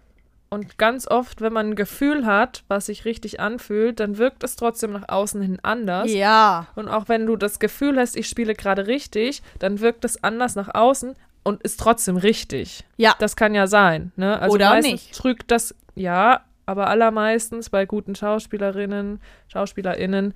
Und 0.53 0.79
ganz 0.79 1.07
oft, 1.07 1.41
wenn 1.41 1.53
man 1.53 1.71
ein 1.71 1.77
Gefühl 1.77 2.27
hat, 2.27 2.65
was 2.67 2.87
sich 2.87 3.05
richtig 3.05 3.39
anfühlt, 3.39 4.01
dann 4.01 4.19
wirkt 4.19 4.43
es 4.43 4.57
trotzdem 4.57 4.91
nach 4.91 5.09
außen 5.09 5.41
hin 5.41 5.61
anders. 5.63 6.11
Ja. 6.11 6.67
Und 6.75 6.89
auch 6.89 7.09
wenn 7.09 7.25
du 7.25 7.37
das 7.37 7.61
Gefühl 7.61 7.97
hast, 7.99 8.17
ich 8.17 8.27
spiele 8.27 8.57
gerade 8.57 8.89
richtig, 8.89 9.43
dann 9.61 9.79
wirkt 9.79 10.05
es 10.05 10.25
anders 10.25 10.57
nach 10.57 10.75
außen 10.75 11.15
und 11.45 11.63
ist 11.63 11.79
trotzdem 11.79 12.17
richtig. 12.17 12.85
Ja. 12.97 13.15
Das 13.21 13.37
kann 13.37 13.55
ja 13.55 13.69
sein. 13.69 14.11
Ne? 14.17 14.41
Also 14.41 14.55
Oder 14.57 14.71
meistens 14.71 14.93
nicht. 14.93 15.15
trügt 15.15 15.53
das, 15.53 15.73
ja, 15.95 16.41
aber 16.67 16.89
allermeistens 16.89 17.71
bei 17.71 17.87
guten 17.87 18.17
Schauspielerinnen, 18.17 19.21
SchauspielerInnen 19.53 20.35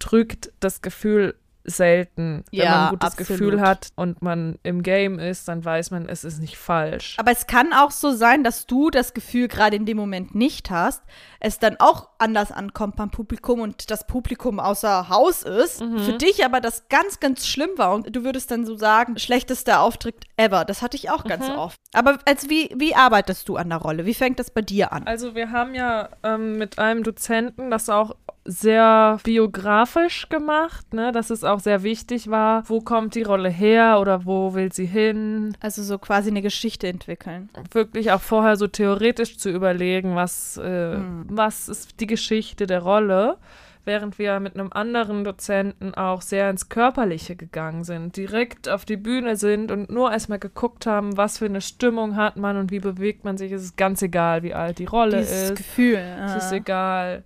trügt 0.00 0.52
das 0.58 0.82
Gefühl 0.82 1.36
selten. 1.64 2.44
Wenn 2.50 2.58
Ja, 2.60 2.70
man 2.70 2.80
ein 2.84 2.90
gutes 2.90 3.12
absolut. 3.12 3.28
Gefühl 3.28 3.60
hat 3.60 3.88
und 3.96 4.22
man 4.22 4.58
im 4.62 4.82
Game 4.82 5.18
ist, 5.18 5.48
dann 5.48 5.64
weiß 5.64 5.90
man, 5.90 6.08
es 6.08 6.24
ist 6.24 6.38
nicht 6.40 6.56
falsch. 6.56 7.16
Aber 7.18 7.32
es 7.32 7.46
kann 7.46 7.72
auch 7.72 7.90
so 7.90 8.12
sein, 8.12 8.44
dass 8.44 8.66
du 8.66 8.90
das 8.90 9.14
Gefühl 9.14 9.48
gerade 9.48 9.76
in 9.76 9.86
dem 9.86 9.96
Moment 9.96 10.34
nicht 10.34 10.70
hast, 10.70 11.02
es 11.40 11.58
dann 11.58 11.76
auch 11.78 12.08
anders 12.18 12.52
ankommt 12.52 12.96
beim 12.96 13.10
Publikum 13.10 13.60
und 13.60 13.90
das 13.90 14.06
Publikum 14.06 14.60
außer 14.60 15.08
Haus 15.08 15.42
ist, 15.42 15.80
Mhm. 15.82 15.98
für 16.00 16.12
dich 16.14 16.44
aber 16.44 16.60
das 16.60 16.88
ganz, 16.88 17.20
ganz 17.20 17.46
schlimm 17.46 17.70
war 17.76 17.94
und 17.94 18.14
du 18.14 18.24
würdest 18.24 18.50
dann 18.50 18.64
so 18.66 18.76
sagen, 18.76 19.18
schlechtester 19.18 19.80
Auftritt 19.80 20.16
ever. 20.36 20.64
Das 20.64 20.82
hatte 20.82 20.96
ich 20.96 21.10
auch 21.10 21.24
ganz 21.24 21.48
Mhm. 21.48 21.54
oft. 21.56 21.78
Aber 21.92 22.18
als 22.26 22.48
wie, 22.48 22.70
wie 22.76 22.94
arbeitest 22.94 23.48
du 23.48 23.56
an 23.56 23.68
der 23.70 23.78
Rolle? 23.78 24.04
Wie 24.06 24.14
fängt 24.14 24.38
das 24.38 24.50
bei 24.50 24.62
dir 24.62 24.92
an? 24.92 25.06
Also 25.06 25.34
wir 25.34 25.50
haben 25.50 25.74
ja 25.74 26.08
ähm, 26.22 26.56
mit 26.58 26.78
einem 26.78 27.02
Dozenten 27.02 27.70
das 27.70 27.88
auch 27.88 28.16
sehr 28.44 29.18
biografisch 29.24 30.28
gemacht, 30.28 30.92
ne? 30.92 31.12
dass 31.12 31.30
es 31.30 31.44
auch 31.44 31.60
sehr 31.60 31.82
wichtig 31.82 32.28
war, 32.28 32.68
wo 32.68 32.80
kommt 32.80 33.14
die 33.14 33.22
Rolle 33.22 33.48
her 33.48 33.98
oder 34.00 34.26
wo 34.26 34.54
will 34.54 34.72
sie 34.72 34.84
hin. 34.84 35.56
Also 35.60 35.82
so 35.82 35.98
quasi 35.98 36.30
eine 36.30 36.42
Geschichte 36.42 36.86
entwickeln. 36.88 37.48
Wirklich 37.72 38.12
auch 38.12 38.20
vorher 38.20 38.56
so 38.56 38.66
theoretisch 38.66 39.38
zu 39.38 39.50
überlegen, 39.50 40.14
was, 40.14 40.58
äh, 40.58 40.94
Hm. 40.94 41.24
was 41.28 41.68
ist 41.68 42.00
die 42.00 42.06
Geschichte 42.06 42.66
der 42.66 42.80
Rolle. 42.82 43.38
Während 43.86 44.18
wir 44.18 44.40
mit 44.40 44.54
einem 44.54 44.72
anderen 44.72 45.24
Dozenten 45.24 45.94
auch 45.94 46.22
sehr 46.22 46.48
ins 46.48 46.70
Körperliche 46.70 47.36
gegangen 47.36 47.84
sind, 47.84 48.16
direkt 48.16 48.66
auf 48.66 48.86
die 48.86 48.96
Bühne 48.96 49.36
sind 49.36 49.70
und 49.70 49.90
nur 49.90 50.10
erstmal 50.10 50.38
geguckt 50.38 50.86
haben, 50.86 51.18
was 51.18 51.36
für 51.36 51.44
eine 51.44 51.60
Stimmung 51.60 52.16
hat 52.16 52.38
man 52.38 52.56
und 52.56 52.70
wie 52.70 52.78
bewegt 52.78 53.24
man 53.24 53.36
sich. 53.36 53.52
Es 53.52 53.62
ist 53.62 53.76
ganz 53.76 54.00
egal, 54.00 54.42
wie 54.42 54.54
alt 54.54 54.78
die 54.78 54.86
Rolle 54.86 55.18
Dieses 55.18 55.50
ist. 55.50 55.56
Gefühl. 55.56 56.02
Es 56.24 56.34
ist 56.36 56.52
ah. 56.52 56.56
egal. 56.56 57.24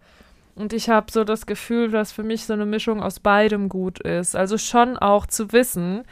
Und 0.59 0.73
ich 0.73 0.89
habe 0.89 1.13
so 1.13 1.23
das 1.23 1.47
Gefühl, 1.47 1.91
dass 1.91 2.11
für 2.11 2.25
mich 2.25 2.45
so 2.45 2.53
eine 2.53 2.67
Mischung 2.67 3.01
aus 3.01 3.21
beidem 3.21 3.69
gut 3.69 4.01
ist. 4.01 4.35
Also 4.35 4.59
schon 4.59 4.97
auch 4.97 5.27
zu 5.27 5.53
wissen, 5.53 6.03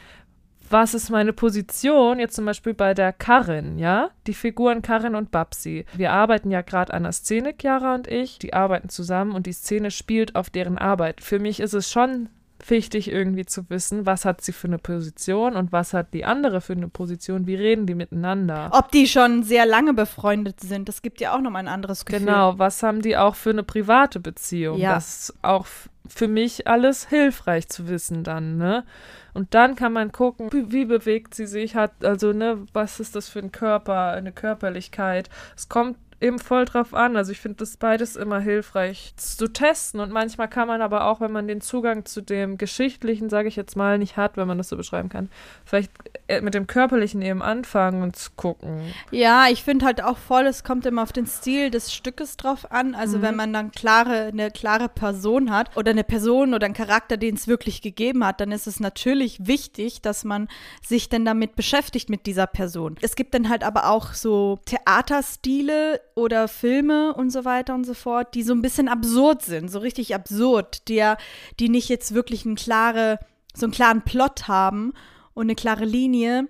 was 0.69 0.93
ist 0.93 1.09
meine 1.09 1.33
Position, 1.33 2.19
jetzt 2.19 2.35
zum 2.35 2.45
Beispiel 2.45 2.73
bei 2.73 2.93
der 2.93 3.11
Karin, 3.11 3.77
ja? 3.77 4.09
Die 4.25 4.33
Figuren 4.33 4.81
Karin 4.81 5.15
und 5.15 5.31
Babsi. 5.31 5.85
Wir 5.93 6.11
arbeiten 6.11 6.49
ja 6.49 6.61
gerade 6.61 6.93
an 6.93 7.03
der 7.03 7.11
Szene, 7.11 7.53
Chiara 7.59 7.95
und 7.95 8.07
ich. 8.07 8.39
Die 8.39 8.53
arbeiten 8.53 8.89
zusammen 8.89 9.33
und 9.33 9.47
die 9.47 9.53
Szene 9.53 9.91
spielt 9.91 10.35
auf 10.35 10.49
deren 10.49 10.77
Arbeit. 10.77 11.21
Für 11.21 11.39
mich 11.39 11.59
ist 11.59 11.73
es 11.73 11.91
schon 11.91 12.29
wichtig, 12.65 13.11
irgendwie 13.11 13.45
zu 13.45 13.69
wissen, 13.69 14.05
was 14.05 14.25
hat 14.25 14.41
sie 14.41 14.51
für 14.51 14.67
eine 14.67 14.77
Position 14.77 15.55
und 15.55 15.71
was 15.71 15.93
hat 15.93 16.13
die 16.13 16.25
andere 16.25 16.61
für 16.61 16.73
eine 16.73 16.87
Position. 16.87 17.47
Wie 17.47 17.55
reden 17.55 17.85
die 17.85 17.95
miteinander? 17.95 18.69
Ob 18.73 18.91
die 18.91 19.07
schon 19.07 19.43
sehr 19.43 19.65
lange 19.65 19.93
befreundet 19.93 20.59
sind, 20.59 20.89
das 20.89 21.01
gibt 21.01 21.21
ja 21.21 21.35
auch 21.35 21.41
nochmal 21.41 21.63
ein 21.63 21.67
anderes 21.67 22.05
Gefühl. 22.05 22.25
Genau, 22.25 22.57
was 22.57 22.83
haben 22.83 23.01
die 23.01 23.17
auch 23.17 23.35
für 23.35 23.51
eine 23.51 23.63
private 23.63 24.19
Beziehung? 24.19 24.79
Ja. 24.79 24.95
Das 24.95 25.29
ist 25.29 25.37
auch 25.41 25.67
für 26.07 26.27
mich 26.27 26.67
alles 26.67 27.09
hilfreich 27.09 27.67
zu 27.69 27.87
wissen 27.87 28.23
dann, 28.23 28.57
ne? 28.57 28.85
Und 29.33 29.53
dann 29.53 29.75
kann 29.75 29.93
man 29.93 30.11
gucken, 30.11 30.51
wie, 30.51 30.71
wie 30.71 30.85
bewegt 30.85 31.35
sie 31.35 31.45
sich, 31.45 31.75
hat, 31.75 32.03
also, 32.03 32.33
ne, 32.33 32.65
was 32.73 32.99
ist 32.99 33.15
das 33.15 33.29
für 33.29 33.37
ein 33.37 33.51
Körper, 33.51 34.13
eine 34.13 34.31
Körperlichkeit? 34.31 35.29
Es 35.55 35.69
kommt 35.69 35.97
eben 36.19 36.39
voll 36.39 36.65
drauf 36.65 36.93
an. 36.93 37.15
Also 37.15 37.31
ich 37.31 37.39
finde 37.39 37.57
das 37.57 37.77
beides 37.77 38.15
immer 38.15 38.39
hilfreich 38.39 39.13
zu 39.17 39.47
testen. 39.47 39.99
Und 39.99 40.11
manchmal 40.11 40.47
kann 40.47 40.67
man 40.67 40.81
aber 40.81 41.05
auch, 41.05 41.21
wenn 41.21 41.31
man 41.31 41.47
den 41.47 41.61
Zugang 41.61 42.05
zu 42.05 42.21
dem 42.21 42.57
Geschichtlichen, 42.57 43.29
sage 43.29 43.47
ich 43.47 43.55
jetzt 43.55 43.75
mal, 43.75 43.97
nicht 43.97 44.17
hat, 44.17 44.35
wenn 44.37 44.47
man 44.47 44.57
das 44.57 44.69
so 44.69 44.77
beschreiben 44.77 45.09
kann, 45.09 45.29
vielleicht 45.65 45.91
äh, 46.27 46.41
mit 46.41 46.53
dem 46.53 46.65
Körperlichen 46.67 47.21
eben 47.21 47.41
anfangen 47.41 48.01
und 48.01 48.15
zu 48.15 48.31
gucken. 48.35 48.81
Ja, 49.11 49.47
ich 49.49 49.63
finde 49.63 49.85
halt 49.85 50.03
auch 50.03 50.17
voll, 50.17 50.45
es 50.47 50.63
kommt 50.63 50.85
immer 50.85 51.03
auf 51.03 51.13
den 51.13 51.27
Stil 51.27 51.69
des 51.69 51.93
Stückes 51.93 52.35
drauf 52.37 52.71
an. 52.71 52.95
Also 52.95 53.17
Mhm. 53.17 53.21
wenn 53.21 53.35
man 53.35 53.53
dann 53.53 53.71
klare, 53.71 54.25
eine 54.27 54.49
klare 54.51 54.89
Person 54.89 55.51
hat 55.51 55.75
oder 55.77 55.91
eine 55.91 56.03
Person 56.03 56.53
oder 56.53 56.65
einen 56.65 56.73
Charakter, 56.73 57.17
den 57.17 57.35
es 57.35 57.47
wirklich 57.47 57.81
gegeben 57.81 58.25
hat, 58.25 58.41
dann 58.41 58.51
ist 58.51 58.65
es 58.67 58.79
natürlich 58.79 59.45
wichtig, 59.45 60.01
dass 60.01 60.23
man 60.23 60.47
sich 60.85 61.09
dann 61.09 61.25
damit 61.25 61.55
beschäftigt 61.55 62.09
mit 62.09 62.25
dieser 62.25 62.47
Person. 62.47 62.95
Es 63.01 63.15
gibt 63.15 63.33
dann 63.33 63.49
halt 63.49 63.63
aber 63.63 63.89
auch 63.89 64.13
so 64.13 64.59
Theaterstile 64.65 66.01
oder 66.17 66.47
Filme 66.47 67.13
und 67.13 67.29
so 67.29 67.45
weiter 67.45 67.75
und 67.75 67.85
so 67.85 67.93
fort, 67.93 68.33
die 68.33 68.41
so 68.41 68.53
ein 68.53 68.63
bisschen 68.63 68.89
absurd 68.89 69.43
sind, 69.43 69.69
so 69.69 69.79
richtig 69.79 70.15
absurd, 70.15 70.87
die, 70.87 71.13
die 71.59 71.69
nicht 71.69 71.89
jetzt 71.89 72.13
wirklich 72.13 72.45
einen 72.45 72.55
klare, 72.55 73.19
so 73.53 73.67
einen 73.67 73.73
klaren 73.73 74.01
Plot 74.01 74.47
haben 74.47 74.93
und 75.35 75.43
eine 75.43 75.55
klare 75.55 75.85
Linie, 75.85 76.47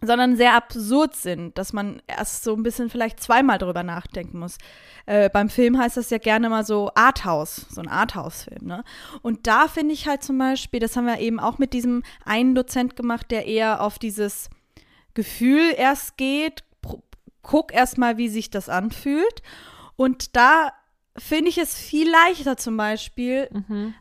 sondern 0.00 0.36
sehr 0.36 0.54
absurd 0.54 1.16
sind, 1.16 1.58
dass 1.58 1.72
man 1.72 2.00
erst 2.06 2.44
so 2.44 2.54
ein 2.54 2.62
bisschen 2.62 2.88
vielleicht 2.88 3.20
zweimal 3.20 3.58
drüber 3.58 3.82
nachdenken 3.82 4.38
muss. 4.38 4.58
Äh, 5.06 5.28
beim 5.28 5.50
Film 5.50 5.76
heißt 5.76 5.96
das 5.96 6.10
ja 6.10 6.18
gerne 6.18 6.48
mal 6.48 6.64
so 6.64 6.90
Arthouse, 6.94 7.66
so 7.68 7.80
ein 7.80 7.88
Arthouse-Film, 7.88 8.66
ne? 8.66 8.84
Und 9.22 9.48
da 9.48 9.66
finde 9.66 9.92
ich 9.92 10.06
halt 10.06 10.22
zum 10.22 10.38
Beispiel, 10.38 10.78
das 10.78 10.96
haben 10.96 11.06
wir 11.06 11.18
eben 11.18 11.40
auch 11.40 11.58
mit 11.58 11.72
diesem 11.72 12.04
einen 12.24 12.54
Dozent 12.54 12.94
gemacht, 12.94 13.30
der 13.30 13.46
eher 13.46 13.82
auf 13.82 13.98
dieses 13.98 14.48
Gefühl 15.14 15.74
erst 15.76 16.16
geht, 16.16 16.62
guck 17.42 17.72
erst 17.72 17.98
mal, 17.98 18.16
wie 18.16 18.28
sich 18.28 18.50
das 18.50 18.68
anfühlt. 18.68 19.42
Und 19.96 20.36
da 20.36 20.72
finde 21.16 21.50
ich 21.50 21.58
es 21.58 21.74
viel 21.76 22.10
leichter 22.10 22.56
zum 22.56 22.76
Beispiel, 22.76 23.48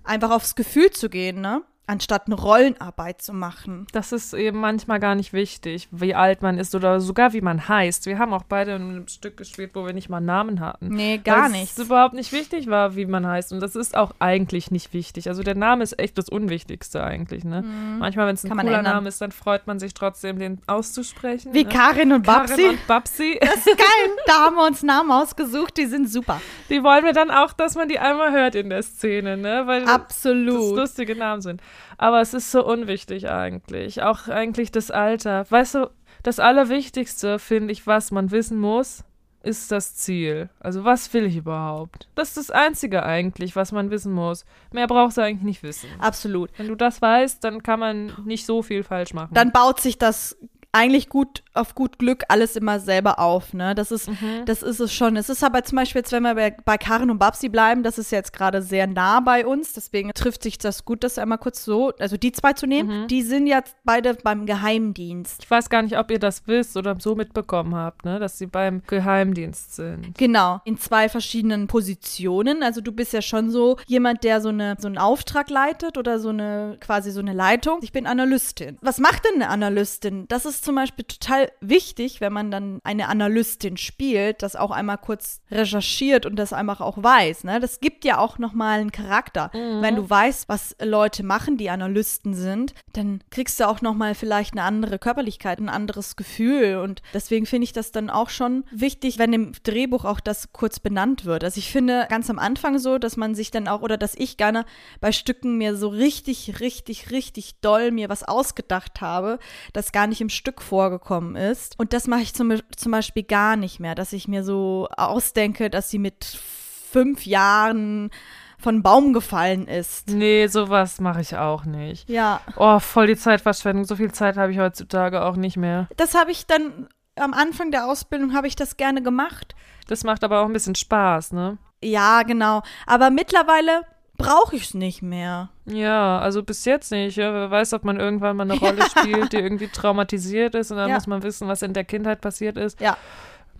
einfach 0.04 0.32
aufs 0.32 0.56
Gefühl 0.56 0.92
zu 0.92 1.10
gehen, 1.10 1.42
ne? 1.42 1.64
Anstatt 1.90 2.28
eine 2.28 2.36
Rollenarbeit 2.36 3.20
zu 3.20 3.34
machen. 3.34 3.88
Das 3.94 4.12
ist 4.12 4.36
eben 4.36 4.60
manchmal 4.60 5.00
gar 5.00 5.16
nicht 5.16 5.34
wichtig, 5.34 5.88
wie 5.90 6.14
alt 6.14 6.44
man 6.44 6.60
ist 6.60 6.76
oder 6.76 7.02
sogar 7.02 7.34
wie 7.34 7.42
man 7.42 7.68
heißt. 7.68 8.06
Wir 8.06 8.20
haben 8.20 8.32
auch 8.32 8.44
beide 8.48 8.74
in 8.76 8.82
einem 8.84 9.08
Stück 9.08 9.38
gespielt, 9.38 9.72
wo 9.74 9.88
wir 9.88 9.94
nicht 9.94 10.08
mal 10.08 10.18
einen 10.18 10.28
Namen 10.28 10.60
hatten. 10.60 10.90
Nee, 10.90 11.18
gar 11.18 11.50
nicht. 11.50 11.72
Es 11.76 11.80
überhaupt 11.84 12.14
nicht 12.14 12.32
wichtig 12.32 12.68
war, 12.68 12.96
wie 12.96 13.08
man 13.08 13.26
heißt. 13.26 13.52
Und 13.54 13.60
das 13.60 13.76
ist 13.76 13.98
auch 13.98 14.12
eigentlich 14.20 14.70
nicht 14.70 14.94
wichtig. 14.94 15.30
Also 15.30 15.42
der 15.42 15.56
Name 15.56 15.84
ist 15.84 15.98
echt 15.98 16.16
das 16.20 16.30
Unwichtigste 16.30 17.04
eigentlich. 17.04 17.44
Ne? 17.44 17.64
Manchmal, 17.98 18.28
wenn 18.28 18.36
es 18.36 18.44
ein 18.44 18.50
Mhm. 18.52 18.56
Kann 18.58 18.66
cooler. 18.68 18.82
Name 18.84 19.10
ist, 19.10 19.20
dann 19.20 19.32
freut 19.32 19.66
man 19.66 19.80
sich 19.80 19.96
trotzdem, 19.96 20.38
den 20.38 20.60
auszusprechen. 20.68 21.54
Wie 21.56 21.64
ne? 21.64 21.70
Karin 21.70 22.12
und 22.14 22.24
Karin 22.24 22.48
Babsi. 22.50 22.68
und 22.68 22.88
Babsi. 22.88 23.40
Das 23.50 23.66
ist 23.66 23.78
geil. 23.78 24.16
Da 24.28 24.34
haben 24.46 24.56
wir 24.58 24.66
uns 24.68 24.84
Namen 24.84 25.12
ausgesucht, 25.12 25.76
die 25.78 25.88
sind 25.88 26.08
super. 26.08 26.40
Die 26.70 26.84
wollen 26.84 27.04
wir 27.04 27.14
dann 27.14 27.32
auch, 27.32 27.52
dass 27.54 27.74
man 27.74 27.88
die 27.90 27.98
einmal 27.98 28.32
hört 28.32 28.54
in 28.54 28.70
der 28.70 28.84
Szene, 28.84 29.38
ne? 29.38 29.64
Weil 29.66 29.82
das 29.82 29.90
Absolut. 29.90 30.78
lustige 30.78 31.16
Namen 31.16 31.42
sind. 31.42 31.62
Aber 31.98 32.22
es 32.22 32.34
ist 32.34 32.52
so 32.52 32.66
unwichtig 32.66 33.30
eigentlich. 33.30 34.02
Auch 34.04 34.28
eigentlich 34.28 34.72
das 34.72 34.92
Alter. 34.92 35.46
Weißt 35.50 35.76
du, 35.76 35.90
das 36.24 36.40
Allerwichtigste, 36.40 37.40
finde 37.40 37.72
ich, 37.72 37.88
was 37.88 38.12
man 38.12 38.32
wissen 38.32 38.60
muss, 38.60 39.04
ist 39.42 39.72
das 39.72 39.96
Ziel. 39.96 40.50
Also 40.60 40.84
was 40.84 41.14
will 41.14 41.26
ich 41.26 41.38
überhaupt? 41.38 42.10
Das 42.16 42.30
ist 42.30 42.38
das 42.38 42.52
Einzige 42.52 43.04
eigentlich, 43.04 43.56
was 43.56 43.72
man 43.72 43.90
wissen 43.90 44.12
muss. 44.12 44.46
Mehr 44.72 44.88
brauchst 44.88 45.18
du 45.18 45.22
eigentlich 45.22 45.44
nicht 45.44 45.64
wissen. 45.64 45.90
Absolut. 46.00 46.52
Wenn 46.58 46.68
du 46.68 46.76
das 46.76 47.02
weißt, 47.02 47.44
dann 47.44 47.64
kann 47.64 47.80
man 47.80 48.12
nicht 48.26 48.46
so 48.46 48.62
viel 48.62 48.84
falsch 48.84 49.14
machen. 49.14 49.34
Dann 49.34 49.52
baut 49.52 49.80
sich 49.80 49.98
das 49.98 50.38
eigentlich 50.72 51.10
gut 51.10 51.44
auf 51.54 51.76
gut 51.76 51.98
Glück 51.98 52.24
alles 52.30 52.56
immer 52.56 52.80
selber 52.80 53.20
auf, 53.20 53.54
ne? 53.54 53.76
Das 53.76 53.92
ist, 53.92 54.10
das 54.46 54.64
ist 54.64 54.80
es 54.80 54.94
schon. 54.94 55.18
Es 55.18 55.30
ist 55.30 55.44
aber 55.44 55.64
zum 55.64 55.78
Beispiel 55.78 56.00
jetzt, 56.00 56.12
wenn 56.12 56.24
wir 56.24 56.36
bei, 56.36 56.56
bei 56.64 56.78
Karin 56.78 57.10
und 57.10 57.18
Babsi 57.18 57.50
bleiben, 57.50 57.84
das 57.84 57.98
ist 57.98 58.12
jetzt 58.12 58.34
gerade 58.34 58.62
sehr 58.62 58.88
nah 58.88 59.20
bei 59.20 59.46
uns, 59.46 59.74
deswegen 59.74 60.12
trifft 60.14 60.44
sich 60.44 60.58
das 60.58 60.86
gut, 60.86 61.04
das 61.04 61.18
einmal 61.18 61.40
kurz 61.40 61.66
so, 61.66 61.92
also 62.00 62.18
die 62.18 62.32
zwei 62.32 62.54
zu 62.54 62.68
nehmen. 62.68 63.08
Die 63.08 63.24
sind 63.24 63.48
jetzt 63.48 63.76
beide 63.84 64.14
beim 64.14 64.46
Geheimdienst. 64.46 65.44
ich 65.44 65.52
weiß 65.52 65.70
gar 65.70 65.82
nicht, 65.82 65.98
ob 65.98 66.12
ihr 66.12 66.20
das 66.20 66.48
wisst 66.48 66.78
oder 66.78 66.96
so 67.00 67.16
mitbekommen 67.16 67.76
habt, 67.76 68.06
ne? 68.06 68.20
dass 68.20 68.38
sie 68.38 68.48
beim 68.48 68.84
Geheimdienst 68.86 69.76
sind. 69.76 70.18
Genau, 70.18 70.62
in 70.66 70.78
zwei 70.78 71.10
verschiedenen 71.10 71.68
Positionen. 71.68 72.64
Also 72.64 72.82
du 72.82 72.92
bist 72.92 73.14
ja 73.14 73.22
schon 73.22 73.50
so 73.50 73.78
jemand, 73.88 74.24
der 74.24 74.40
so, 74.40 74.50
eine, 74.50 74.78
so 74.80 74.88
einen 74.88 74.98
Auftrag 74.98 75.50
leitet 75.50 75.98
oder 75.98 76.20
so 76.20 76.30
eine, 76.30 76.78
quasi 76.80 77.12
so 77.12 77.20
eine 77.20 77.34
Leitung. 77.34 77.80
Ich 77.82 77.92
bin 77.92 78.06
Analystin. 78.06 78.78
Was 78.82 79.00
macht 79.00 79.26
denn 79.26 79.42
eine 79.42 79.50
Analystin? 79.50 80.26
Das 80.28 80.46
ist 80.46 80.59
zum 80.62 80.76
Beispiel 80.76 81.06
total 81.06 81.52
wichtig, 81.62 82.22
wenn 82.22 82.34
man 82.34 82.52
dann 82.52 82.80
eine 82.84 83.08
Analystin 83.08 83.78
spielt, 83.78 84.44
das 84.44 84.56
auch 84.56 84.72
einmal 84.72 84.98
kurz 84.98 85.42
recherchiert 85.52 86.26
und 86.26 86.36
das 86.36 86.54
einfach 86.54 86.82
auch 86.82 87.02
weiß. 87.02 87.44
Ne? 87.44 87.60
Das 87.60 87.80
gibt 87.80 88.06
ja 88.06 88.18
auch 88.18 88.38
nochmal 88.38 88.80
einen 88.80 88.92
Charakter. 88.92 89.52
Wenn 89.54 89.96
du 89.96 90.10
weißt, 90.10 90.50
was 90.50 90.76
Leute 90.82 91.24
machen, 91.24 91.58
die 91.58 91.70
Analysten 91.70 92.34
sind, 92.34 92.74
dann 92.94 93.22
kriegst 93.30 93.60
du 93.60 93.68
auch 93.68 93.82
nochmal 93.82 94.16
vielleicht 94.16 94.54
eine 94.54 94.64
andere 94.64 95.00
Körperlichkeit, 95.00 95.60
ein 95.60 95.70
anderes 95.70 96.16
Gefühl. 96.16 96.78
Und 96.78 97.02
deswegen 97.14 97.46
finde 97.46 97.66
ich 97.66 97.74
das 97.74 97.92
dann 97.92 98.10
auch 98.10 98.30
schon 98.30 98.64
wichtig, 98.72 99.18
wenn 99.18 99.34
im 99.34 99.52
Drehbuch 99.64 100.06
auch 100.06 100.20
das 100.20 100.52
kurz 100.54 100.80
benannt 100.80 101.26
wird. 101.26 101.44
Also 101.44 101.60
ich 101.60 101.72
finde 101.72 102.08
ganz 102.10 102.30
am 102.30 102.40
Anfang 102.40 102.80
so, 102.80 102.98
dass 102.98 103.18
man 103.18 103.36
sich 103.36 103.52
dann 103.52 103.68
auch, 103.68 103.82
oder 103.82 103.98
dass 103.98 104.16
ich 104.16 104.38
gerne 104.38 104.66
bei 105.00 105.12
Stücken 105.12 105.58
mir 105.58 105.76
so 105.76 105.90
richtig, 105.90 106.60
richtig, 106.60 107.12
richtig 107.12 107.60
doll 107.62 107.92
mir 107.92 108.10
was 108.10 108.24
ausgedacht 108.24 109.02
habe, 109.02 109.40
das 109.74 109.92
gar 109.92 110.08
nicht 110.08 110.22
im 110.22 110.30
Stück 110.30 110.49
Stück 110.50 110.62
vorgekommen 110.64 111.36
ist. 111.36 111.78
Und 111.78 111.94
das 111.94 112.08
mache 112.08 112.22
ich 112.22 112.34
zum, 112.34 112.54
zum 112.76 112.92
Beispiel 112.92 113.22
gar 113.22 113.56
nicht 113.56 113.80
mehr, 113.80 113.94
dass 113.94 114.14
ich 114.14 114.28
mir 114.28 114.44
so 114.44 114.88
ausdenke, 114.98 115.70
dass 115.70 115.92
sie 115.92 116.00
mit 116.00 116.26
fünf 116.26 117.28
Jahren 117.28 118.10
von 118.58 118.82
Baum 118.82 119.14
gefallen 119.14 119.68
ist. 119.68 120.10
Nee, 120.10 120.48
sowas 120.48 121.00
mache 121.00 121.22
ich 121.22 121.38
auch 121.38 121.66
nicht. 121.66 122.10
Ja, 122.10 122.42
Oh, 122.56 122.80
voll 122.80 123.06
die 123.06 123.16
Zeitverschwendung. 123.16 123.86
So 123.86 123.96
viel 123.96 124.12
Zeit 124.12 124.38
habe 124.38 124.52
ich 124.52 124.58
heutzutage 124.58 125.24
auch 125.24 125.36
nicht 125.36 125.56
mehr. 125.56 125.88
das 125.98 126.16
habe 126.16 126.32
ich 126.32 126.48
dann 126.48 126.88
am 127.16 127.34
Anfang 127.36 127.70
der 127.70 127.86
Ausbildung 127.86 128.34
habe 128.34 128.48
ich 128.48 128.56
das 128.56 128.76
gerne 128.76 129.04
gemacht. 129.04 129.54
Das 129.88 130.04
macht 130.04 130.24
aber 130.24 130.42
auch 130.42 130.46
ein 130.46 130.54
bisschen 130.54 130.76
Spaß, 130.76 131.32
ne? 131.34 131.60
Ja, 131.84 132.24
genau. 132.24 132.64
Aber 132.88 133.12
mittlerweile 133.12 133.82
brauche 134.20 134.56
ich 134.56 134.66
es 134.66 134.74
nicht 134.76 135.02
mehr. 135.02 135.50
Ja, 135.66 136.20
also 136.20 136.44
bis 136.44 136.66
jetzt 136.66 136.92
nicht. 136.92 137.16
Ja. 137.18 137.34
Wer 137.34 137.50
weiß, 137.50 137.74
ob 137.74 137.84
man 137.84 138.00
irgendwann 138.00 138.38
mal 138.38 138.44
eine 138.44 138.54
Rolle 138.60 138.84
spielt, 138.88 139.34
die 139.34 139.38
irgendwie 139.38 139.68
traumatisiert 139.70 140.54
ist 140.54 140.70
und 140.70 140.78
dann 140.78 140.90
Ja. 140.90 140.96
muss 140.96 141.08
man 141.08 141.24
wissen, 141.24 141.48
was 141.48 141.64
in 141.64 141.74
der 141.74 141.84
Kindheit 141.86 142.22
passiert 142.22 142.58
ist. 142.58 142.80
Ja. 142.80 142.96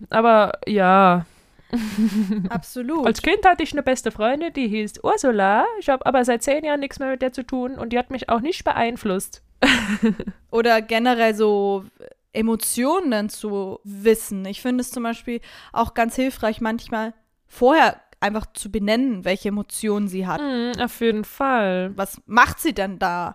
Aber 0.08 0.52
ja, 0.66 1.26
Absolut. 2.48 3.06
als 3.06 3.22
Kind 3.22 3.44
hatte 3.44 3.62
ich 3.62 3.72
eine 3.72 3.82
beste 3.82 4.10
Freundin, 4.10 4.52
die 4.52 4.68
hieß 4.68 5.02
Ursula. 5.02 5.64
Ich 5.78 5.88
habe 5.88 6.04
aber 6.06 6.24
seit 6.24 6.42
zehn 6.42 6.64
Jahren 6.64 6.80
nichts 6.80 6.98
mehr 6.98 7.10
mit 7.10 7.22
der 7.22 7.32
zu 7.32 7.42
tun 7.44 7.74
und 7.76 7.92
die 7.92 7.98
hat 7.98 8.10
mich 8.10 8.28
auch 8.28 8.40
nicht 8.40 8.64
beeinflusst. 8.64 9.42
Oder 10.50 10.80
generell 10.82 11.34
so 11.34 11.84
Emotionen 12.32 13.28
zu 13.28 13.80
wissen. 13.84 14.44
Ich 14.46 14.62
finde 14.62 14.82
es 14.82 14.90
zum 14.90 15.02
Beispiel 15.02 15.40
auch 15.72 15.94
ganz 15.94 16.16
hilfreich, 16.16 16.60
manchmal 16.60 17.12
vorher 17.46 18.00
einfach 18.20 18.46
zu 18.52 18.70
benennen, 18.70 19.24
welche 19.24 19.48
Emotionen 19.48 20.08
sie 20.08 20.26
hat. 20.26 20.40
Hm, 20.40 20.72
auf 20.80 21.00
jeden 21.00 21.24
Fall. 21.24 21.92
Was 21.96 22.20
macht 22.26 22.60
sie 22.60 22.72
denn 22.74 22.98
da? 22.98 23.34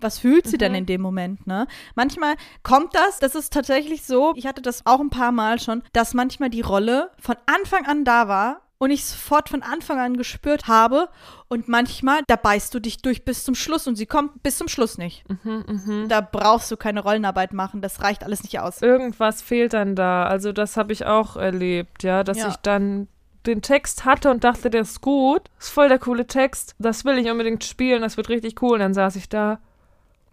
Was 0.00 0.18
fühlt 0.18 0.46
sie 0.46 0.56
denn 0.56 0.74
in 0.74 0.86
dem 0.86 1.02
Moment, 1.02 1.46
ne? 1.46 1.66
Manchmal 1.94 2.36
kommt 2.62 2.94
das, 2.94 3.18
das 3.18 3.34
ist 3.34 3.52
tatsächlich 3.52 4.02
so, 4.04 4.32
ich 4.34 4.46
hatte 4.46 4.62
das 4.62 4.86
auch 4.86 4.98
ein 5.00 5.10
paar 5.10 5.30
Mal 5.30 5.60
schon, 5.60 5.82
dass 5.92 6.14
manchmal 6.14 6.48
die 6.48 6.62
Rolle 6.62 7.10
von 7.20 7.36
Anfang 7.44 7.84
an 7.86 8.02
da 8.06 8.26
war 8.26 8.62
und 8.78 8.90
ich 8.90 9.04
sofort 9.04 9.50
von 9.50 9.62
Anfang 9.62 9.98
an 10.00 10.16
gespürt 10.16 10.68
habe 10.68 11.10
und 11.48 11.68
manchmal, 11.68 12.20
da 12.28 12.36
beißt 12.36 12.72
du 12.74 12.80
dich 12.80 13.02
durch 13.02 13.26
bis 13.26 13.44
zum 13.44 13.54
Schluss 13.54 13.86
und 13.86 13.96
sie 13.96 14.06
kommt 14.06 14.42
bis 14.42 14.56
zum 14.56 14.68
Schluss 14.68 14.96
nicht. 14.96 15.22
Da 16.08 16.20
brauchst 16.22 16.70
du 16.70 16.78
keine 16.78 17.00
Rollenarbeit 17.00 17.52
machen, 17.52 17.82
das 17.82 18.02
reicht 18.02 18.24
alles 18.24 18.42
nicht 18.42 18.58
aus. 18.60 18.80
Irgendwas 18.80 19.42
fehlt 19.42 19.74
dann 19.74 19.94
da. 19.96 20.24
Also 20.24 20.52
das 20.52 20.78
habe 20.78 20.94
ich 20.94 21.04
auch 21.04 21.36
erlebt, 21.36 22.02
ja, 22.02 22.24
dass 22.24 22.38
Ja. 22.38 22.48
ich 22.48 22.56
dann 22.56 23.06
den 23.46 23.62
Text 23.62 24.04
hatte 24.04 24.30
und 24.30 24.44
dachte, 24.44 24.70
der 24.70 24.82
ist 24.82 25.00
gut, 25.00 25.42
ist 25.58 25.70
voll 25.70 25.88
der 25.88 25.98
coole 25.98 26.26
Text, 26.26 26.74
das 26.78 27.04
will 27.04 27.18
ich 27.18 27.30
unbedingt 27.30 27.64
spielen, 27.64 28.02
das 28.02 28.16
wird 28.16 28.28
richtig 28.28 28.62
cool. 28.62 28.74
Und 28.74 28.80
dann 28.80 28.94
saß 28.94 29.16
ich 29.16 29.28
da, 29.28 29.58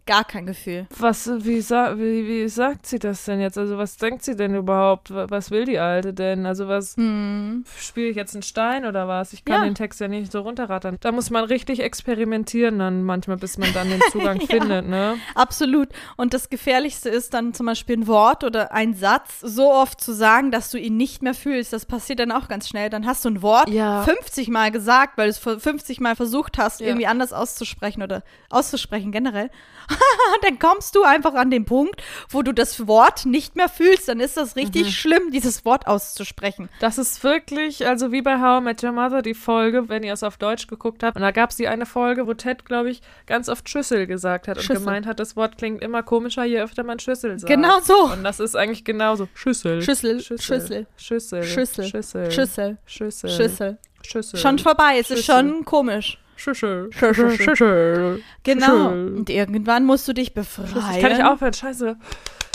Gar 0.08 0.24
kein 0.26 0.48
Gefühl. 0.48 0.88
was, 0.98 1.30
wie, 1.46 1.62
sa 1.62 1.96
wie, 1.98 2.28
wie 2.28 2.50
sagt 2.50 2.88
sie 2.88 2.98
das 2.98 3.24
denn 3.26 3.40
jetzt? 3.40 3.58
Also 3.58 3.78
was 3.78 3.98
denkt 3.98 4.24
sie 4.24 4.36
denn 4.36 4.56
überhaupt? 4.56 5.14
Wa- 5.14 5.28
Was 5.30 5.52
will 5.52 5.66
die 5.66 5.78
Alte 5.80 6.12
denn? 6.14 6.46
Also 6.48 6.68
was, 6.68 6.98
Hm. 6.98 7.64
spiele 7.78 8.08
ich 8.10 8.16
jetzt 8.16 8.34
einen 8.34 8.42
Stein 8.42 8.86
oder 8.86 9.08
was? 9.08 9.32
Ich 9.34 9.46
kann 9.46 9.62
Ja. 9.62 9.64
den 9.66 9.76
Text 9.76 10.00
ja 10.00 10.08
nicht 10.08 10.32
so 10.32 10.42
runterrattern. 10.42 10.98
Da 11.02 11.12
muss 11.12 11.30
man 11.30 11.44
richtig 11.46 11.82
experimentieren 11.82 12.80
dann 12.80 13.04
manchmal, 13.04 13.38
bis 13.38 13.58
man 13.60 13.72
dann 13.74 13.90
den 13.90 14.02
Zugang 14.12 14.40
Ja. 14.42 14.48
findet, 14.48 14.90
ne? 14.90 15.18
Absolut. 15.36 15.90
Und 16.18 16.34
das 16.34 16.50
Gefährlichste 16.50 17.10
ist 17.10 17.34
dann 17.36 17.54
zum 17.54 17.68
Beispiel 17.68 17.98
ein 17.98 18.08
Wort 18.08 18.44
oder 18.44 18.72
ein 18.72 18.96
Satz 18.96 19.40
so 19.42 19.72
oft 19.72 20.02
zu 20.02 20.14
sagen, 20.14 20.50
dass 20.52 20.72
du 20.72 20.80
ihn 20.80 20.98
nicht 20.98 21.22
mehr 21.22 21.36
fühlst. 21.36 21.74
Das 21.74 21.86
passiert 21.86 22.20
dann 22.20 22.32
auch 22.32 22.48
ganz 22.48 22.68
schnell. 22.68 22.90
Dann 22.90 23.06
hast 23.06 23.24
du 23.24 23.30
ein 23.30 23.42
Wort 23.44 23.70
Ja. 23.70 24.02
50 24.02 24.50
Mal 24.50 24.72
gesagt, 24.72 25.18
weil 25.18 25.28
du 25.28 25.30
es 25.32 25.38
50 25.62 26.00
Mal 26.00 26.16
versucht 26.16 26.58
hast, 26.58 26.82
irgendwie 26.82 27.06
anders 27.08 27.34
auszusprechen 27.34 28.02
oder 28.02 28.24
auszusprechen 28.50 29.12
generell. 29.12 29.50
dann 30.42 30.60
kommst 30.60 30.96
du 30.96 31.04
einfach 31.04 31.34
an 31.34 31.52
den 31.52 31.66
Punkt, 31.66 32.02
wo 32.30 32.42
du 32.42 32.54
das 32.54 32.88
Wort 32.88 33.26
nicht 33.26 33.56
mehr 33.56 33.70
fühlst. 33.70 34.08
Dann 34.08 34.20
ist 34.20 34.38
das 34.38 34.56
richtig 34.56 34.86
Mhm. 34.88 34.92
schlimm, 34.92 35.32
dieses 35.32 35.66
Wort 35.66 35.88
auszusprechen. 35.88 36.70
Das 36.80 36.98
ist 36.98 37.24
wirklich, 37.24 37.88
also 37.88 38.12
wie 38.12 38.22
bei 38.22 38.40
How 38.42 38.62
I 38.62 38.64
Met 38.64 38.84
Your 38.84 38.92
Mother, 38.92 39.22
die 39.22 39.34
Folge, 39.34 39.90
wenn 39.90 40.04
ihr 40.04 40.14
es 40.14 40.24
auf 40.24 40.38
Deutsch 40.38 40.68
geguckt 40.68 41.04
habt. 41.04 41.16
Und 41.16 41.22
da 41.22 41.32
gab 41.32 41.50
es 41.52 41.56
die 41.58 41.68
eine 41.68 41.86
Folge, 41.86 42.28
wo 42.28 42.34
Ted, 42.34 42.66
glaube 42.66 42.90
ich, 42.90 43.02
ganz 43.26 43.50
oft 43.50 43.70
Schüssel 43.70 44.08
gesagt 44.08 44.48
hat 44.48 44.58
und 44.58 44.64
Schüssel. 44.64 44.78
gemeint 44.84 45.06
hat, 45.06 45.20
das 45.20 45.36
Wort 45.36 45.58
klingt 45.58 45.82
immer 45.82 46.04
komischer, 46.04 46.44
je 46.44 46.60
öfter 46.62 46.84
man 46.84 47.00
Schüssel 47.00 47.38
sagt. 47.40 47.50
Genau 47.52 47.80
so. 47.82 48.12
Und 48.14 48.24
das 48.24 48.40
ist 48.40 48.56
eigentlich 48.56 48.84
genauso. 48.84 49.28
Schüssel. 49.34 49.82
Schüssel, 49.82 50.20
Schüssel. 50.22 50.88
Schüssel, 50.98 51.44
Schüssel. 51.44 51.44
Schüssel, 51.44 51.84
Schüssel. 51.84 52.32
Schüssel, 52.32 52.78
Schüssel. 52.86 53.32
Schüssel. 53.32 53.78
Schüssel. 54.04 54.40
Schon 54.40 54.58
vorbei. 54.60 54.98
Es 55.00 55.12
ist 55.12 55.26
schon 55.26 55.64
komisch. 55.66 56.18
Schüssel. 56.42 56.90
Schüssel. 56.92 57.38
Schüssel. 57.40 58.24
Genau. 58.44 58.88
Und 58.88 59.30
irgendwann 59.30 59.86
musst 59.86 60.08
du 60.08 60.14
dich 60.14 60.34
befreien. 60.34 60.96
Ich 60.96 61.02
kann 61.02 61.12
nicht 61.12 61.24
aufhören, 61.24 61.54
scheiße. 61.54 61.96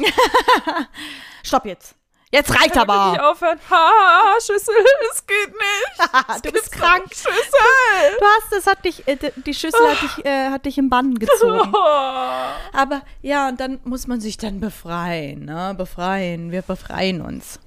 Stopp 1.45 1.65
jetzt. 1.67 1.95
Jetzt 2.33 2.51
reicht 2.51 2.67
Ich 2.67 2.73
kann 2.73 2.89
nicht 2.89 2.91
aber. 2.91 3.31
aufhören. 3.31 3.59
Ha, 3.71 4.35
Schüssel, 4.41 4.75
es 5.13 5.25
geht 5.25 5.53
nicht. 5.55 6.45
du 6.45 6.51
bist 6.51 6.73
krank. 6.73 7.05
Schüssel. 7.11 8.17
Du 8.19 8.25
hast, 8.25 8.53
das 8.53 8.67
hat 8.67 8.85
dich, 8.85 9.07
äh, 9.07 9.17
die 9.37 9.55
Schüssel 9.55 9.89
hat 9.89 10.03
dich, 10.03 10.25
äh, 10.27 10.51
hat 10.51 10.65
dich 10.67 10.77
im 10.79 10.91
Bann 10.91 11.15
gezogen. 11.15 11.73
Oh. 11.73 12.77
Aber 12.77 13.03
ja, 13.23 13.49
und 13.49 13.61
dann 13.61 13.79
muss 13.85 14.09
man 14.09 14.21
sich 14.21 14.37
dann 14.37 14.59
befreien, 14.59 15.45
ne? 15.45 15.75
Befreien. 15.79 16.51
Wir 16.51 16.63
befreien 16.63 17.21
uns. 17.21 17.61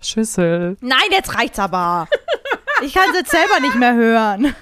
Schüssel. 0.00 0.76
Nein, 0.80 1.08
jetzt 1.10 1.34
reicht's 1.36 1.58
aber. 1.58 2.08
Ich 2.82 2.94
kann 2.94 3.10
es 3.10 3.16
jetzt 3.16 3.30
selber 3.30 3.60
nicht 3.60 3.74
mehr 3.74 3.94
hören. 3.94 4.54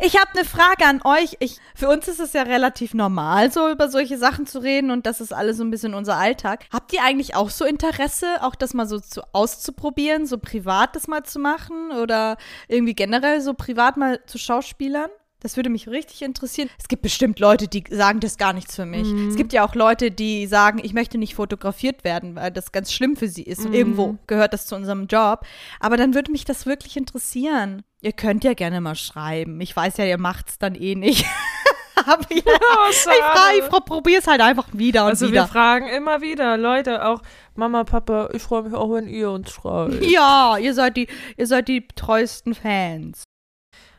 Ich 0.00 0.16
habe 0.16 0.30
eine 0.32 0.44
Frage 0.44 0.86
an 0.86 1.02
euch. 1.04 1.36
Ich, 1.40 1.58
für 1.74 1.88
uns 1.88 2.06
ist 2.06 2.20
es 2.20 2.32
ja 2.32 2.42
relativ 2.42 2.94
normal, 2.94 3.50
so 3.50 3.68
über 3.68 3.88
solche 3.88 4.16
Sachen 4.16 4.46
zu 4.46 4.60
reden 4.60 4.92
und 4.92 5.06
das 5.06 5.20
ist 5.20 5.32
alles 5.32 5.56
so 5.56 5.64
ein 5.64 5.72
bisschen 5.72 5.94
unser 5.94 6.16
Alltag. 6.16 6.66
Habt 6.72 6.92
ihr 6.92 7.02
eigentlich 7.02 7.34
auch 7.34 7.50
so 7.50 7.64
Interesse, 7.64 8.42
auch 8.42 8.54
das 8.54 8.74
mal 8.74 8.86
so 8.86 9.00
zu, 9.00 9.22
auszuprobieren, 9.32 10.24
so 10.26 10.38
privat 10.38 10.94
das 10.94 11.08
mal 11.08 11.24
zu 11.24 11.40
machen 11.40 11.90
oder 11.90 12.36
irgendwie 12.68 12.94
generell 12.94 13.40
so 13.40 13.54
privat 13.54 13.96
mal 13.96 14.24
zu 14.26 14.38
Schauspielern? 14.38 15.10
Das 15.40 15.56
würde 15.56 15.70
mich 15.70 15.88
richtig 15.88 16.22
interessieren. 16.22 16.68
Es 16.80 16.88
gibt 16.88 17.02
bestimmt 17.02 17.38
Leute, 17.38 17.68
die 17.68 17.84
sagen, 17.90 18.18
das 18.18 18.32
ist 18.32 18.38
gar 18.38 18.52
nichts 18.52 18.74
für 18.74 18.86
mich. 18.86 19.06
Es 19.28 19.36
gibt 19.36 19.52
ja 19.52 19.64
auch 19.64 19.74
Leute, 19.76 20.10
die 20.10 20.46
sagen, 20.48 20.80
ich 20.82 20.94
möchte 20.94 21.16
nicht 21.16 21.36
fotografiert 21.36 22.02
werden, 22.02 22.34
weil 22.34 22.50
das 22.50 22.72
ganz 22.72 22.92
schlimm 22.92 23.14
für 23.16 23.28
sie 23.28 23.44
ist. 23.44 23.64
Irgendwo 23.64 24.16
gehört 24.26 24.52
das 24.52 24.66
zu 24.66 24.74
unserem 24.74 25.06
Job. 25.06 25.46
Aber 25.78 25.96
dann 25.96 26.14
würde 26.14 26.32
mich 26.32 26.44
das 26.44 26.66
wirklich 26.66 26.96
interessieren. 26.96 27.82
Ihr 28.00 28.12
könnt 28.12 28.42
ja 28.42 28.54
gerne 28.54 28.80
mal 28.80 28.96
schreiben. 28.96 29.60
Ich 29.60 29.74
weiß 29.76 29.96
ja, 29.98 30.04
ihr 30.06 30.18
macht's 30.18 30.58
dann 30.58 30.74
eh 30.74 30.94
nicht. 30.96 31.24
Aber 31.94 32.26
ja, 32.32 32.42
Oh, 32.44 32.90
ich, 32.90 32.96
frage, 32.96 33.58
ich 33.58 33.68
probiere 33.84 34.20
es 34.20 34.26
halt 34.26 34.40
einfach 34.40 34.66
wieder 34.72 35.02
und 35.04 35.10
Also 35.10 35.26
wir 35.26 35.32
wieder. 35.32 35.48
fragen 35.48 35.88
immer 35.88 36.20
wieder, 36.20 36.56
Leute, 36.56 37.04
auch 37.04 37.22
Mama, 37.56 37.82
Papa, 37.84 38.28
ich 38.32 38.42
freue 38.42 38.62
mich 38.62 38.74
auch, 38.74 38.92
wenn 38.92 39.08
ihr 39.08 39.30
uns 39.30 39.50
schreibt. 39.50 40.02
Ja, 40.04 40.56
ihr 40.58 40.74
seid 40.74 40.96
die, 40.96 41.08
ihr 41.36 41.46
seid 41.46 41.66
die 41.68 41.86
treuesten 41.88 42.54
Fans. 42.54 43.24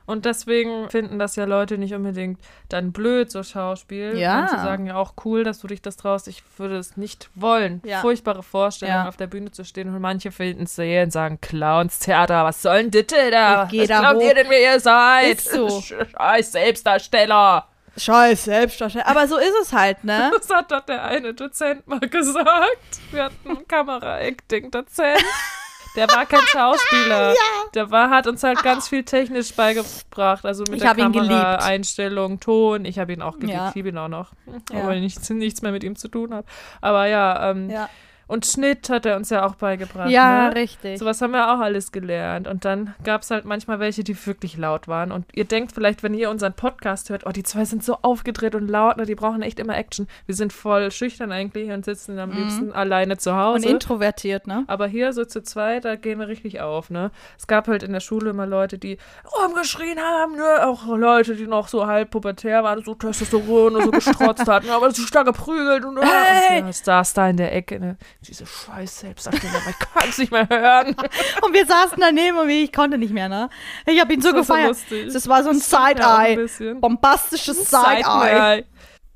Und 0.10 0.26
deswegen 0.26 0.90
finden 0.90 1.20
das 1.20 1.36
ja 1.36 1.46
Leute 1.46 1.78
nicht 1.78 1.94
unbedingt 1.94 2.40
dann 2.68 2.92
blöd, 2.92 3.32
so 3.32 3.44
Schauspiel. 3.44 4.18
Ja. 4.18 4.42
Manche 4.42 4.56
sagen 4.56 4.88
ja 4.88 4.96
auch 4.96 5.14
cool, 5.24 5.44
dass 5.44 5.60
du 5.60 5.68
dich 5.68 5.82
das 5.84 5.98
traust. 5.98 6.28
Ich 6.28 6.42
würde 6.58 6.78
es 6.78 6.98
nicht 6.98 7.30
wollen. 7.36 7.82
Ja. 7.86 8.00
Furchtbare 8.02 8.42
Vorstellung, 8.42 8.96
Ja. 8.96 9.08
auf 9.08 9.18
der 9.18 9.28
Bühne 9.28 9.52
zu 9.52 9.64
stehen. 9.64 9.88
Und 9.94 10.02
manche 10.02 10.32
finden 10.32 10.64
es 10.64 10.76
sehr 10.76 11.04
und 11.04 11.12
sagen, 11.12 11.40
Clownstheater, 11.42 12.44
was 12.44 12.62
soll 12.64 12.90
denn 12.90 13.06
das 13.08 13.32
da? 13.32 13.64
Ich 13.66 13.70
geh 13.70 13.82
was 13.82 13.88
da 13.88 14.00
glaubt 14.00 14.16
hoch. 14.18 14.22
ihr 14.28 14.34
denn, 14.34 14.50
wer 14.50 14.74
ihr 14.74 14.80
seid? 14.80 15.38
Ist 15.38 15.52
so. 15.52 15.82
Scheiß 15.82 16.52
Selbstdarsteller. 16.54 17.68
Scheiß 17.98 18.46
Selbstdarsteller. 18.46 19.08
Aber 19.08 19.28
so 19.28 19.38
ist 19.38 19.54
es 19.62 19.74
halt, 19.74 20.04
ne? 20.04 20.32
Das 20.38 20.50
hat 20.50 20.72
doch 20.72 20.82
der 20.82 21.04
eine 21.04 21.34
Dozent 21.34 21.88
mal 21.88 22.00
gesagt. 22.00 23.00
Wir 23.12 23.26
hatten 23.26 23.50
einen 23.50 23.68
Kamera-Acting-Dozent. 23.68 25.20
Der 25.96 26.08
war 26.10 26.26
kein 26.26 26.42
Schauspieler. 26.48 27.34
Der 27.74 27.92
war, 27.92 28.10
hat 28.10 28.28
uns 28.28 28.44
halt 28.44 28.62
ganz 28.64 28.88
viel 28.88 29.04
technisch 29.04 29.54
beigebracht. 29.54 30.46
Also 30.46 30.64
mit 30.64 30.76
Ich 30.76 30.82
der. 30.82 30.96
Kamera, 30.96 31.56
Einstellung, 31.56 32.40
Ton. 32.40 32.86
Ich 32.86 33.00
habe 33.00 33.14
ihn 33.14 33.22
auch 33.22 33.40
geliebt. 33.40 33.54
Ja. 33.58 33.70
Ich 33.70 33.76
liebe 33.76 33.90
ihn 33.90 33.98
auch 33.98 34.08
noch. 34.08 34.32
Ja. 34.72 34.80
Obwohl 34.80 34.96
ich 34.96 35.02
nichts, 35.02 35.30
nichts 35.30 35.62
mehr 35.62 35.72
mit 35.72 35.84
ihm 35.84 35.96
zu 35.96 36.08
tun 36.08 36.34
habe. 36.34 36.46
Aber 36.82 37.06
ja, 37.08 37.52
ähm, 37.52 37.70
Ja, 37.70 37.90
und 38.30 38.46
Schnitt 38.46 38.90
hat 38.90 39.06
er 39.06 39.18
uns 39.18 39.30
ja 39.30 39.46
auch 39.46 39.56
beigebracht. 39.56 40.10
ja 40.10 40.48
ne? 40.50 40.56
richtig. 40.56 41.00
Sowas 41.00 41.22
haben 41.22 41.32
wir 41.32 41.54
auch 41.54 41.60
alles 41.60 41.92
gelernt. 41.92 42.48
Und 42.48 42.64
dann 42.64 42.94
gab 43.04 43.24
es 43.24 43.32
halt 43.32 43.44
manchmal 43.44 43.80
welche, 43.80 44.04
die 44.06 44.16
wirklich 44.26 44.56
laut 44.58 44.88
waren. 44.88 45.12
Und 45.12 45.26
ihr 45.34 45.44
denkt 45.46 45.74
vielleicht, 45.74 46.04
wenn 46.04 46.14
ihr 46.14 46.30
unseren 46.30 46.54
Podcast 46.54 47.10
hört, 47.10 47.26
oh, 47.26 47.32
die 47.32 47.44
zwei 47.44 47.66
sind 47.66 47.84
so 47.84 47.98
aufgedreht 48.04 48.56
und 48.56 48.68
laut, 48.70 48.96
ne, 48.98 49.06
die 49.06 49.16
brauchen 49.16 49.42
echt 49.42 49.60
immer 49.60 49.76
Action. 49.78 50.08
Wir 50.28 50.36
sind 50.36 50.54
voll 50.54 50.92
schüchtern 50.92 51.32
eigentlich 51.32 51.70
und 51.72 51.84
sitzen 51.84 52.18
am 52.20 52.32
liebsten 52.32 52.72
alleine 52.72 53.18
zu 53.18 53.32
Mhm. 53.32 53.36
Und 53.36 53.42
Hause. 53.44 53.70
introvertiert, 53.70 54.48
ne? 54.48 54.64
aber 54.68 54.88
hier 54.88 55.12
so 55.14 55.26
zu 55.26 55.42
zweit, 55.44 55.84
da 55.86 55.96
gehen 55.96 56.20
wir 56.20 56.28
richtig 56.28 56.62
auf, 56.62 56.90
ne? 56.90 57.12
Es 57.38 57.48
gab 57.48 57.68
halt 57.68 57.84
in 57.84 57.92
der 57.94 58.00
Schule 58.00 58.30
immer 58.30 58.46
Leute, 58.46 58.78
die 58.78 58.98
rumgeschrien 59.38 60.00
haben, 60.00 60.36
ne? 60.36 60.68
Auch 60.68 60.86
Leute, 60.88 61.36
die 61.36 61.48
noch 61.48 61.68
so 61.68 61.88
halb 61.88 62.12
pubertär 62.12 62.64
waren, 62.64 62.84
so 62.84 62.96
Testosteron 62.96 63.76
und 63.76 63.84
so 63.84 63.92
gestrotzt 64.00 64.48
hatten, 64.48 64.70
aber 64.70 64.92
so 64.92 65.02
stark 65.04 65.26
geprügelt 65.26 65.86
und, 65.86 66.00
Hey! 66.02 66.62
und 66.62 66.68
ja, 66.68 66.74
saß 66.74 67.14
da 67.14 67.30
in 67.30 67.38
der 67.38 67.54
Ecke, 67.56 67.80
ne? 67.80 67.98
Diese 68.28 68.46
scheiß 68.46 69.00
Selbstdarsteller, 69.00 69.62
ich 69.70 69.80
kann 69.80 70.10
es 70.10 70.18
nicht 70.18 70.32
mehr 70.32 70.48
hören. 70.50 70.96
Und 71.42 71.54
wir 71.54 71.66
saßen 71.66 71.98
daneben 72.00 72.38
und 72.38 72.50
ich 72.50 72.74
konnte 72.74 72.98
nicht 72.98 73.14
mehr, 73.14 73.30
ne? 73.30 73.50
Ich 73.86 74.00
habe 74.02 74.14
ihn 74.14 74.22
so 74.22 74.32
Das 74.34 74.48
so 74.48 74.54
gefeiert. 74.54 74.68
lustig. 74.70 75.14
das 75.14 75.28
war 75.30 75.42
so 75.44 75.50
ein 75.52 75.60
Side-Eye. 75.60 76.74
Bombastisches 76.82 77.70
Side-Eye. 77.70 78.04
Side-Eye. 78.04 78.66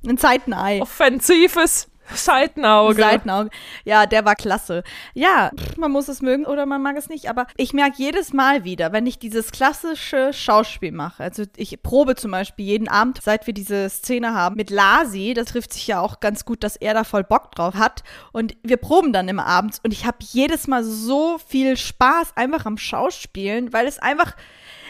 Ein 0.07 0.17
Seitenei. 0.17 0.81
Offensives 0.81 1.87
Seitenauge. 2.15 3.01
Seitenauge. 3.01 3.49
Ja, 3.85 4.05
der 4.05 4.25
war 4.25 4.35
klasse. 4.35 4.83
Ja, 5.13 5.51
man 5.77 5.91
muss 5.91 6.07
es 6.07 6.21
mögen 6.21 6.45
oder 6.45 6.65
man 6.65 6.81
mag 6.81 6.95
es 6.97 7.09
nicht, 7.09 7.29
aber 7.29 7.47
ich 7.57 7.73
merke 7.73 7.95
jedes 7.97 8.33
Mal 8.33 8.63
wieder, 8.63 8.91
wenn 8.91 9.05
ich 9.05 9.19
dieses 9.19 9.51
klassische 9.51 10.33
Schauspiel 10.33 10.91
mache, 10.91 11.23
also 11.23 11.43
ich 11.55 11.81
probe 11.81 12.15
zum 12.15 12.31
Beispiel 12.31 12.65
jeden 12.65 12.87
Abend, 12.87 13.19
seit 13.21 13.47
wir 13.47 13.53
diese 13.53 13.89
Szene 13.89 14.33
haben, 14.33 14.55
mit 14.55 14.69
Lasi, 14.69 15.33
das 15.33 15.47
trifft 15.47 15.73
sich 15.73 15.87
ja 15.87 15.99
auch 15.99 16.19
ganz 16.19 16.45
gut, 16.45 16.63
dass 16.63 16.75
er 16.75 16.93
da 16.93 17.03
voll 17.03 17.23
Bock 17.23 17.51
drauf 17.51 17.75
hat 17.75 18.03
und 18.31 18.55
wir 18.63 18.77
proben 18.77 19.13
dann 19.13 19.27
immer 19.27 19.45
abends 19.45 19.79
und 19.83 19.91
ich 19.91 20.05
habe 20.05 20.17
jedes 20.21 20.67
Mal 20.67 20.83
so 20.83 21.37
viel 21.37 21.77
Spaß 21.77 22.35
einfach 22.35 22.65
am 22.65 22.77
Schauspielen, 22.77 23.73
weil 23.73 23.87
es 23.87 23.99
einfach, 23.99 24.35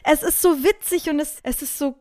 es 0.03 0.23
ist 0.23 0.41
so 0.41 0.63
witzig 0.63 1.09
und 1.09 1.19
es, 1.19 1.39
es 1.43 1.61
ist 1.61 1.77
so 1.77 1.95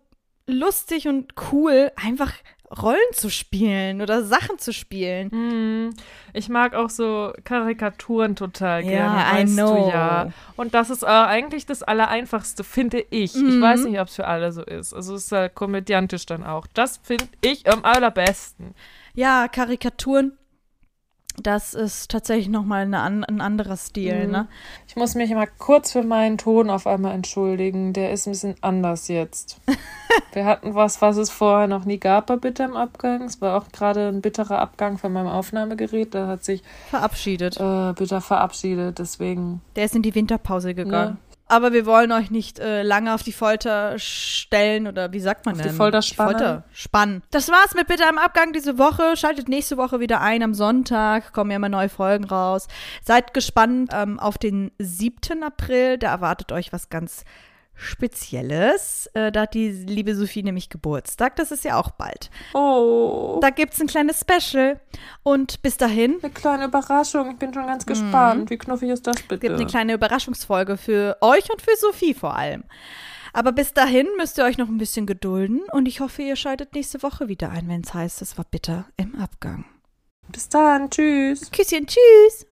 lustig 0.47 1.09
und 1.09 1.35
cool, 1.53 1.93
einfach 1.97 2.33
Rollen 2.81 2.99
zu 3.13 3.29
spielen 3.31 4.01
oder 4.01 4.23
Sachen 4.25 4.59
zu 4.59 4.73
spielen. 4.73 5.31
Hm, 5.31 5.91
Ich 6.33 6.49
mag 6.49 6.75
auch 6.75 6.89
so 6.89 7.33
Karikaturen 7.45 8.35
total 8.37 8.83
Ja, 8.85 8.89
gerne, 8.89 9.19
I 9.41 9.43
weißt 9.45 9.57
know. 9.57 9.75
du 9.75 9.91
ja. 9.91 10.29
Und 10.57 10.75
das 10.75 10.89
ist 10.89 11.03
äh, 11.03 11.07
eigentlich 11.07 11.67
das 11.67 11.83
Allereinfachste, 11.83 12.65
finde 12.65 13.01
ich. 13.11 13.35
Ich 13.37 13.43
Mhm. 13.57 13.61
weiß 13.61 13.85
nicht, 13.85 14.01
ob 14.01 14.09
es 14.09 14.17
für 14.17 14.27
alle 14.27 14.53
so 14.53 14.63
ist. 14.63 14.95
Also 14.95 15.15
es 15.15 15.25
ist 15.27 15.33
halt 15.33 15.55
komödiantisch 15.55 16.25
dann 16.27 16.45
auch. 16.45 16.67
Das 16.73 16.99
finde 17.03 17.27
ich 17.43 17.71
am 17.71 17.85
allerbesten. 17.85 18.75
Ja, 19.15 19.49
Karikaturen, 19.49 20.33
das 21.41 21.75
ist 21.75 22.11
tatsächlich 22.11 22.49
nochmal 22.49 22.83
eine 22.83 23.01
an, 23.01 23.25
ein 23.25 23.41
anderer 23.41 23.77
Stil, 23.77 24.27
Mhm. 24.27 24.33
ne? 24.33 24.49
Ich 24.87 24.97
muss 24.97 25.15
mich 25.15 25.31
mal 25.31 25.49
kurz 25.59 25.93
für 25.93 26.03
meinen 26.03 26.39
Ton 26.39 26.69
auf 26.71 26.87
einmal 26.87 27.15
entschuldigen. 27.15 27.93
Der 27.93 28.13
ist 28.13 28.27
ein 28.27 28.33
bisschen 28.33 28.55
anders 28.61 29.09
jetzt. 29.09 29.59
Wir 30.35 30.45
hatten 30.45 30.75
was, 30.75 31.01
was 31.01 31.17
es 31.17 31.31
vorher 31.31 31.67
noch 31.69 31.85
nie 31.87 31.99
gab 31.99 32.27
bei 32.27 32.37
Bitter 32.37 32.65
im 32.67 32.77
Abgang. 32.77 33.23
Es 33.23 33.41
war 33.41 33.57
auch 33.57 33.69
gerade 33.73 34.09
ein 34.09 34.21
bitterer 34.21 34.59
Abgang 34.59 34.99
von 34.99 35.13
meinem 35.13 35.29
Aufnahmegerät. 35.29 36.15
Da 36.15 36.27
hat 36.27 36.45
sich 36.45 36.63
Verabschiedet. 36.91 37.57
äh, 37.59 37.93
Bitter 37.95 38.21
verabschiedet. 38.21 38.99
Deswegen. 38.99 39.63
Der 39.77 39.87
ist 39.87 39.97
in 39.97 40.03
die 40.03 40.15
Winterpause 40.15 40.75
gegangen. 40.75 41.13
Ne? 41.15 41.17
Aber 41.53 41.75
wir 41.75 41.85
wollen 41.85 42.13
euch 42.13 42.31
nicht 42.31 42.61
äh, 42.61 42.83
lange 42.83 43.13
auf 43.13 43.23
die 43.23 43.33
Folter 43.33 43.99
stellen 43.99 44.87
oder 44.87 45.13
wie 45.13 45.21
sagt 45.21 45.45
man 45.45 45.55
Auf 45.55 45.61
die 45.61 45.69
denn? 45.69 45.77
Folter 45.77 46.01
spannen. 46.01 46.39
Folter 46.39 46.65
spannen. 46.73 47.23
Das 47.31 47.51
war's 47.51 47.75
mit 47.75 47.89
Bitte 47.89 48.09
am 48.09 48.17
Abgang 48.17 48.55
diese 48.55 48.79
Woche. 48.79 49.19
Schaltet 49.19 49.51
nächste 49.51 49.77
Woche 49.77 50.01
wieder 50.01 50.23
ein 50.23 50.43
am 50.43 50.55
Sonntag. 50.55 51.35
Kommen 51.35 51.51
ja 51.51 51.57
immer 51.57 51.69
neue 51.69 51.91
Folgen 51.91 52.25
raus. 52.25 52.69
Seid 53.05 53.35
gespannt 53.35 53.91
ähm, 53.93 54.19
auf 54.19 54.39
den 54.39 54.71
7. 54.79 55.43
April. 55.43 55.99
Da 55.99 56.13
erwartet 56.13 56.53
euch 56.53 56.73
was 56.73 56.89
ganz 56.89 57.23
Spezielles. 57.75 59.09
Äh, 59.15 59.33
da 59.33 59.43
hat 59.43 59.55
die 59.55 59.71
liebe 59.71 60.15
Sophie 60.15 60.43
nämlich 60.43 60.69
Geburtstag. 60.69 61.37
Das 61.37 61.51
ist 61.51 61.65
ja 61.65 61.79
auch 61.79 61.91
bald. 61.91 62.31
Oh. 62.55 63.39
Da 63.41 63.51
gibt's 63.51 63.81
ein 63.81 63.87
kleines 63.87 64.21
Special. 64.21 64.81
Und 65.23 65.63
bis 65.63 65.77
dahin 65.77 66.19
Eine 66.23 66.33
kleine 66.33 66.65
Überraschung. 66.67 67.31
Ich 67.33 67.39
bin 67.39 67.53
schon 67.53 67.67
ganz 67.67 67.87
gespannt. 67.87 68.51
Wie 68.51 68.59
knuffig 68.59 68.91
ist 68.91 69.07
das 69.07 69.21
bitte? 69.23 69.39
gibt 69.39 69.55
eine 69.55 69.67
kleine 69.67 69.95
Überraschungsfolge 69.95 70.77
für 70.77 71.17
euch 71.21 71.51
und 71.51 71.63
für 71.63 71.77
Sophie 71.77 72.15
vor 72.15 72.37
allem. 72.37 72.65
Aber 73.33 73.53
bis 73.53 73.73
dahin 73.73 74.07
müsst 74.19 74.39
ihr 74.39 74.45
euch 74.45 74.59
noch 74.59 74.69
ein 74.69 74.79
bisschen 74.79 75.07
gedulden 75.07 75.63
und 75.73 75.87
ich 75.87 76.01
hoffe, 76.01 76.23
ihr 76.23 76.37
schaltet 76.37 76.75
nächste 76.75 77.03
Woche 77.03 77.29
wieder 77.29 77.51
ein, 77.51 77.67
wenn 77.69 77.81
es 77.81 77.95
heißt, 77.95 78.21
es 78.21 78.37
war 78.37 78.45
bitter 78.45 78.85
im 78.99 79.15
Abgang. 79.15 79.65
Bis 80.29 80.49
dann. 80.49 80.91
Tschüss. 80.91 81.51
Küsschen, 81.51 81.87
tschüss! 81.87 82.47